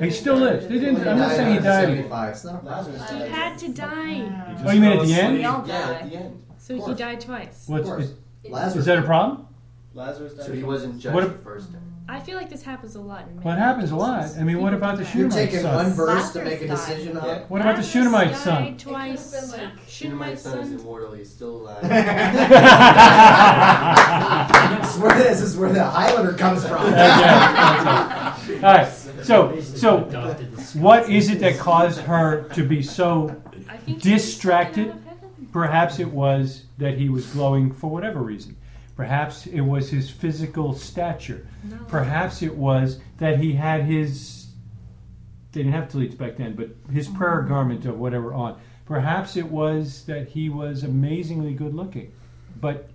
[0.00, 0.66] He still lives.
[0.68, 1.84] They didn't- I'm not saying he died.
[1.88, 2.30] 75.
[2.30, 2.98] It's not a problem.
[2.98, 5.26] Lazarus He had to die, Oh, you mean at the end?
[5.26, 5.38] asleep.
[5.38, 6.08] We all Yeah, at die.
[6.08, 6.42] the end.
[6.58, 7.64] so he died twice.
[7.66, 8.04] What's course.
[8.04, 8.14] is,
[8.50, 8.76] Lazarus.
[8.76, 9.46] is that a problem?
[9.94, 10.46] Lazarus died.
[10.46, 11.82] So he wasn't judged What the first time.
[12.12, 14.28] I feel like this happens a lot in What happens a lot.
[14.36, 15.94] I mean, what about the You're Shunammite taking one son?
[15.94, 16.76] verse to make a died.
[16.76, 17.24] decision on.
[17.28, 17.44] Yeah.
[17.46, 18.76] What about the Lazarus Shunammite died son?
[18.78, 19.32] Twice.
[19.32, 20.80] It could've been like- Shunammite son is son.
[20.80, 21.12] immortal.
[21.12, 21.82] He's still alive.
[21.82, 21.90] This
[24.96, 26.90] is where this is where the Highlander comes from.
[26.90, 28.64] That's it.
[28.64, 28.88] All right.
[29.24, 33.36] So, so adopted the what is it that caused her to be so
[33.68, 34.86] I think he was distracted?
[34.86, 35.48] taken out of heaven.
[35.52, 38.56] Perhaps it was that he was glowing for whatever reason.
[39.00, 41.46] Perhaps it was his physical stature.
[41.64, 41.78] No.
[41.88, 44.48] Perhaps it was that he had his.
[45.52, 47.16] They didn't have tallits back then, but his mm-hmm.
[47.16, 48.60] prayer garment or whatever on.
[48.84, 52.12] Perhaps it was that he was amazingly good looking.
[52.60, 52.90] But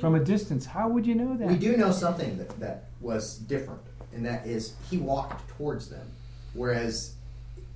[0.00, 1.46] from a distance, how would you know that?
[1.46, 3.82] We do know something that, that was different,
[4.14, 6.10] and that is he walked towards them.
[6.54, 7.16] Whereas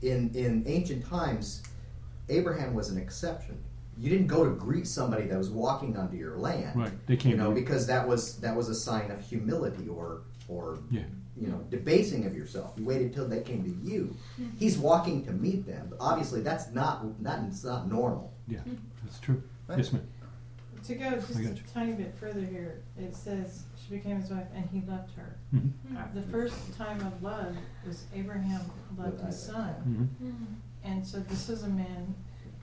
[0.01, 1.63] in in ancient times,
[2.31, 3.59] Abraham was an exception.
[3.99, 6.77] You didn't go to greet somebody that was walking onto your land.
[6.79, 10.23] Right, they You know, to- because that was that was a sign of humility or
[10.49, 11.05] or Yeah.
[11.37, 12.75] you know, debasing of yourself.
[12.77, 14.15] You waited till they came to you.
[14.59, 15.93] He's walking to meet them.
[16.01, 18.33] Obviously that's not that's not normal.
[18.49, 18.61] Yeah,
[19.05, 19.43] that's true.
[19.71, 20.07] Yes, ma'am.
[20.85, 21.31] To go just
[21.61, 25.37] a tiny bit further here, it says she became his wife and he loved her.
[25.55, 26.15] Mhm.
[26.15, 27.57] The first time of love
[27.87, 28.61] was Abraham
[28.99, 30.09] loved his son.
[30.23, 30.35] Mhm.
[30.85, 32.15] And so this is a man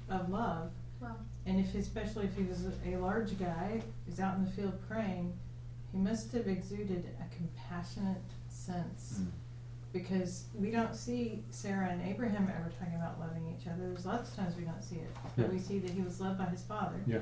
[0.07, 0.69] of love.
[1.01, 1.15] Wow.
[1.45, 5.33] And if, especially if he was a large guy, who's out in the field praying,
[5.91, 9.21] he must have exuded a compassionate sense
[9.91, 13.87] because we don't see Sarah and Abraham ever talking about loving each other.
[13.89, 15.51] There's lots of times we don't see it, but Yeah.
[15.51, 17.01] we see that he was loved by his father.
[17.05, 17.19] Yeah.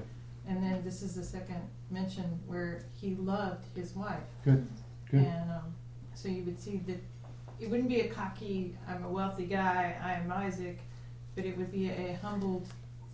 [0.47, 4.21] And then this is the second mention where he loved his wife.
[4.43, 4.67] Good,
[5.09, 5.21] good.
[5.25, 5.73] And um,
[6.13, 7.01] so you would see that
[7.59, 10.79] it wouldn't be a cocky, I'm a wealthy guy, I am Isaac,
[11.35, 12.67] but it would be a humbled,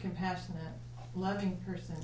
[0.05, 0.73] compassionate,
[1.15, 1.95] loving person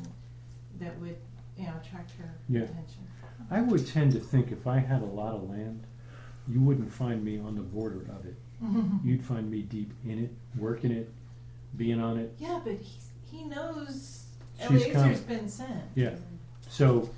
[0.79, 1.15] that would,
[1.57, 2.61] you know, attract her Yeah.
[2.61, 3.07] attention.
[3.51, 5.83] I would tend to think if I had a lot of land,
[6.47, 8.35] you wouldn't find me on the border of it.
[9.03, 11.11] You'd find me deep in it, working it,
[11.77, 12.33] being on it.
[12.39, 14.25] Yeah, but he's, he knows
[14.59, 15.23] She's Eliezer's coming.
[15.27, 15.81] been sent.
[15.95, 16.15] Yeah.
[16.69, 17.09] So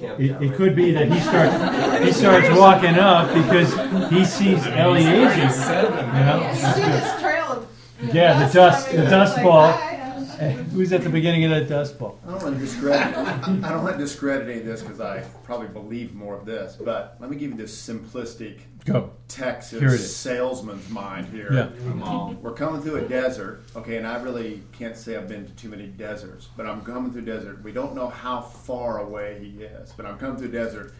[0.00, 3.70] it, it could be that he starts he starts walking up because
[4.10, 5.12] he sees Eliezer.
[5.12, 6.50] You know?
[6.50, 7.66] You see this trail
[8.12, 9.95] Yeah, the dust, the it's dust like, ball.
[10.36, 12.18] "Hi." Who's at the beginning of that dust ball?
[12.26, 13.16] I don't want to discredit.
[13.16, 16.76] I don't want to discredit any of this because I probably believe more of this.
[16.76, 19.10] But let me give you this simplistic Go.
[19.26, 21.52] Texas Here salesman's mind here.
[21.52, 21.90] Yeah.
[21.90, 25.44] I'm all, we're coming through a desert, okay, and I really can't say I've been
[25.44, 27.64] to too many deserts, but I'm coming through desert.
[27.64, 30.94] We don't know how far away he is, but I'm coming through desert,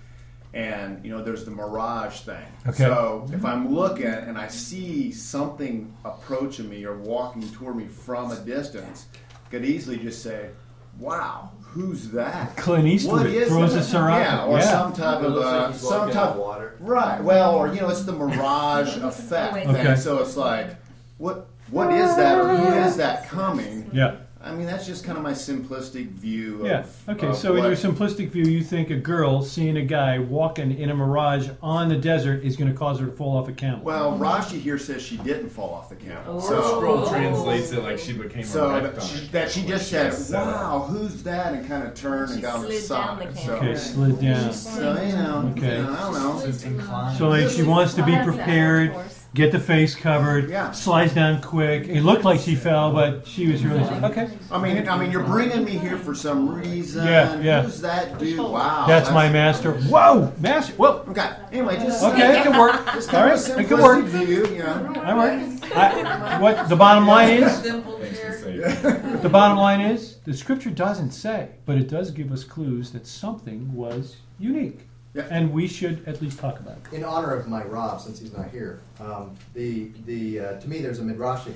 [0.52, 2.46] and you know there's the mirage thing.
[2.66, 2.78] Okay.
[2.78, 8.32] So if I'm looking and I see something approaching me or walking toward me from
[8.32, 10.50] a distance, I could easily just say,
[10.98, 13.80] "Wow, who's that?" Clint Eastwood What is throws that?
[13.94, 14.18] a Sriracha.
[14.24, 14.70] Yeah, or Yeah.
[14.70, 16.76] some type of uh, some type of water.
[16.80, 17.22] Right.
[17.22, 19.66] Well, or you know, it's the mirage effect.
[19.66, 19.86] Okay.
[19.86, 20.76] And so it's like,
[21.18, 23.90] what what is that, or who is that coming?
[23.92, 24.16] Yeah.
[24.46, 26.66] I mean, that's just kind of my simplistic view.
[26.66, 26.80] Yeah.
[26.80, 27.26] Of, Okay.
[27.28, 30.90] of So in your simplistic view, you think a girl seeing a guy walking in
[30.90, 33.80] a mirage on the desert is going to cause her to fall off a camel.
[33.84, 36.34] well, Rashi here says she didn't fall off the camel.
[36.36, 37.08] Our So, scroll oh.
[37.10, 39.06] translates it like she became so a that rectum.
[39.06, 42.54] she, that she just said, "Wow, who's that?" and kind of turned She and got
[42.56, 43.34] on slid down the side.
[43.34, 43.44] camel.
[43.44, 44.52] So, okay, slid down.
[44.52, 45.76] so you know, Okay.
[45.78, 47.12] you know, I don't know.
[47.16, 49.15] So like she wants to be Slides down, prepared, of course.
[49.36, 50.70] Get the face covered, Yeah.
[50.72, 51.86] slides down quick.
[51.88, 54.30] It looked like she fell, but she was really okay.
[54.50, 57.06] I mean, I mean, you're bringing me here for some reason.
[57.06, 57.62] Yeah, yeah.
[57.62, 58.38] Who's that dude?
[58.38, 59.72] Wow, That's my master.
[59.74, 60.72] Whoa, master.
[60.74, 61.04] Whoa.
[61.10, 61.28] Okay.
[61.52, 62.82] Anyway, just Okay, it can work.
[62.96, 64.04] Just All kind right, of a it can work.
[64.06, 64.92] view, you know.
[65.04, 65.76] All right.
[65.76, 67.52] I, what the bottom line is?
[67.58, 68.32] Simple Thanks chair.
[68.32, 69.20] for saying.
[69.20, 73.06] The bottom line is the scripture doesn't say, but it does give us clues that
[73.06, 74.85] something was unique,
[75.16, 75.26] Yeah.
[75.30, 76.96] and we should at least talk about it.
[76.96, 80.80] In honor of my Rob, since he's not here, um, the the uh, to me
[80.80, 81.54] there's a midrashic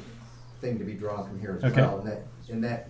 [0.60, 1.82] thing to be drawn from here as Okay.
[1.82, 2.88] well, and that in that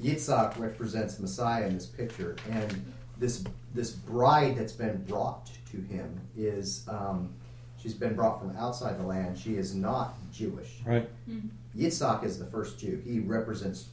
[0.00, 2.84] Yitzhak represents Messiah in this picture, and
[3.18, 3.44] this
[3.74, 7.32] this bride that's been brought to him is um,
[7.78, 9.38] she's been brought from outside the land.
[9.38, 10.80] She is not Jewish.
[10.84, 11.08] Right.
[11.76, 13.02] Yitzhak is the first Jew.
[13.04, 13.88] He represents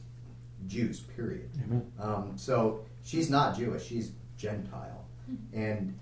[0.68, 1.00] Jews.
[1.00, 1.48] Period.
[1.64, 1.90] Amen.
[1.98, 5.04] Um, so she's not Jewish; she's Gentile,
[5.52, 5.98] and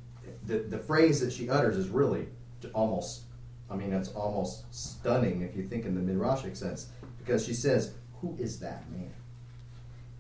[0.51, 2.27] the the phrase that she utters is really
[2.75, 3.23] almost,
[3.71, 7.93] I mean, it's almost stunning if you think in the midrashic sense, because she says,
[8.21, 9.13] "Who is that man?"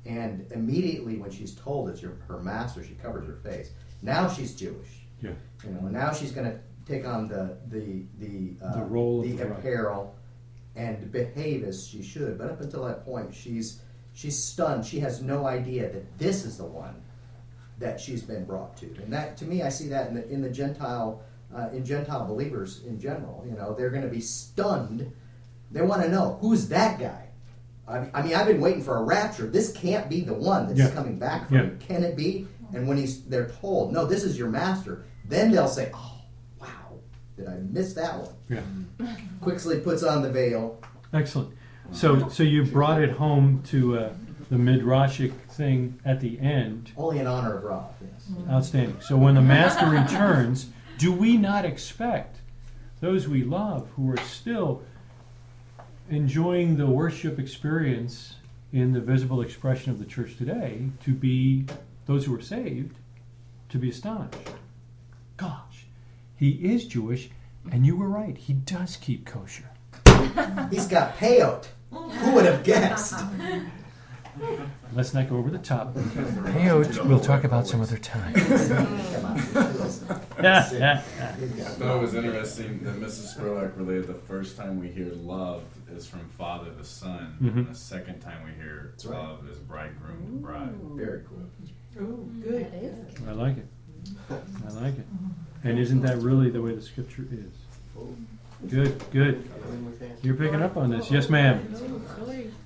[0.06, 3.70] And immediately when she's told it's your, her master, she covers her face.
[4.02, 5.32] Now she's Jewish, Yeah.
[5.64, 9.20] you know, and now she's going to take on the the the uh, The role
[9.20, 10.14] of the the apparel
[10.76, 12.38] and behave as she should.
[12.38, 13.82] But up until that point, she's
[14.14, 14.86] she's stunned.
[14.86, 16.94] She has no idea that this is the one
[17.80, 18.86] that she's been brought to.
[19.02, 21.22] And that, to me, I see that in the in the Gentile
[21.54, 23.44] uh, in Gentile believers in general.
[23.48, 25.10] You know, they're going to be stunned.
[25.72, 27.26] They want to know who's that guy.
[27.88, 29.46] I, I mean, I've been waiting for a rapture.
[29.48, 30.90] This can't be the one that's Yeah.
[30.90, 31.68] coming back from Yeah.
[31.80, 32.46] Can it be?
[32.72, 35.04] And when he's they're told, no, this is your master.
[35.28, 36.20] Then they'll say, oh,
[36.60, 36.68] wow,
[37.36, 38.34] did I miss that one?
[38.48, 39.06] Yeah.
[39.40, 40.80] Quickly puts on the veil.
[41.12, 41.52] Excellent.
[41.92, 44.12] So, so you brought it home to uh,
[44.50, 46.90] the midrashic thing at the end.
[46.96, 47.94] Only in honor of Rob.
[48.02, 48.26] Yes.
[48.32, 48.50] Mm.
[48.50, 49.00] Outstanding.
[49.00, 50.66] So when the master returns,
[50.98, 52.38] do we not expect
[53.00, 54.82] those we love who are still
[56.10, 58.34] enjoying the worship experience
[58.72, 61.64] in the visible expression of the church today to be
[62.06, 62.96] those who are saved
[63.68, 64.50] to be astonished?
[65.36, 65.86] Gosh,
[66.36, 67.30] he is Jewish,
[67.70, 68.36] and you were right.
[68.36, 69.70] He does keep kosher.
[70.70, 71.66] He's got payot.
[71.92, 73.14] Who would have guessed?
[74.94, 75.94] Let's not go over the top.
[75.94, 78.34] Payot, we'll talk about some other time.
[78.34, 79.36] Come on.
[80.42, 81.32] Yeah, yeah, I
[81.76, 83.36] thought it was interesting that Mrs.
[83.36, 85.62] Spurlock related the first time we hear love
[85.94, 87.56] is from Father to Son, Mhm.
[87.56, 89.14] and the second time we hear right.
[89.16, 90.70] love is bridegroom to bride.
[90.96, 92.02] Very cool.
[92.02, 92.72] Ooh, good.
[92.72, 93.28] That is good.
[93.28, 93.66] I like it.
[94.30, 95.06] I like it.
[95.64, 97.52] And isn't that really the way the scripture is?
[98.70, 99.48] Good, good.
[100.22, 101.10] You're picking up on this.
[101.10, 101.74] Yes, ma'am.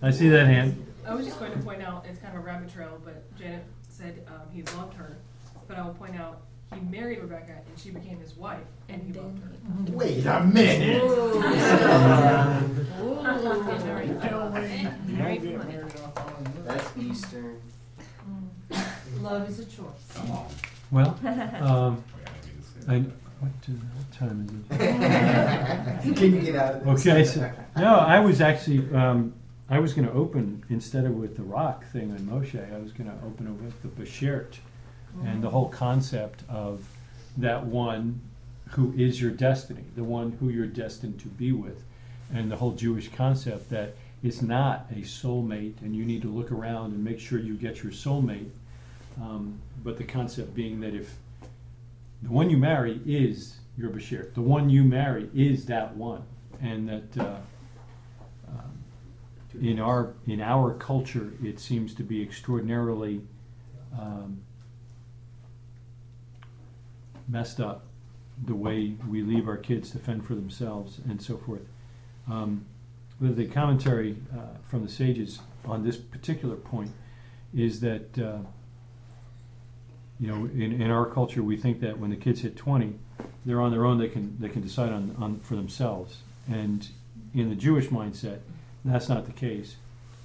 [0.02, 0.86] I see that hand.
[1.06, 3.64] I was just going to point out, it's kind of a rabbit trail, but Janet
[3.88, 5.16] said um, he loved her.
[5.68, 8.58] But I will point out, he married Rebecca and she became his wife,
[8.88, 9.50] and he loved her.
[9.92, 11.02] Wait a minute.
[16.64, 17.60] That's Eastern.
[19.20, 19.86] Love is a choice.
[20.14, 20.46] Come on.
[20.90, 21.18] Well,
[21.60, 22.88] um, We gotta do this.
[22.88, 22.98] I,
[23.40, 26.16] what, uh, what time is it?
[26.18, 27.06] Can you get out of this?
[27.06, 29.32] Okay, so, no, I was actually, um,
[29.68, 33.18] I was gonna open, instead of with the rock thing on Moshe, I was gonna
[33.26, 34.58] open it with the Bashert.
[35.24, 36.88] And the whole concept of
[37.36, 38.20] that one
[38.70, 41.82] who is your destiny, the one who you're destined to be with.
[42.32, 46.50] And the whole Jewish concept that it's not a soulmate and you need to look
[46.50, 48.50] around and make sure you get your soulmate.
[49.20, 51.14] Um, but the concept being that if
[52.22, 56.22] the one you marry is your Bashert, the one you marry is that one.
[56.60, 57.36] And that uh,
[59.60, 63.20] in our in our culture, it seems to be extraordinarily
[63.98, 64.40] um,
[67.28, 67.86] messed up
[68.46, 71.62] the way we leave our kids to fend for themselves and so forth.
[72.28, 72.64] Um,
[73.20, 76.90] the, commentary uh, from the sages on this particular point
[77.54, 78.38] is that uh,
[80.18, 82.98] you know in, in our culture we think that when the kids hit 20
[83.46, 86.18] they're on their own they can they can decide on, on for themselves
[86.50, 86.88] and
[87.34, 88.40] in the Jewish mindset
[88.84, 89.76] that's not the case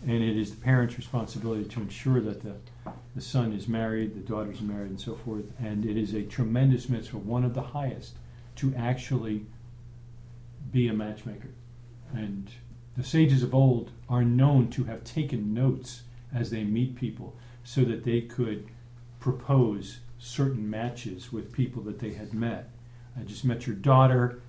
[0.03, 2.56] and it is the parents responsibility to ensure that the
[3.15, 5.45] the son is married, the daughter's married, and so forth.
[5.60, 8.15] And it is a tremendous mitzvah, one of the highest,
[8.57, 9.45] to actually
[10.72, 11.49] be a matchmaker.
[12.14, 12.49] And
[12.95, 16.03] the sages of old are known to have taken notes
[16.34, 18.68] as they meet people so that they could
[19.19, 22.69] propose certain matches with people that they had met.
[23.19, 24.41] I just met your daughter.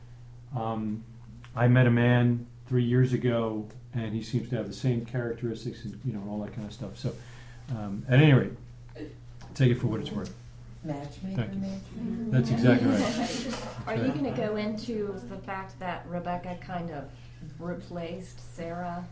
[0.57, 1.03] Um,
[1.57, 5.85] I met a man three years ago, and he seems to have the same characteristics
[5.85, 6.97] and you know all that kind of stuff.
[6.99, 7.15] So,
[7.71, 8.53] um, at any rate,
[9.55, 10.35] take it for what it's worth.
[10.83, 11.61] Matchmaker, Thank you.
[11.61, 12.31] matchmaker.
[12.31, 13.57] That's exactly right.
[13.87, 17.05] Are you going to go into the fact that Rebecca kind of
[17.59, 19.05] replaced Sarah?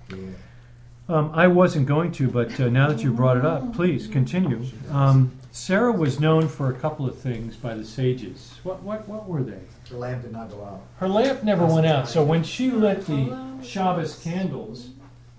[1.11, 4.63] Um, I wasn't going to, but uh, now that you brought it up, please continue.
[4.91, 8.59] Um, Sarah was known for a couple of things by the sages.
[8.63, 9.59] What what what were they?
[9.91, 10.83] Her lamp did not go out.
[10.99, 14.91] Her lamp never went out, so when she lit the Shabbos candles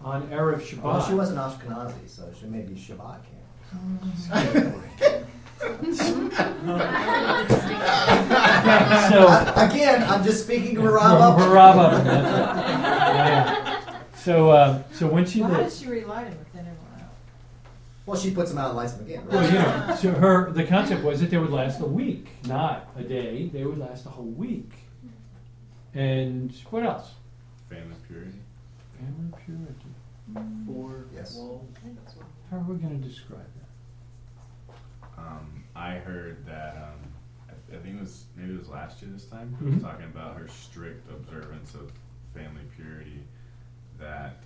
[0.04, 3.20] on erev Shabbat, Well, she wasn't Ashkenazi, so she may be Shabbat
[3.70, 5.26] candles.
[9.10, 11.36] So- again, I'm just speaking to Baraba.
[11.38, 12.06] Baraba.
[12.06, 13.69] Yeah.
[14.30, 17.02] So uh, so when she Well, how does she relight him if they never went
[17.02, 17.10] out?
[18.06, 19.24] Well, she puts them out and lights them again.
[19.28, 22.90] well, you know, so her the concept was that they would last a week, not
[22.96, 23.48] a day.
[23.52, 24.72] They would last a whole week.
[25.96, 27.14] And what else?
[27.72, 28.38] Family purity.
[29.00, 30.64] Family purity.
[30.68, 31.36] Four Yes.
[31.36, 31.66] walls.
[32.52, 34.76] How are we going to describe that?
[35.18, 37.10] Um, I heard that um,
[37.50, 39.58] I, I think it was maybe it was last year this time.
[39.60, 39.82] He was Mhm.
[39.82, 41.92] talking about her strict observance of
[42.36, 43.24] family purity.
[44.00, 44.38] That,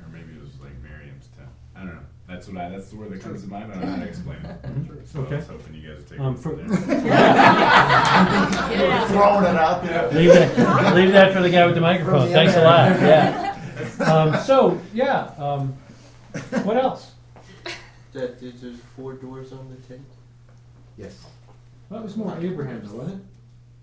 [0.00, 1.48] or maybe it was like Miriam's tent.
[1.76, 2.00] I don't know.
[2.28, 2.68] That's what I.
[2.70, 3.70] That's the word that comes to mind.
[3.72, 5.08] I don't know how to explain it.
[5.08, 6.76] So I was hoping you guys would take Um, it for- from there.
[9.08, 10.10] Throwing it out there.
[10.12, 12.28] Leave that, leave that for the guy with the microphone.
[12.28, 13.00] The Thanks a lot.
[13.00, 14.04] Yeah.
[14.04, 15.32] Um, so yeah.
[15.36, 15.74] Um,
[16.62, 17.10] what else?
[18.12, 20.00] That there's there's four doors on the tent.
[20.96, 21.26] Yes.
[21.90, 23.26] That was more Abraham's, wasn't it?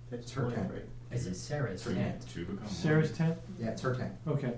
[0.09, 0.71] That's her tent.
[0.73, 0.85] right?
[1.11, 2.25] Is it Sarah's tent?
[2.33, 2.69] two become one.
[2.73, 3.37] Sarah's tent.
[3.59, 4.13] Yeah, it's her tent.
[4.27, 4.53] Okay.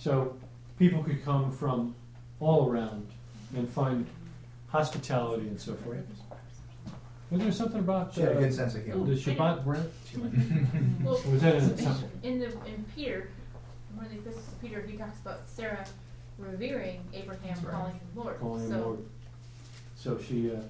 [0.00, 0.34] So
[0.78, 1.94] people could come from
[2.40, 3.06] all around
[3.54, 4.06] and find
[4.68, 5.98] hospitality and so forth.
[7.30, 9.06] Was there something about She had a uh, good sense of humor.
[9.06, 9.90] the Shabbat bread?
[11.04, 12.10] Well, was that in the temple?
[12.22, 13.28] in the in Peter,
[13.94, 15.86] one of the epistles of Peter, he talks about Sarah
[16.38, 17.70] revering Abraham, right.
[17.70, 18.40] calling him Lord.
[18.40, 18.98] Calling him so Lord.
[19.96, 20.60] So she, uh,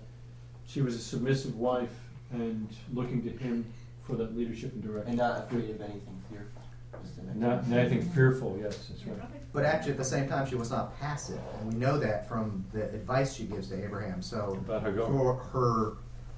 [0.66, 1.94] she was a submissive wife
[2.32, 3.64] and looking to him
[4.02, 5.10] for that leadership and direction.
[5.10, 6.59] And not afraid of anything fearful.
[7.00, 7.70] Was the next Not, one.
[7.70, 9.18] nothing fearful, yes, that's right.
[9.52, 12.64] But actually, at the same time, she was not passive, and we know that from
[12.72, 14.22] the advice she gives to Abraham.
[14.22, 15.12] So, About her going.
[15.12, 15.92] for her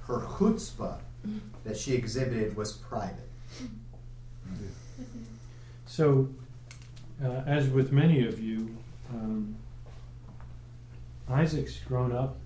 [0.07, 0.97] her chutzpah
[1.63, 3.29] that she exhibited was private.
[5.85, 6.27] So,
[7.23, 8.75] uh, as with many of you,
[9.13, 9.55] um,
[11.29, 12.37] Isaac's grown up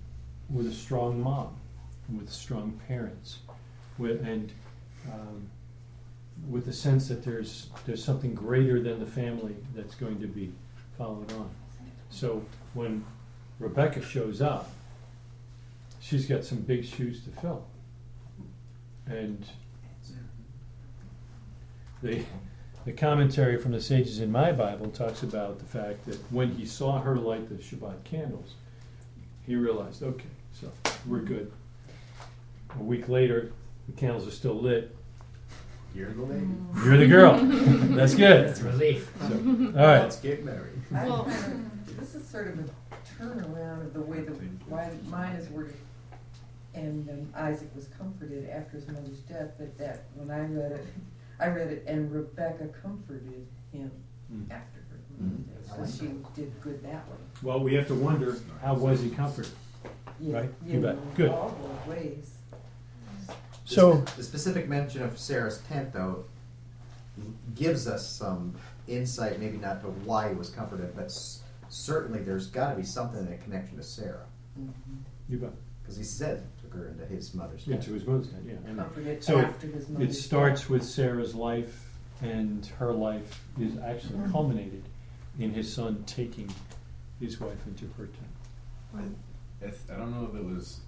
[0.50, 1.56] with a strong mom,
[2.14, 3.38] with strong parents,
[3.96, 4.52] with, and
[5.12, 5.48] um,
[6.48, 10.52] with the sense that there's there's something greater than the family that's going to be
[10.96, 11.50] followed on.
[12.10, 12.44] So
[12.74, 13.04] when
[13.58, 14.70] Rebecca shows up,
[16.00, 17.64] she's got some big shoes to fill,
[19.06, 19.44] and
[22.02, 22.24] the
[22.84, 26.64] the commentary from the sages in my Bible talks about the fact that when he
[26.64, 28.54] saw her light the Shabbat candles,
[29.46, 30.70] he realized, okay, so
[31.06, 31.52] we're good.
[32.78, 33.52] A week later,
[33.88, 34.96] the candles are still lit,
[35.94, 36.46] You're the lady.
[36.84, 37.38] you're the girl.
[37.42, 38.46] That's good.
[38.46, 39.10] It's relief.
[39.20, 39.32] So, all
[39.86, 39.98] right.
[40.02, 40.72] Let's get married.
[40.94, 41.24] I Well-
[41.98, 42.64] this is sort of a
[43.20, 44.32] turnaround of the way that,
[44.68, 45.74] why mine is worded.
[46.74, 50.86] And um, Isaac was comforted after his mother's death, but that, when I read it,
[51.40, 53.90] I read it, and Rebecca comforted him
[54.32, 54.44] Mm.
[54.50, 55.38] after her Mm.
[55.48, 55.98] mother's death.
[55.98, 57.16] So she did good that way.
[57.42, 59.50] Well, we have to wonder how was he comforted?
[60.20, 61.14] Yeah, Right, yeah, you bet.
[61.16, 61.30] Good.
[61.30, 61.56] All
[61.88, 62.34] ways.
[63.68, 66.24] The So, spe- the specific mention of Sarah's tent, though,
[67.54, 68.54] gives us some
[68.86, 72.82] insight, maybe not to why he was comforted, but s- certainly there's got to be
[72.84, 74.24] something in a connection to Sarah,
[74.58, 74.70] Mhm.
[75.28, 75.52] you bet.
[75.82, 77.84] because he said took her into his mother's Yeah, tent.
[77.86, 78.54] to his mother's tent, yeah.
[78.66, 81.90] And Comforted So after his it mother's starts with Sarah's life,
[82.22, 84.82] and her life is actually culminated
[85.38, 86.50] in his son taking
[87.20, 89.16] his wife into her tent.
[89.60, 90.80] If, I don't know if it was.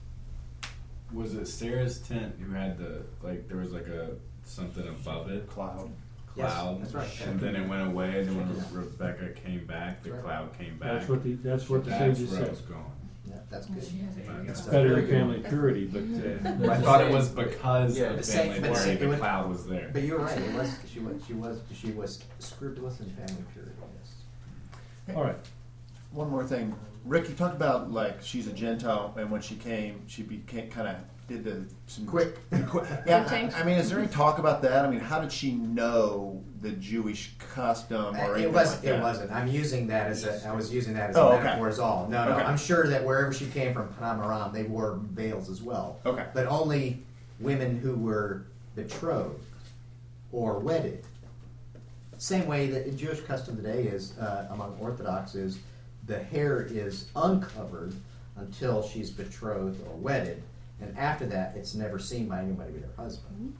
[1.13, 3.49] Was it Sarah's tent who had the like?
[3.49, 4.11] There was like a
[4.45, 5.91] something above it, Cloud.
[6.37, 7.27] Yes, cloud, that's right.
[7.27, 8.21] and then it went away.
[8.21, 8.63] And then when Yeah.
[8.73, 10.31] Rebecca came back, the That's right.
[10.33, 10.93] cloud came back.
[10.93, 12.51] That's what the, that's what the That's sages where I said.
[12.53, 12.85] was going.
[13.29, 13.75] Yeah, that's good.
[14.27, 15.43] But It's That's better very than good.
[15.43, 16.01] family purity, but,
[16.69, 18.81] uh, I thought it was because Yeah, of the family same- but the purity.
[19.01, 19.91] same- The it cloud was there.
[19.93, 20.39] But you're right.
[20.39, 23.73] It was she was she was she was scrupulous in family purity.
[25.09, 25.17] Yes.
[25.17, 25.37] all right.
[26.13, 26.75] One more thing,
[27.05, 30.89] Rick, you talked about like she's a Gentile, and when she came, she became kind
[30.89, 30.97] of
[31.29, 32.37] did the some Quick.
[32.69, 32.87] quick.
[33.07, 33.25] Yeah.
[33.55, 34.85] I, I mean, is there any talk about that?
[34.85, 38.75] I mean, how did she know the Jewish custom or anything It was.
[38.77, 39.03] like It that?
[39.03, 39.31] wasn't.
[39.31, 40.47] I'm using that as a.
[40.49, 41.45] I was using that as Oh, a okay.
[41.45, 42.09] metaphor as all.
[42.09, 42.33] No, no.
[42.33, 42.43] Okay.
[42.43, 46.01] I'm sure that wherever she came from, Padan Aram, they wore veils as well.
[46.05, 46.27] Okay.
[46.35, 47.03] But only
[47.39, 48.45] women who were
[48.75, 49.41] betrothed
[50.33, 51.05] or wedded.
[52.19, 55.59] Same way that Jewish custom today is uh, among Orthodox is
[56.07, 57.95] the hair is uncovered
[58.37, 60.43] until she's betrothed or wedded,
[60.81, 63.55] and after that, it's never seen by anybody but her husband.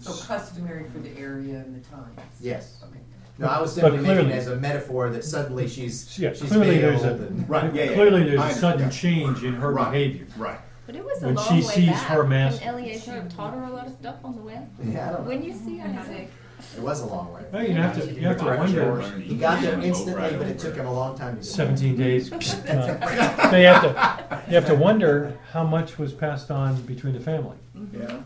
[0.00, 2.18] So customary for the area and the times.
[2.40, 2.80] Yes.
[2.88, 3.00] Okay.
[3.38, 6.48] No, I was But simply making it as a metaphor that suddenly she's Yeah, she's
[6.50, 7.94] clearly there's veiled a and Right, yeah, yeah.
[7.94, 8.92] clearly there's I a sudden understand.
[9.36, 9.90] change in her Right.
[9.92, 10.26] behavior.
[10.36, 10.58] Right.
[10.86, 12.02] But it was a When long she way sees back.
[12.08, 14.58] her master- And Eliezer have taught her a lot of stuff on the way.
[14.84, 15.28] Yeah, I don't know.
[15.28, 16.30] When you see Isaac,
[16.76, 17.44] It was a long way.
[17.52, 18.94] Well, you have to, you have to wonder.
[18.94, 19.22] Learning.
[19.22, 21.66] He got there instantly, ride but it took him a long time to get there.
[21.76, 22.32] 17 days.
[22.68, 27.14] Uh, so you have to you have to wonder how much was passed on between
[27.14, 27.56] the family.
[27.92, 28.20] Yeah.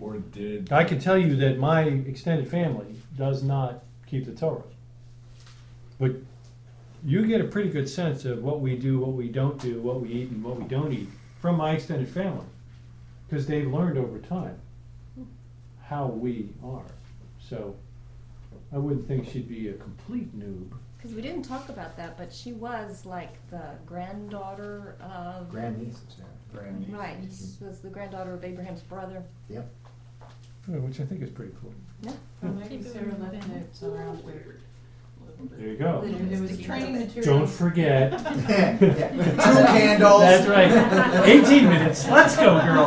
[0.00, 4.62] Or did I can tell you that my extended family does not keep the Torah,
[5.98, 6.12] but
[7.04, 10.00] you get a pretty good sense of what we do, what we don't do, what
[10.00, 11.08] we eat, and what we don't eat
[11.40, 12.46] from my extended family,
[13.28, 14.58] because they've learned over time
[15.84, 16.84] how we are.
[17.50, 17.74] So
[18.72, 20.70] I wouldn't think she'd be a complete noob.
[20.96, 25.50] because we didn't talk about that, but she was like the granddaughter of.
[25.50, 26.26] Grandniece is now.
[26.54, 26.88] Grandniece.
[26.90, 29.24] Right, she was the granddaughter of Abraham's brother.
[29.48, 29.68] Yep.
[30.68, 31.74] Yeah, Which I think is pretty cool.
[32.02, 32.12] Yeah.
[32.42, 34.36] Or maybe Sarah left it around with
[35.50, 36.04] There you go.
[36.06, 37.38] It was training material.
[37.40, 38.12] Don't forget.
[38.12, 39.08] Yeah, yeah.
[39.08, 40.20] Two candles.
[40.20, 41.28] That's right.
[41.28, 42.06] 18 minutes.
[42.08, 42.86] Let's go, girl.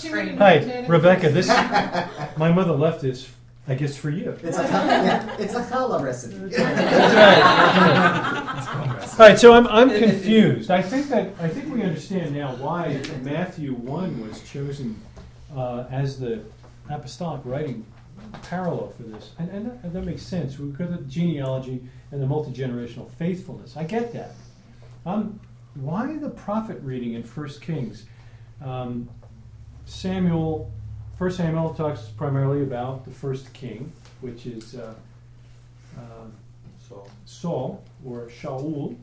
[0.00, 0.84] Training Hi.
[0.86, 1.30] Rebecca.
[1.30, 1.48] This
[2.36, 3.28] my mother left this,
[3.66, 4.36] I guess, for you.
[4.42, 6.36] It's a yeah, it's a challah recipe.
[9.12, 10.70] All right, so I'm, I'm confused.
[10.70, 15.00] I think that I think we understand now why Matthew one was chosen
[15.56, 16.42] uh, as the
[16.88, 17.84] apostolic writing
[18.42, 22.22] parallel for this, and, and that, and that makes sense because of the genealogy and
[22.22, 23.76] the multi generational faithfulness.
[23.76, 24.32] I get that.
[25.04, 25.38] Um,
[25.74, 28.06] why the prophet reading in First Kings?
[28.64, 29.08] Um,
[29.86, 30.70] Samuel,
[31.18, 34.74] First Samuel talks primarily about the first king, which is.
[34.74, 34.94] Uh,
[35.96, 36.32] um,
[36.88, 38.96] So Saul or Shaul,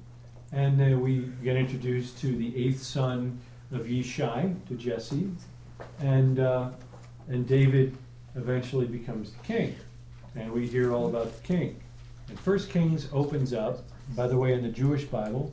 [0.52, 3.40] and then we get introduced to the eighth son
[3.72, 5.32] of Yishai, to Jesse,
[6.00, 6.70] and uh,
[7.30, 7.96] and David
[8.36, 9.76] eventually becomes the king,
[10.36, 11.80] and we hear all about the king.
[12.28, 13.84] And First Kings opens up.
[14.16, 15.52] By the way, in the Jewish Bible,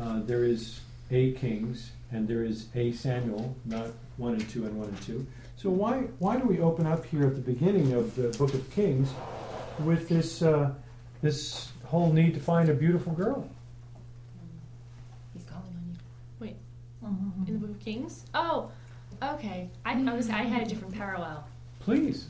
[0.00, 0.80] uh, there is
[1.10, 5.26] a Kings and there is a Samuel, not one and two and one and two.
[5.56, 8.70] So why why do we open up here at the beginning of the Book of
[8.70, 9.10] Kings
[9.80, 10.40] with this?
[10.40, 10.72] Uh,
[11.22, 13.48] this whole need to find a beautiful girl.
[15.32, 15.98] He's calling on you.
[16.38, 16.56] Wait,
[17.04, 17.48] Mhm.
[17.48, 18.24] in the Book of Kings?
[18.34, 18.70] Oh,
[19.22, 19.68] okay.
[19.84, 21.44] I, I was I had a different parallel
[21.80, 22.26] Please,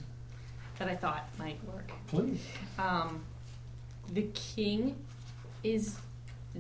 [0.79, 1.91] that I thought might work.
[2.07, 2.41] please.
[2.79, 3.25] Um,
[4.13, 4.97] the king
[5.65, 5.99] is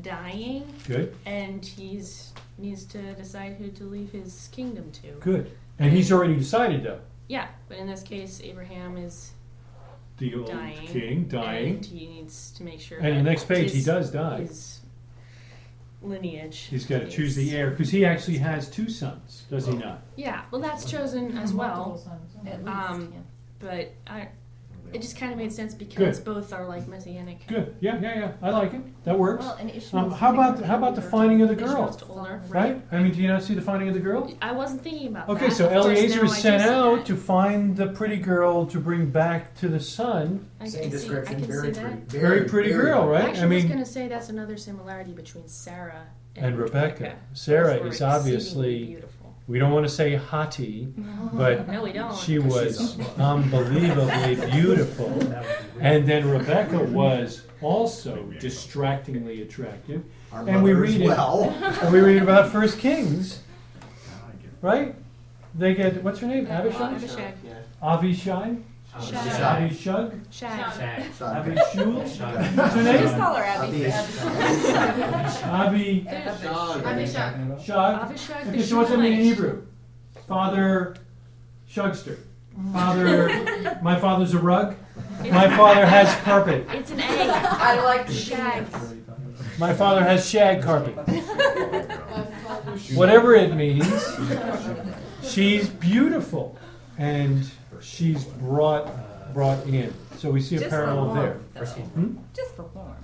[0.02, 5.08] dying, Good, and he's needs to decide who to leave his kingdom to.
[5.20, 5.50] good.
[5.78, 7.00] And he's already decided, though.
[7.28, 9.32] Yeah, but in this case, Abraham is
[10.18, 10.86] The old dying.
[10.86, 11.74] king dying.
[11.76, 12.98] and he needs to make sure.
[12.98, 14.42] And the that next page, he his- does die.
[14.42, 14.80] His
[16.02, 16.58] lineage.
[16.70, 19.74] He's got to is- choose the heir because he actually has two sons, does he
[19.74, 20.02] not?
[20.16, 21.76] Yeah, well, that's chosen as well.
[21.76, 22.46] Multiple sons.
[22.46, 23.20] At least, Um, yeah.
[23.58, 24.28] But I,
[24.92, 26.24] it just kind of made sense because Good.
[26.24, 27.46] both are like messianic.
[27.48, 27.74] Good.
[27.80, 28.32] Yeah, yeah, yeah.
[28.42, 28.80] I like it.
[29.04, 29.44] That works.
[29.44, 31.88] Well, and Um, how about how about the finding of the girl?
[31.88, 32.40] Ishmael's older.
[32.48, 32.80] Right?
[32.92, 34.32] I mean, do you not see the finding of the girl?
[34.40, 35.54] I wasn't thinking about Okay, that.
[35.56, 37.06] so Of course, Eliezer now is do sent see out that.
[37.06, 40.48] to find the pretty girl to bring back to the son.
[40.60, 41.94] I Same can see, I description, can very see pretty.
[41.96, 42.10] that.
[42.10, 43.16] Very pretty girl, right?
[43.16, 46.06] I mean, I actually was mean- going to say that's another similarity between Sarah
[46.36, 47.14] and, And Rebecca.
[47.30, 49.10] Both Sarah were is obviously beautiful.
[49.46, 50.92] We don't want to say hottie,
[51.34, 52.16] but No, we don't.
[52.16, 55.08] she was unbelievably beautiful.
[55.10, 55.46] That would be weird.
[55.80, 60.02] And then Rebecca was also distractingly attractive.
[60.32, 61.18] Our And we mother as read it.
[61.82, 63.40] And we read about First Kings,
[64.62, 64.94] right?
[65.54, 66.46] They get what's her name?
[66.46, 66.94] Uh, Abishai.
[66.94, 67.34] Abishag.
[67.82, 68.62] Avishai.
[69.02, 69.62] Shag.
[69.62, 70.20] Abishag.
[70.30, 70.72] Shag.
[70.74, 71.02] Shag.
[71.18, 72.06] Abishul.
[72.16, 72.56] Shag.
[72.56, 73.20] What's her Just name?
[73.20, 73.86] call her Abby.
[75.44, 76.06] Abi.
[76.08, 77.60] Abishag.
[77.60, 78.08] Shag.
[78.08, 79.66] Avishag Okay, the so what's that mean in Hebrew?
[80.28, 80.94] Father
[81.68, 82.18] Shugster.
[82.72, 84.76] Father, my father's a rug.
[85.28, 86.64] My father has carpet.
[86.70, 87.04] It's an A.
[87.32, 88.66] I like the Shag.
[89.58, 90.94] My father has shag carpet.
[92.94, 93.86] Whatever it means,
[95.22, 96.58] she's beautiful,
[96.98, 97.48] and
[97.80, 98.90] she's brought
[99.34, 99.92] brought in.
[100.18, 101.64] So we see a Just for parallel warmth, there.
[101.64, 101.70] though.
[101.70, 102.16] Hmm?
[102.34, 102.98] Just for warmth.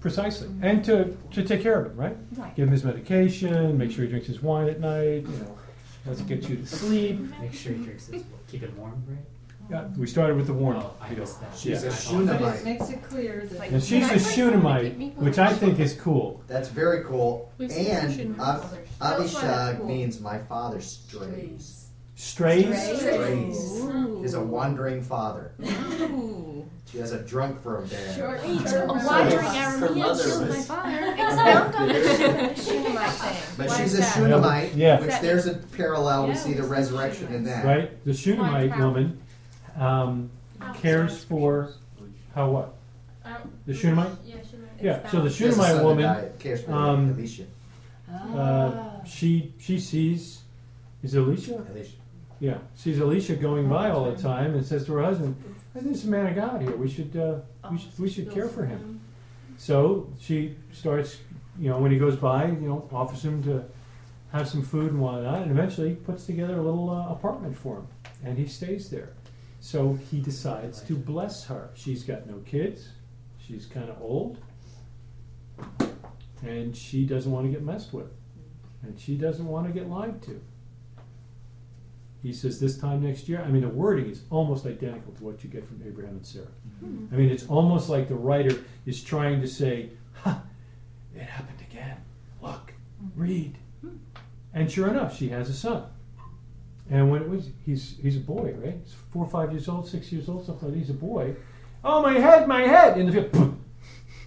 [0.00, 2.16] Precisely, and to to take care of him, right?
[2.36, 2.54] Right.
[2.56, 5.22] Give him his medication, make sure he drinks his wine at night.
[5.26, 5.58] You know,
[6.06, 7.18] let's get you to sleep.
[7.40, 8.22] Make sure he drinks this.
[8.48, 9.18] Keep it warm, right?
[9.70, 10.82] Yeah, we started with the warning.
[10.82, 11.56] Oh, I missed that.
[11.56, 11.92] She's a Yeah.
[11.92, 12.64] I Shunammite.
[12.64, 13.58] makes it clear that.
[13.58, 14.18] Like- And she's Can I a?
[14.18, 16.42] Shunammite, which I think is cool.
[16.48, 17.52] That's very cool.
[17.58, 18.88] We've seen some And Shunammite Ab- fathers.
[18.98, 19.86] Why that's Abishag cool.
[19.86, 21.89] means my father strays.
[22.20, 22.98] Strays.
[22.98, 24.22] Strays Ooh.
[24.22, 25.52] is a wandering father.
[25.64, 26.66] Ooh.
[26.92, 28.14] She has a drunk for a dad.
[28.16, 29.04] Short Wait, a memory.
[29.06, 31.14] wandering Her Aramean mother killed my father.
[31.16, 33.36] Expound on the Shun- Shunammite thing.
[33.56, 34.14] But Why she's is a that?
[34.16, 35.00] Shunammite, Yeah.
[35.00, 36.28] which there's a parallel.
[36.28, 37.64] We see the resurrection in that.
[37.64, 38.04] Right?
[38.04, 39.18] The Shunammite woman
[39.78, 40.28] um,
[40.74, 41.70] cares for
[42.34, 42.74] how what?
[43.24, 43.32] Um,
[43.66, 44.12] The Shunammite?
[44.26, 44.82] Yeah, Shunammite.
[44.82, 45.08] Yeah.
[45.10, 47.44] So the She has a son Shunammite woman, cares for um, Elisha.
[48.36, 50.40] uh, she she sees
[51.02, 51.64] is it Alicia?
[51.70, 51.92] Elisha.
[52.40, 55.36] Yeah, sees Alicia going by all the time and says to her husband,
[55.74, 56.74] "I think this is a man of God here.
[56.74, 57.40] We should uh,
[57.70, 59.00] we should we should care for him."
[59.58, 61.18] So she starts,
[61.58, 63.66] you know, when he goes by, you know, offers him to
[64.32, 67.88] have some food and whatnot, and eventually puts together a little uh, apartment for him,
[68.24, 69.12] and he stays there.
[69.60, 71.68] So he decides to bless her.
[71.74, 72.88] She's got no kids.
[73.46, 74.38] She's kind of old,
[76.42, 78.10] and she doesn't want to get messed with,
[78.82, 80.40] and she doesn't want to get lied to.
[82.22, 83.42] He says this time next year.
[83.42, 86.46] I mean, the wording is almost identical to what you get from Abraham and Sarah.
[86.84, 87.14] Mm-hmm.
[87.14, 89.90] I mean, it's almost like the writer is trying to say,
[90.22, 90.42] "Ha,
[91.14, 91.96] it happened again.
[92.42, 93.20] Look, mm-hmm.
[93.20, 93.96] read." Hmm.
[94.52, 95.84] And sure enough, she has a son.
[96.90, 98.78] And when it was, he's he's a boy, right?
[98.84, 100.80] He's four, or five years old, six years old, something like that.
[100.80, 101.36] He's a boy.
[101.82, 102.98] Oh, my head, my head!
[102.98, 103.64] In the field, boom.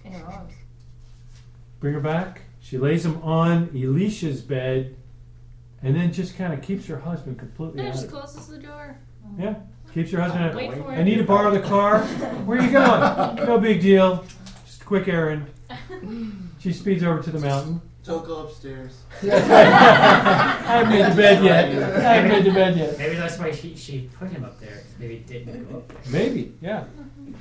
[0.04, 0.54] In her arms.
[1.78, 2.40] bring her back.
[2.60, 4.96] She lays him on Elisha's bed,
[5.84, 8.12] and then just kind of keeps her husband completely No, out just of it.
[8.12, 8.96] closes the door.
[9.38, 9.54] Yeah,
[9.92, 10.54] keeps your husband out.
[10.54, 11.04] Wait for I it.
[11.04, 12.00] need to borrow the car.
[12.44, 13.46] Where are you going?
[13.46, 14.24] no big deal.
[14.66, 15.46] Just a quick errand.
[16.58, 17.80] She speeds over to the mountain.
[18.04, 19.00] Don't go upstairs.
[19.22, 19.26] I
[20.66, 21.64] haven't made the bed yet.
[22.04, 22.98] I haven't made the bed yet.
[22.98, 24.82] Maybe that's why she, she put him up there.
[24.98, 26.12] Maybe it didn't go up there.
[26.12, 26.84] Maybe, yeah.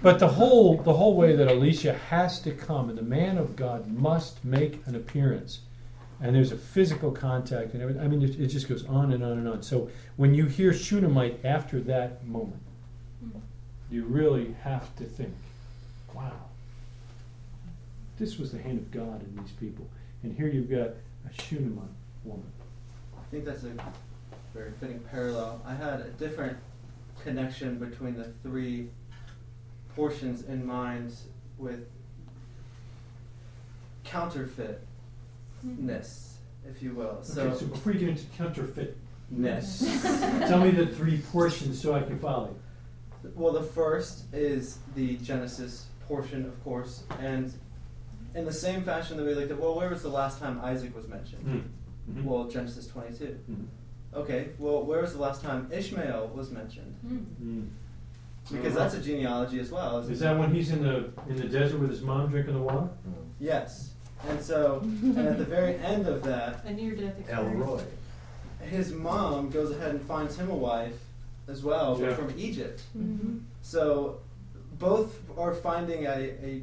[0.01, 3.55] But the whole the whole way that Alicia has to come and the man of
[3.57, 5.59] God must make an appearance,
[6.21, 8.01] and there's a physical contact and everything.
[8.01, 9.63] I mean, it, it just goes on and on and on.
[9.63, 12.61] So when you hear Shunammite after that moment,
[13.23, 13.39] mm-hmm.
[13.89, 15.33] you really have to think,
[16.13, 16.31] wow,
[18.17, 19.87] this was the hand of God in these people,
[20.21, 20.89] and here you've got
[21.29, 21.83] a Shunammite
[22.23, 22.51] woman.
[23.17, 23.73] I think that's a
[24.53, 25.61] very fitting parallel.
[25.65, 26.57] I had a different
[27.23, 28.89] connection between the three
[29.95, 31.15] portions in mind
[31.57, 31.87] with
[35.63, 36.37] counterfeitness,
[36.69, 37.19] if you will.
[37.23, 38.97] So, okay, so before you get into counterfeit,
[39.29, 39.79] ness.
[40.47, 42.55] tell me the three portions so I can follow.
[43.23, 43.31] you.
[43.35, 47.53] Well, the first is the Genesis portion, of course, and
[48.35, 50.95] in the same fashion that we looked at, well, where was the last time Isaac
[50.95, 51.69] was mentioned?
[52.09, 52.23] Mhm.
[52.25, 53.37] Well, Genesis 22.
[53.49, 53.65] Mhm.
[54.15, 56.93] Okay, well, where was the last time Ishmael was mentioned?
[57.41, 57.67] Mm.
[58.51, 59.99] Because that's a genealogy as well.
[59.99, 60.25] isn't Is it?
[60.25, 62.89] that when he's in the in the desert with his mom drinking the water?
[63.39, 63.92] Yes.
[64.29, 67.55] And so, and at the very end of that, A near death experience.
[67.59, 67.81] Roy.
[68.67, 70.95] his mom goes ahead and finds him a wife
[71.47, 72.15] as well, but Yeah.
[72.15, 72.81] from Egypt.
[72.97, 73.39] Mm-hmm.
[73.61, 74.19] So
[74.79, 76.61] both are finding a, a,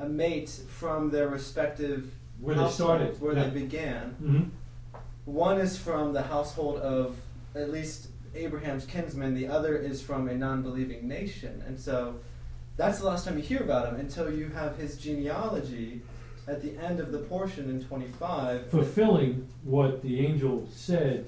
[0.00, 2.10] a mate from their respective
[2.40, 2.74] Where they households
[3.16, 3.44] started, where yeah.
[3.44, 4.16] they began.
[4.22, 4.50] Mhm.
[5.24, 7.16] One is from the household of
[7.54, 9.34] at least Abraham's kinsmen.
[9.34, 12.16] The other is from a non-believing nation, and so
[12.76, 16.02] that's the last time you hear about him until you have his genealogy
[16.48, 18.70] at the end of the portion in 25.
[18.70, 21.26] fulfilling what the angel said,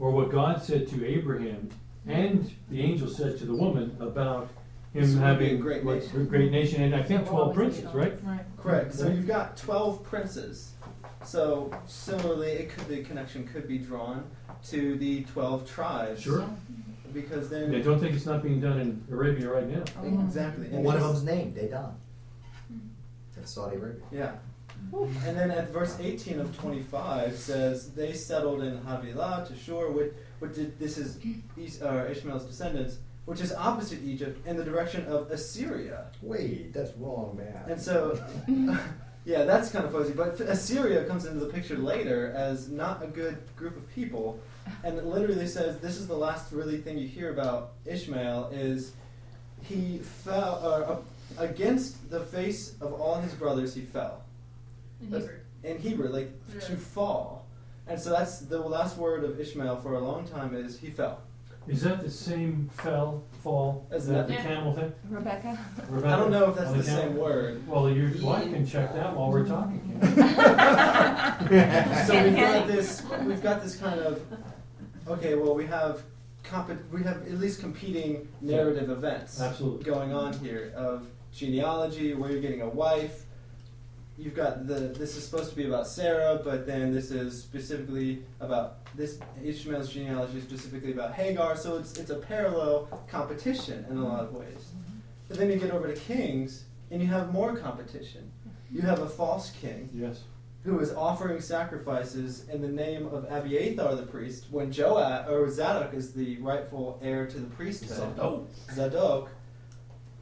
[0.00, 1.70] or what God said to Abraham,
[2.06, 4.48] and the angel said to the woman about
[4.92, 6.20] him would be a having great what, nation.
[6.20, 8.14] a great nation, and I think twelve princes, right?
[8.58, 8.94] Correct.
[8.94, 10.72] So you've got 12 princes.
[11.24, 14.24] So similarly, it could the connection could be drawn
[14.70, 16.20] to the 12 tribes.
[16.22, 16.44] Sure.
[17.12, 19.84] Because then I don't think it's not being done in Arabia right now.
[20.24, 20.66] exactly.
[20.68, 21.92] Well, And one of this- them's named Dedan.
[23.46, 24.02] That's Saudi Arabia.
[24.10, 24.32] Yeah.
[25.24, 30.12] And then at verse 18 of 25 says, They settled in Havilah to Shur, which,
[30.40, 31.20] which did, this is
[31.56, 36.06] Is, uh, Ishmael's descendants, which is opposite Egypt in the direction of Assyria.
[36.22, 37.70] Wait, that's wrong, man.
[37.70, 38.20] And so,
[39.24, 40.12] yeah, that's kind of fuzzy.
[40.12, 44.40] But Assyria comes into the picture later as not a good group of people,
[44.82, 48.94] and it literally says this is the last really thing you hear about Ishmael is
[49.62, 51.04] he fell uh, up
[51.38, 53.74] against the face of all his brothers.
[53.74, 54.22] He fell
[55.00, 55.40] In That's- Hebrew.
[55.64, 56.60] in Hebrew, like Yeah.
[56.60, 57.46] to fall.
[57.88, 61.20] And so that's the last word of Ishmael for a long time is he fell.
[61.68, 64.92] Is that the same fell, fall, As that the that- camel thing?
[65.10, 65.58] Rebecca?
[65.90, 66.14] Rebecca?
[66.14, 67.66] I don't know if that's On the same word.
[67.66, 69.82] Well, your wife can check that while we're talking.
[72.06, 74.20] so we've got this we've got this kind of
[75.08, 76.02] okay well we have
[76.44, 79.84] comp- we have at least competing narrative events Absolutely.
[79.84, 81.06] going on here of
[81.36, 83.24] genealogy where you're getting a wife
[84.18, 88.22] you've got the this is supposed to be about Sarah but then this is specifically
[88.40, 93.98] about this Ishmael's genealogy is specifically about Hagar so it's it's a parallel competition in
[93.98, 94.98] a lot of ways mm-hmm.
[95.28, 98.30] but then you get over to Kings and you have more competition
[98.70, 100.22] you have a false king Yes.
[100.64, 105.92] who is offering sacrifices in the name of Abiathar the priest when Joab or Zadok
[105.94, 107.98] is the rightful heir to the priesthood.
[108.16, 108.48] Zadok.
[108.72, 109.28] Zadok.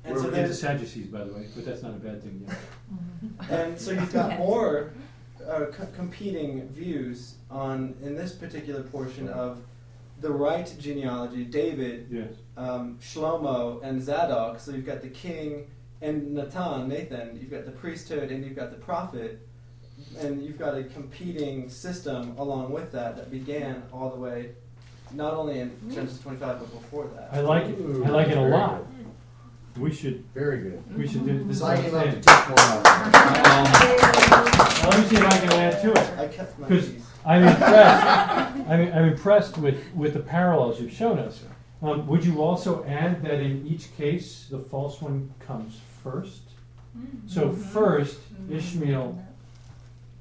[0.04, 2.46] And We're so into there's Sadducees, by the way, but that's not a bad thing.
[2.46, 3.46] Yeah.
[3.50, 4.92] and so you've got more
[5.46, 9.62] uh, co- competing views on in this particular portion of
[10.20, 12.32] the right genealogy, David, Yes.
[12.56, 14.60] um, Shlomo, and Zadok.
[14.60, 15.66] So you've got the king
[16.02, 17.38] and Nathan, Nathan.
[17.40, 19.46] You've got the priesthood and you've got the prophet,
[20.20, 24.50] and you've got a competing system along with that that began all the way,
[25.12, 27.30] not only in Genesis 25 but before that.
[27.32, 27.78] I like it.
[28.04, 28.84] I like it a lot.
[29.78, 30.24] We should.
[30.34, 30.96] Very good.
[30.96, 31.58] We should do this.
[31.58, 32.20] Sign him up to thing.
[32.20, 32.56] teach more.
[32.56, 33.64] Now,
[34.84, 36.18] um, let me see if I can add to it.
[36.18, 37.06] I kept my Because keys.
[37.26, 38.06] I'm impressed.
[38.68, 41.42] I'm, I'm impressed with, with the parallels you've shown us.
[41.82, 46.42] Um, would you also add that in each case the false one comes first?
[47.26, 47.60] So mm-hmm.
[47.60, 48.56] first, mm-hmm.
[48.56, 49.24] Ishmael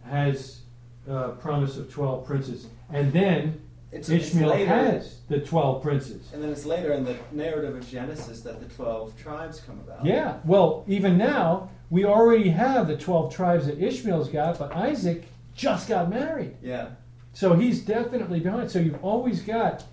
[0.09, 0.61] has
[1.07, 3.61] a promise of twelve princes, and then
[3.93, 6.29] It's- it's Ishmael later- has the twelve princes.
[6.33, 10.05] And then it's later in the narrative of Genesis that the 12 tribes come about.
[10.05, 15.25] Yeah, well, even now, we already have the 12 tribes that Ishmael's got, but Isaac
[15.55, 16.55] just got married.
[16.61, 16.87] Yeah.
[17.33, 18.71] So he's definitely behind.
[18.71, 19.83] So you've always got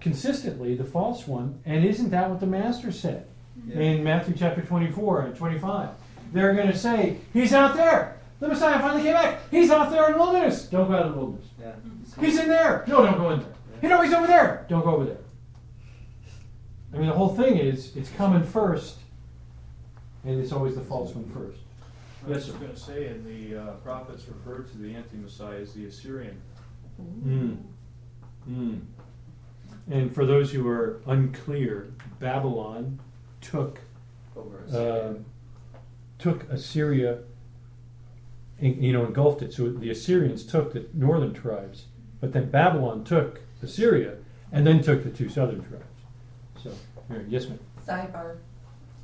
[0.00, 3.24] consistently the false one, and isn't that what the Master said
[3.66, 3.78] Yeah.
[3.80, 5.90] in Matthew chapter 24 and 25?
[6.32, 8.16] They're going to say, He's out there!
[8.42, 9.38] The Messiah finally came back!
[9.52, 10.64] He's out there in the wilderness!
[10.64, 11.46] Don't go out in the wilderness.
[11.60, 11.74] Yeah.
[12.20, 12.84] He's in there!
[12.88, 13.48] No, don't go in there.
[13.80, 14.66] You know, he's over there!
[14.68, 15.18] Don't go over there.
[16.92, 18.98] I mean, the whole thing is, it's coming first,
[20.24, 21.60] and it's always the false one first.
[22.26, 25.60] Yes, I was just going to say, and the uh, prophets referred to the anti-Messiah
[25.60, 26.42] as the Assyrian.
[27.00, 27.58] Mm.
[28.50, 28.80] Mm.
[29.88, 32.98] And for those who are unclear, Babylon
[33.40, 33.78] took
[34.36, 35.16] Over uh, Assyria.
[36.18, 37.24] took Assyria, en-
[38.62, 39.52] you know, engulfed it.
[39.52, 41.86] So the Assyrians took the northern tribes,
[42.20, 44.14] but then Babylon took Assyria,
[44.50, 45.84] and then took the two southern tribes.
[46.62, 46.72] So,
[47.08, 47.58] here, yes, ma'am.
[47.86, 48.36] Sidebar,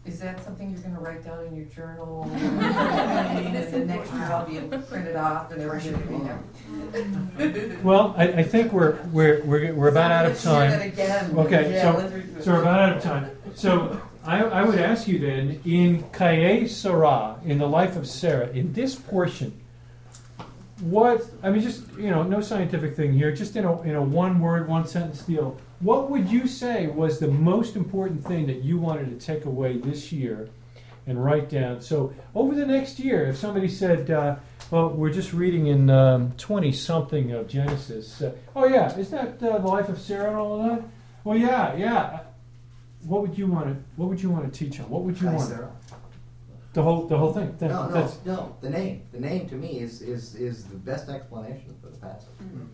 [0.04, 2.30] is that something you're gonna write down in your journal?
[2.38, 7.78] And then next year I'll be printed off and everything will be there.
[7.82, 10.88] Well, I, I think we're we're we're, we're about out of Let's that time.
[10.88, 11.38] again.
[11.38, 13.30] Okay, Yeah, so so we're about out of time.
[13.54, 18.50] So I, I would ask you then in Chayei Sarah, in the life of Sarah,
[18.50, 19.58] in this portion,
[20.80, 24.02] what I mean, just you know, no scientific thing here, just in a in a
[24.02, 25.58] one word, one sentence deal.
[25.80, 29.78] What would you say was the most important thing that you wanted to take away
[29.78, 30.50] this year
[31.06, 31.80] and write down?
[31.80, 34.36] So over the next year, if somebody said, uh,
[34.70, 39.56] "Well, we're just reading in twenty something of Genesis," uh, oh yeah, is that uh,
[39.56, 40.84] the life of Sarah and all of that?
[41.24, 42.20] Well, yeah, yeah.
[43.06, 44.88] What would you want to What would you want to teach on?
[44.90, 45.48] What would you want?
[45.48, 45.70] Sarah.
[46.72, 47.54] The whole the whole thing.
[47.58, 48.56] That- No, no, that's- no.
[48.60, 52.28] The name, the name to me is is is the best explanation for the passage.
[52.42, 52.66] Mm-hmm.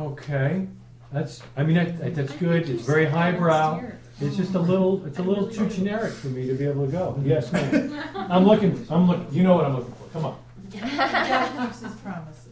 [0.00, 0.68] Okay,
[1.12, 3.82] that's, I mean, that, that's good, it's very highbrow.
[4.20, 6.92] It's just a little, it's a little too generic for me to be able to
[6.92, 7.16] go.
[7.18, 7.28] Mm-hmm.
[7.28, 8.00] Yes, ma'am.
[8.14, 10.38] I'm looking, I'm looking, you know what I'm looking for, come on.
[10.70, 12.44] God keeps his promises.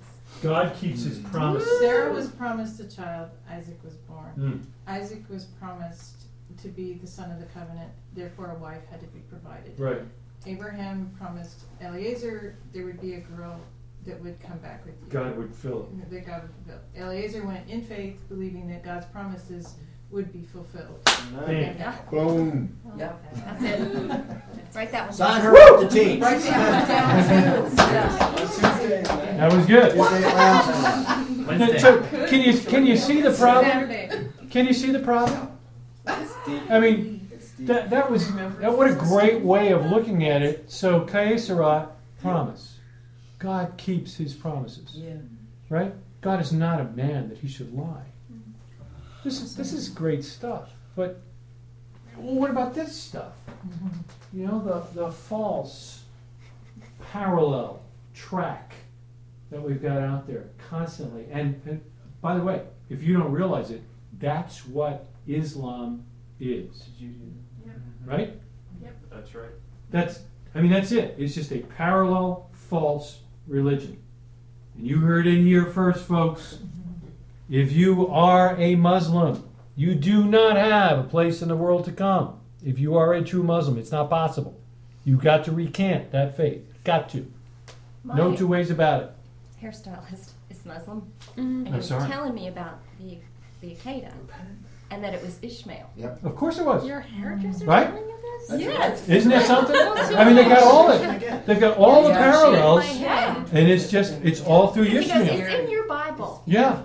[0.43, 1.31] God keeps his mm-hmm.
[1.31, 1.79] promise.
[1.79, 4.31] Sarah was promised a child, Isaac was born.
[4.31, 4.57] Hmm.
[4.89, 6.16] Isaac was promised
[6.63, 9.79] to be the son of the covenant, therefore a wife had to be provided.
[9.79, 10.03] Right.
[10.47, 13.59] Abraham promised Eliezer there would be a girl
[14.07, 15.07] that would come back with you.
[15.09, 16.11] God would fill it.
[16.11, 16.81] That God would fulfill.
[17.09, 19.75] Eliezer went in faith, believing that God's promises
[20.13, 21.01] would be fulfilled.
[21.05, 21.51] Bam.
[21.51, 22.77] And that- Boom.
[22.97, 23.35] Yep.
[23.45, 23.81] That's it.
[24.75, 25.13] Write that one.
[25.13, 26.21] Sign her up the team.
[26.21, 28.07] Write that one down
[28.41, 29.07] too.
[29.37, 29.97] That was good.
[31.47, 31.79] Wednesday.
[31.79, 33.67] So, can you, can you see the problem?
[33.91, 34.29] Saturday.
[34.51, 35.56] Can you see the problem?
[36.71, 37.29] I mean,
[37.61, 40.71] that, that was, that, what a great way of looking at it.
[40.71, 41.89] So, Chayei Sarah,
[42.21, 42.79] promise.
[43.39, 44.93] God keeps his promises.
[44.95, 45.15] Yeah.
[45.69, 45.93] right?
[46.21, 48.07] God is not a man that he should lie.
[49.25, 50.71] This is this is great stuff.
[50.95, 51.21] But
[52.17, 53.35] well, what about this stuff?
[54.33, 56.05] You know, the the false
[57.13, 57.83] parallel
[58.15, 58.75] track
[59.51, 61.27] that we've got out there constantly.
[61.31, 61.81] And, and
[62.21, 63.83] by the way, if you don't realize it,
[64.19, 66.06] that's what Islam
[66.41, 66.89] is.
[68.05, 68.41] Right?
[69.11, 69.51] That's right.
[69.91, 70.21] That's
[70.55, 71.15] I mean that's it.
[71.19, 73.99] It's just a parallel false religion.
[74.77, 76.59] And you heard it here first, folks.
[77.49, 81.93] If you are a Muslim, you do not have a place in the world to
[81.93, 82.41] come.
[82.65, 84.59] If you are a true Muslim, it's not possible.
[85.05, 86.65] You've got to recant that faith.
[86.85, 87.31] Got to.
[88.05, 89.11] No two ways about it.
[89.63, 91.39] hairstylist is Muslim, Mm.
[91.39, 92.09] and he I'm was sorry.
[92.09, 93.19] telling me about the
[93.61, 94.13] the Akeda,
[94.91, 95.91] and that it was Ishmael.
[95.97, 96.25] Yep.
[96.25, 96.87] Of course it was.
[96.87, 97.87] Your hairdresser Right?
[97.89, 98.49] telling you this?
[98.49, 99.09] That's Yes.
[99.09, 99.77] Isn't that something?
[99.77, 101.47] I mean, they got all it.
[101.47, 103.37] They've got all the Yeah, parallels, My head.
[103.53, 105.41] and it's just it's all through He goes, Ishmael.
[105.41, 106.43] it's in your Bible.
[106.47, 106.83] Yeah.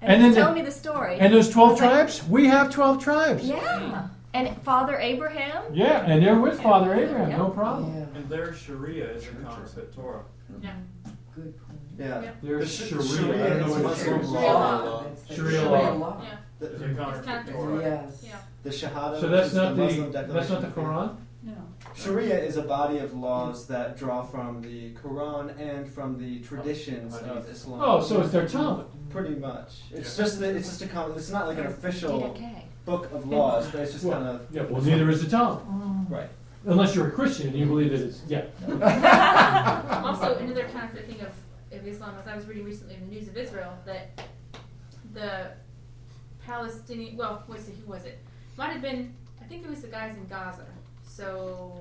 [0.00, 1.18] And, And he's then the- me the story.
[1.20, 3.44] And those twelve was like, tribes, we have twelve tribes.
[3.44, 4.08] Yeah.
[4.34, 5.62] And Father Abraham.
[5.74, 7.94] Yeah, and they're with Father Abraham, no problem.
[7.94, 8.18] Yeah.
[8.18, 10.22] And their Sharia is a counterfeit Torah.
[11.34, 11.78] Good point.
[11.98, 12.30] Yeah.
[12.42, 13.04] There's The Sharia.
[13.06, 15.02] Sharia I is Sharia law.
[15.04, 16.22] That's Sharia law.
[16.62, 16.68] Yeah.
[16.68, 17.80] The, It's a counterfeit counterfeit Torah.
[17.82, 18.24] Yes.
[18.26, 18.36] Yeah.
[18.62, 19.20] the Shahada.
[19.20, 20.66] So that's is not the the Muslim that's not the.
[20.68, 21.16] Quran.
[21.44, 21.52] No.
[21.96, 27.16] Sharia is a body of laws that draw from the Quran and from the traditions
[27.16, 27.80] of Islam.
[27.82, 28.86] Oh, so it's their Talmud.
[29.10, 29.82] Pretty much.
[29.90, 30.24] It's Yeah.
[30.24, 31.16] just that it's just a common.
[31.16, 32.64] It's not like an official Okay.
[32.84, 35.62] book of laws, but it's just Well, kind of Yeah, well, neither is the Talmud,
[35.68, 36.06] oh.
[36.08, 36.28] right.
[36.64, 38.44] unless you're a Christian and you believe that it's yeah.
[40.04, 41.32] Also, another counterfeit thing of,
[41.76, 44.20] of Islam was I was reading recently in the news of Israel that
[45.12, 45.50] the
[46.44, 48.18] Palestinian, well, was it, who was it?
[48.56, 50.66] Might have been, I think it was the guys in Gaza.
[51.04, 51.72] So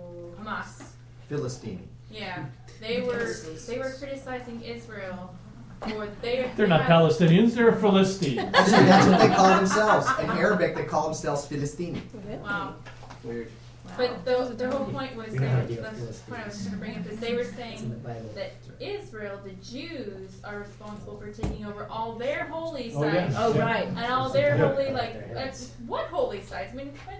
[0.41, 0.83] Hamas.
[1.29, 1.87] Philistine.
[2.11, 2.45] Yeah,
[2.81, 3.33] they were
[3.67, 5.33] they were criticizing Israel
[5.79, 6.51] for they.
[6.57, 8.39] They're they not have- Palestinians; they're Philistines.
[8.53, 10.07] Actually, that's what they call themselves.
[10.19, 12.01] In Arabic, they call themselves Philistini.
[12.43, 12.75] Wow.
[13.23, 13.49] Weird.
[13.97, 16.41] But the, the whole point was We don't have that, to that's do the point
[16.41, 18.01] I was going to bring up is they were It's the saying
[18.35, 23.11] that Israel, the Jews, are responsible for taking over all their holy Oh, yeah.
[23.29, 23.35] sites.
[23.37, 23.61] Oh, Yeah.
[23.65, 23.87] right.
[23.87, 24.67] And all their Yeah.
[24.69, 26.73] holy, like, that's, uh, what holy sites?
[26.73, 27.17] I mean, what?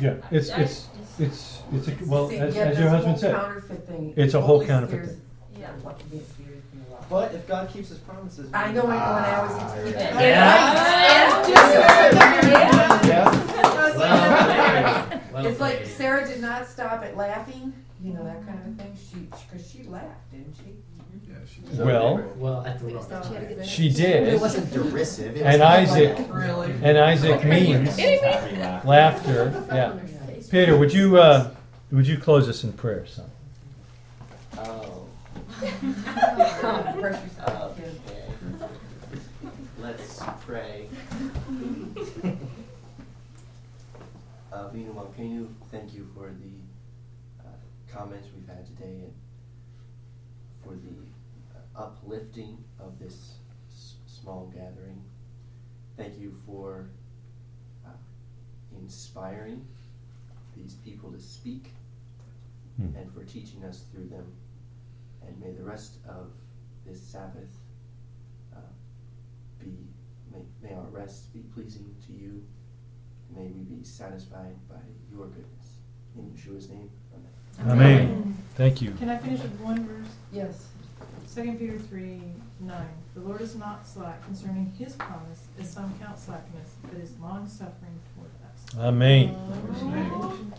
[0.00, 0.88] Yeah, it's it's
[1.18, 4.14] it's it's a, well, See, as, yeah, as your husband whole said, thing.
[4.16, 5.20] it's a whole always counterfeit thing.
[5.60, 5.70] Yeah.
[5.82, 7.08] What can get scared me a lot.
[7.10, 10.12] But if God keeps His promises, I know, I know, and I always hear yeah.
[10.14, 11.48] that.
[11.48, 11.64] Yeah.
[13.06, 13.30] Yeah.
[13.96, 15.84] Well, well It's like.
[15.86, 17.72] Sarah did not stop at laughing,
[18.02, 18.96] you know, that kind of thing.
[19.10, 20.74] She, because she laughed, didn't she?
[21.44, 24.40] Yeah, she Well, Well, at the wrong So she had a good she It did,
[24.40, 25.36] wasn't derisive.
[25.36, 26.72] It was and kind Isaac Really?
[26.82, 27.98] and Isaac means
[28.84, 29.64] laughter.
[29.72, 29.98] Yeah,
[30.50, 31.50] Peter, would you uh,
[31.90, 33.30] would you close us in prayer, son?
[34.58, 35.06] Oh.
[35.62, 35.72] Okay.
[39.80, 40.88] Let's pray.
[44.52, 47.48] Uh, Vina Malkenu, thank you for the uh,
[47.92, 49.12] comments we've had today and
[50.62, 51.03] for the uh,
[51.76, 53.34] uplifting of this
[53.70, 55.02] s- small gathering.
[55.96, 56.90] Thank you for
[57.86, 57.90] uh,
[58.76, 59.66] inspiring
[60.56, 61.70] these people to speak
[62.76, 62.88] Hmm.
[62.96, 64.26] and for teaching us through them.
[65.24, 66.32] And may the rest of
[66.84, 67.54] this Sabbath
[68.52, 68.58] uh,
[69.60, 69.86] be,
[70.32, 72.42] may, may our rest be pleasing to you.
[73.34, 74.80] May we be satisfied by
[75.12, 75.78] your goodness.
[76.18, 76.90] In Yeshua's name,
[77.60, 77.70] amen.
[77.70, 78.36] Amen.
[78.56, 78.90] Thank you.
[78.92, 80.08] Can I finish with one verse?
[80.32, 80.66] Yes.
[81.34, 82.20] Second Peter three
[82.60, 82.86] nine.
[83.14, 87.48] The Lord is not slack concerning his promise, as some count slackness, but is long
[87.48, 88.78] suffering toward us.
[88.78, 89.34] Amen.
[89.82, 90.54] Amen.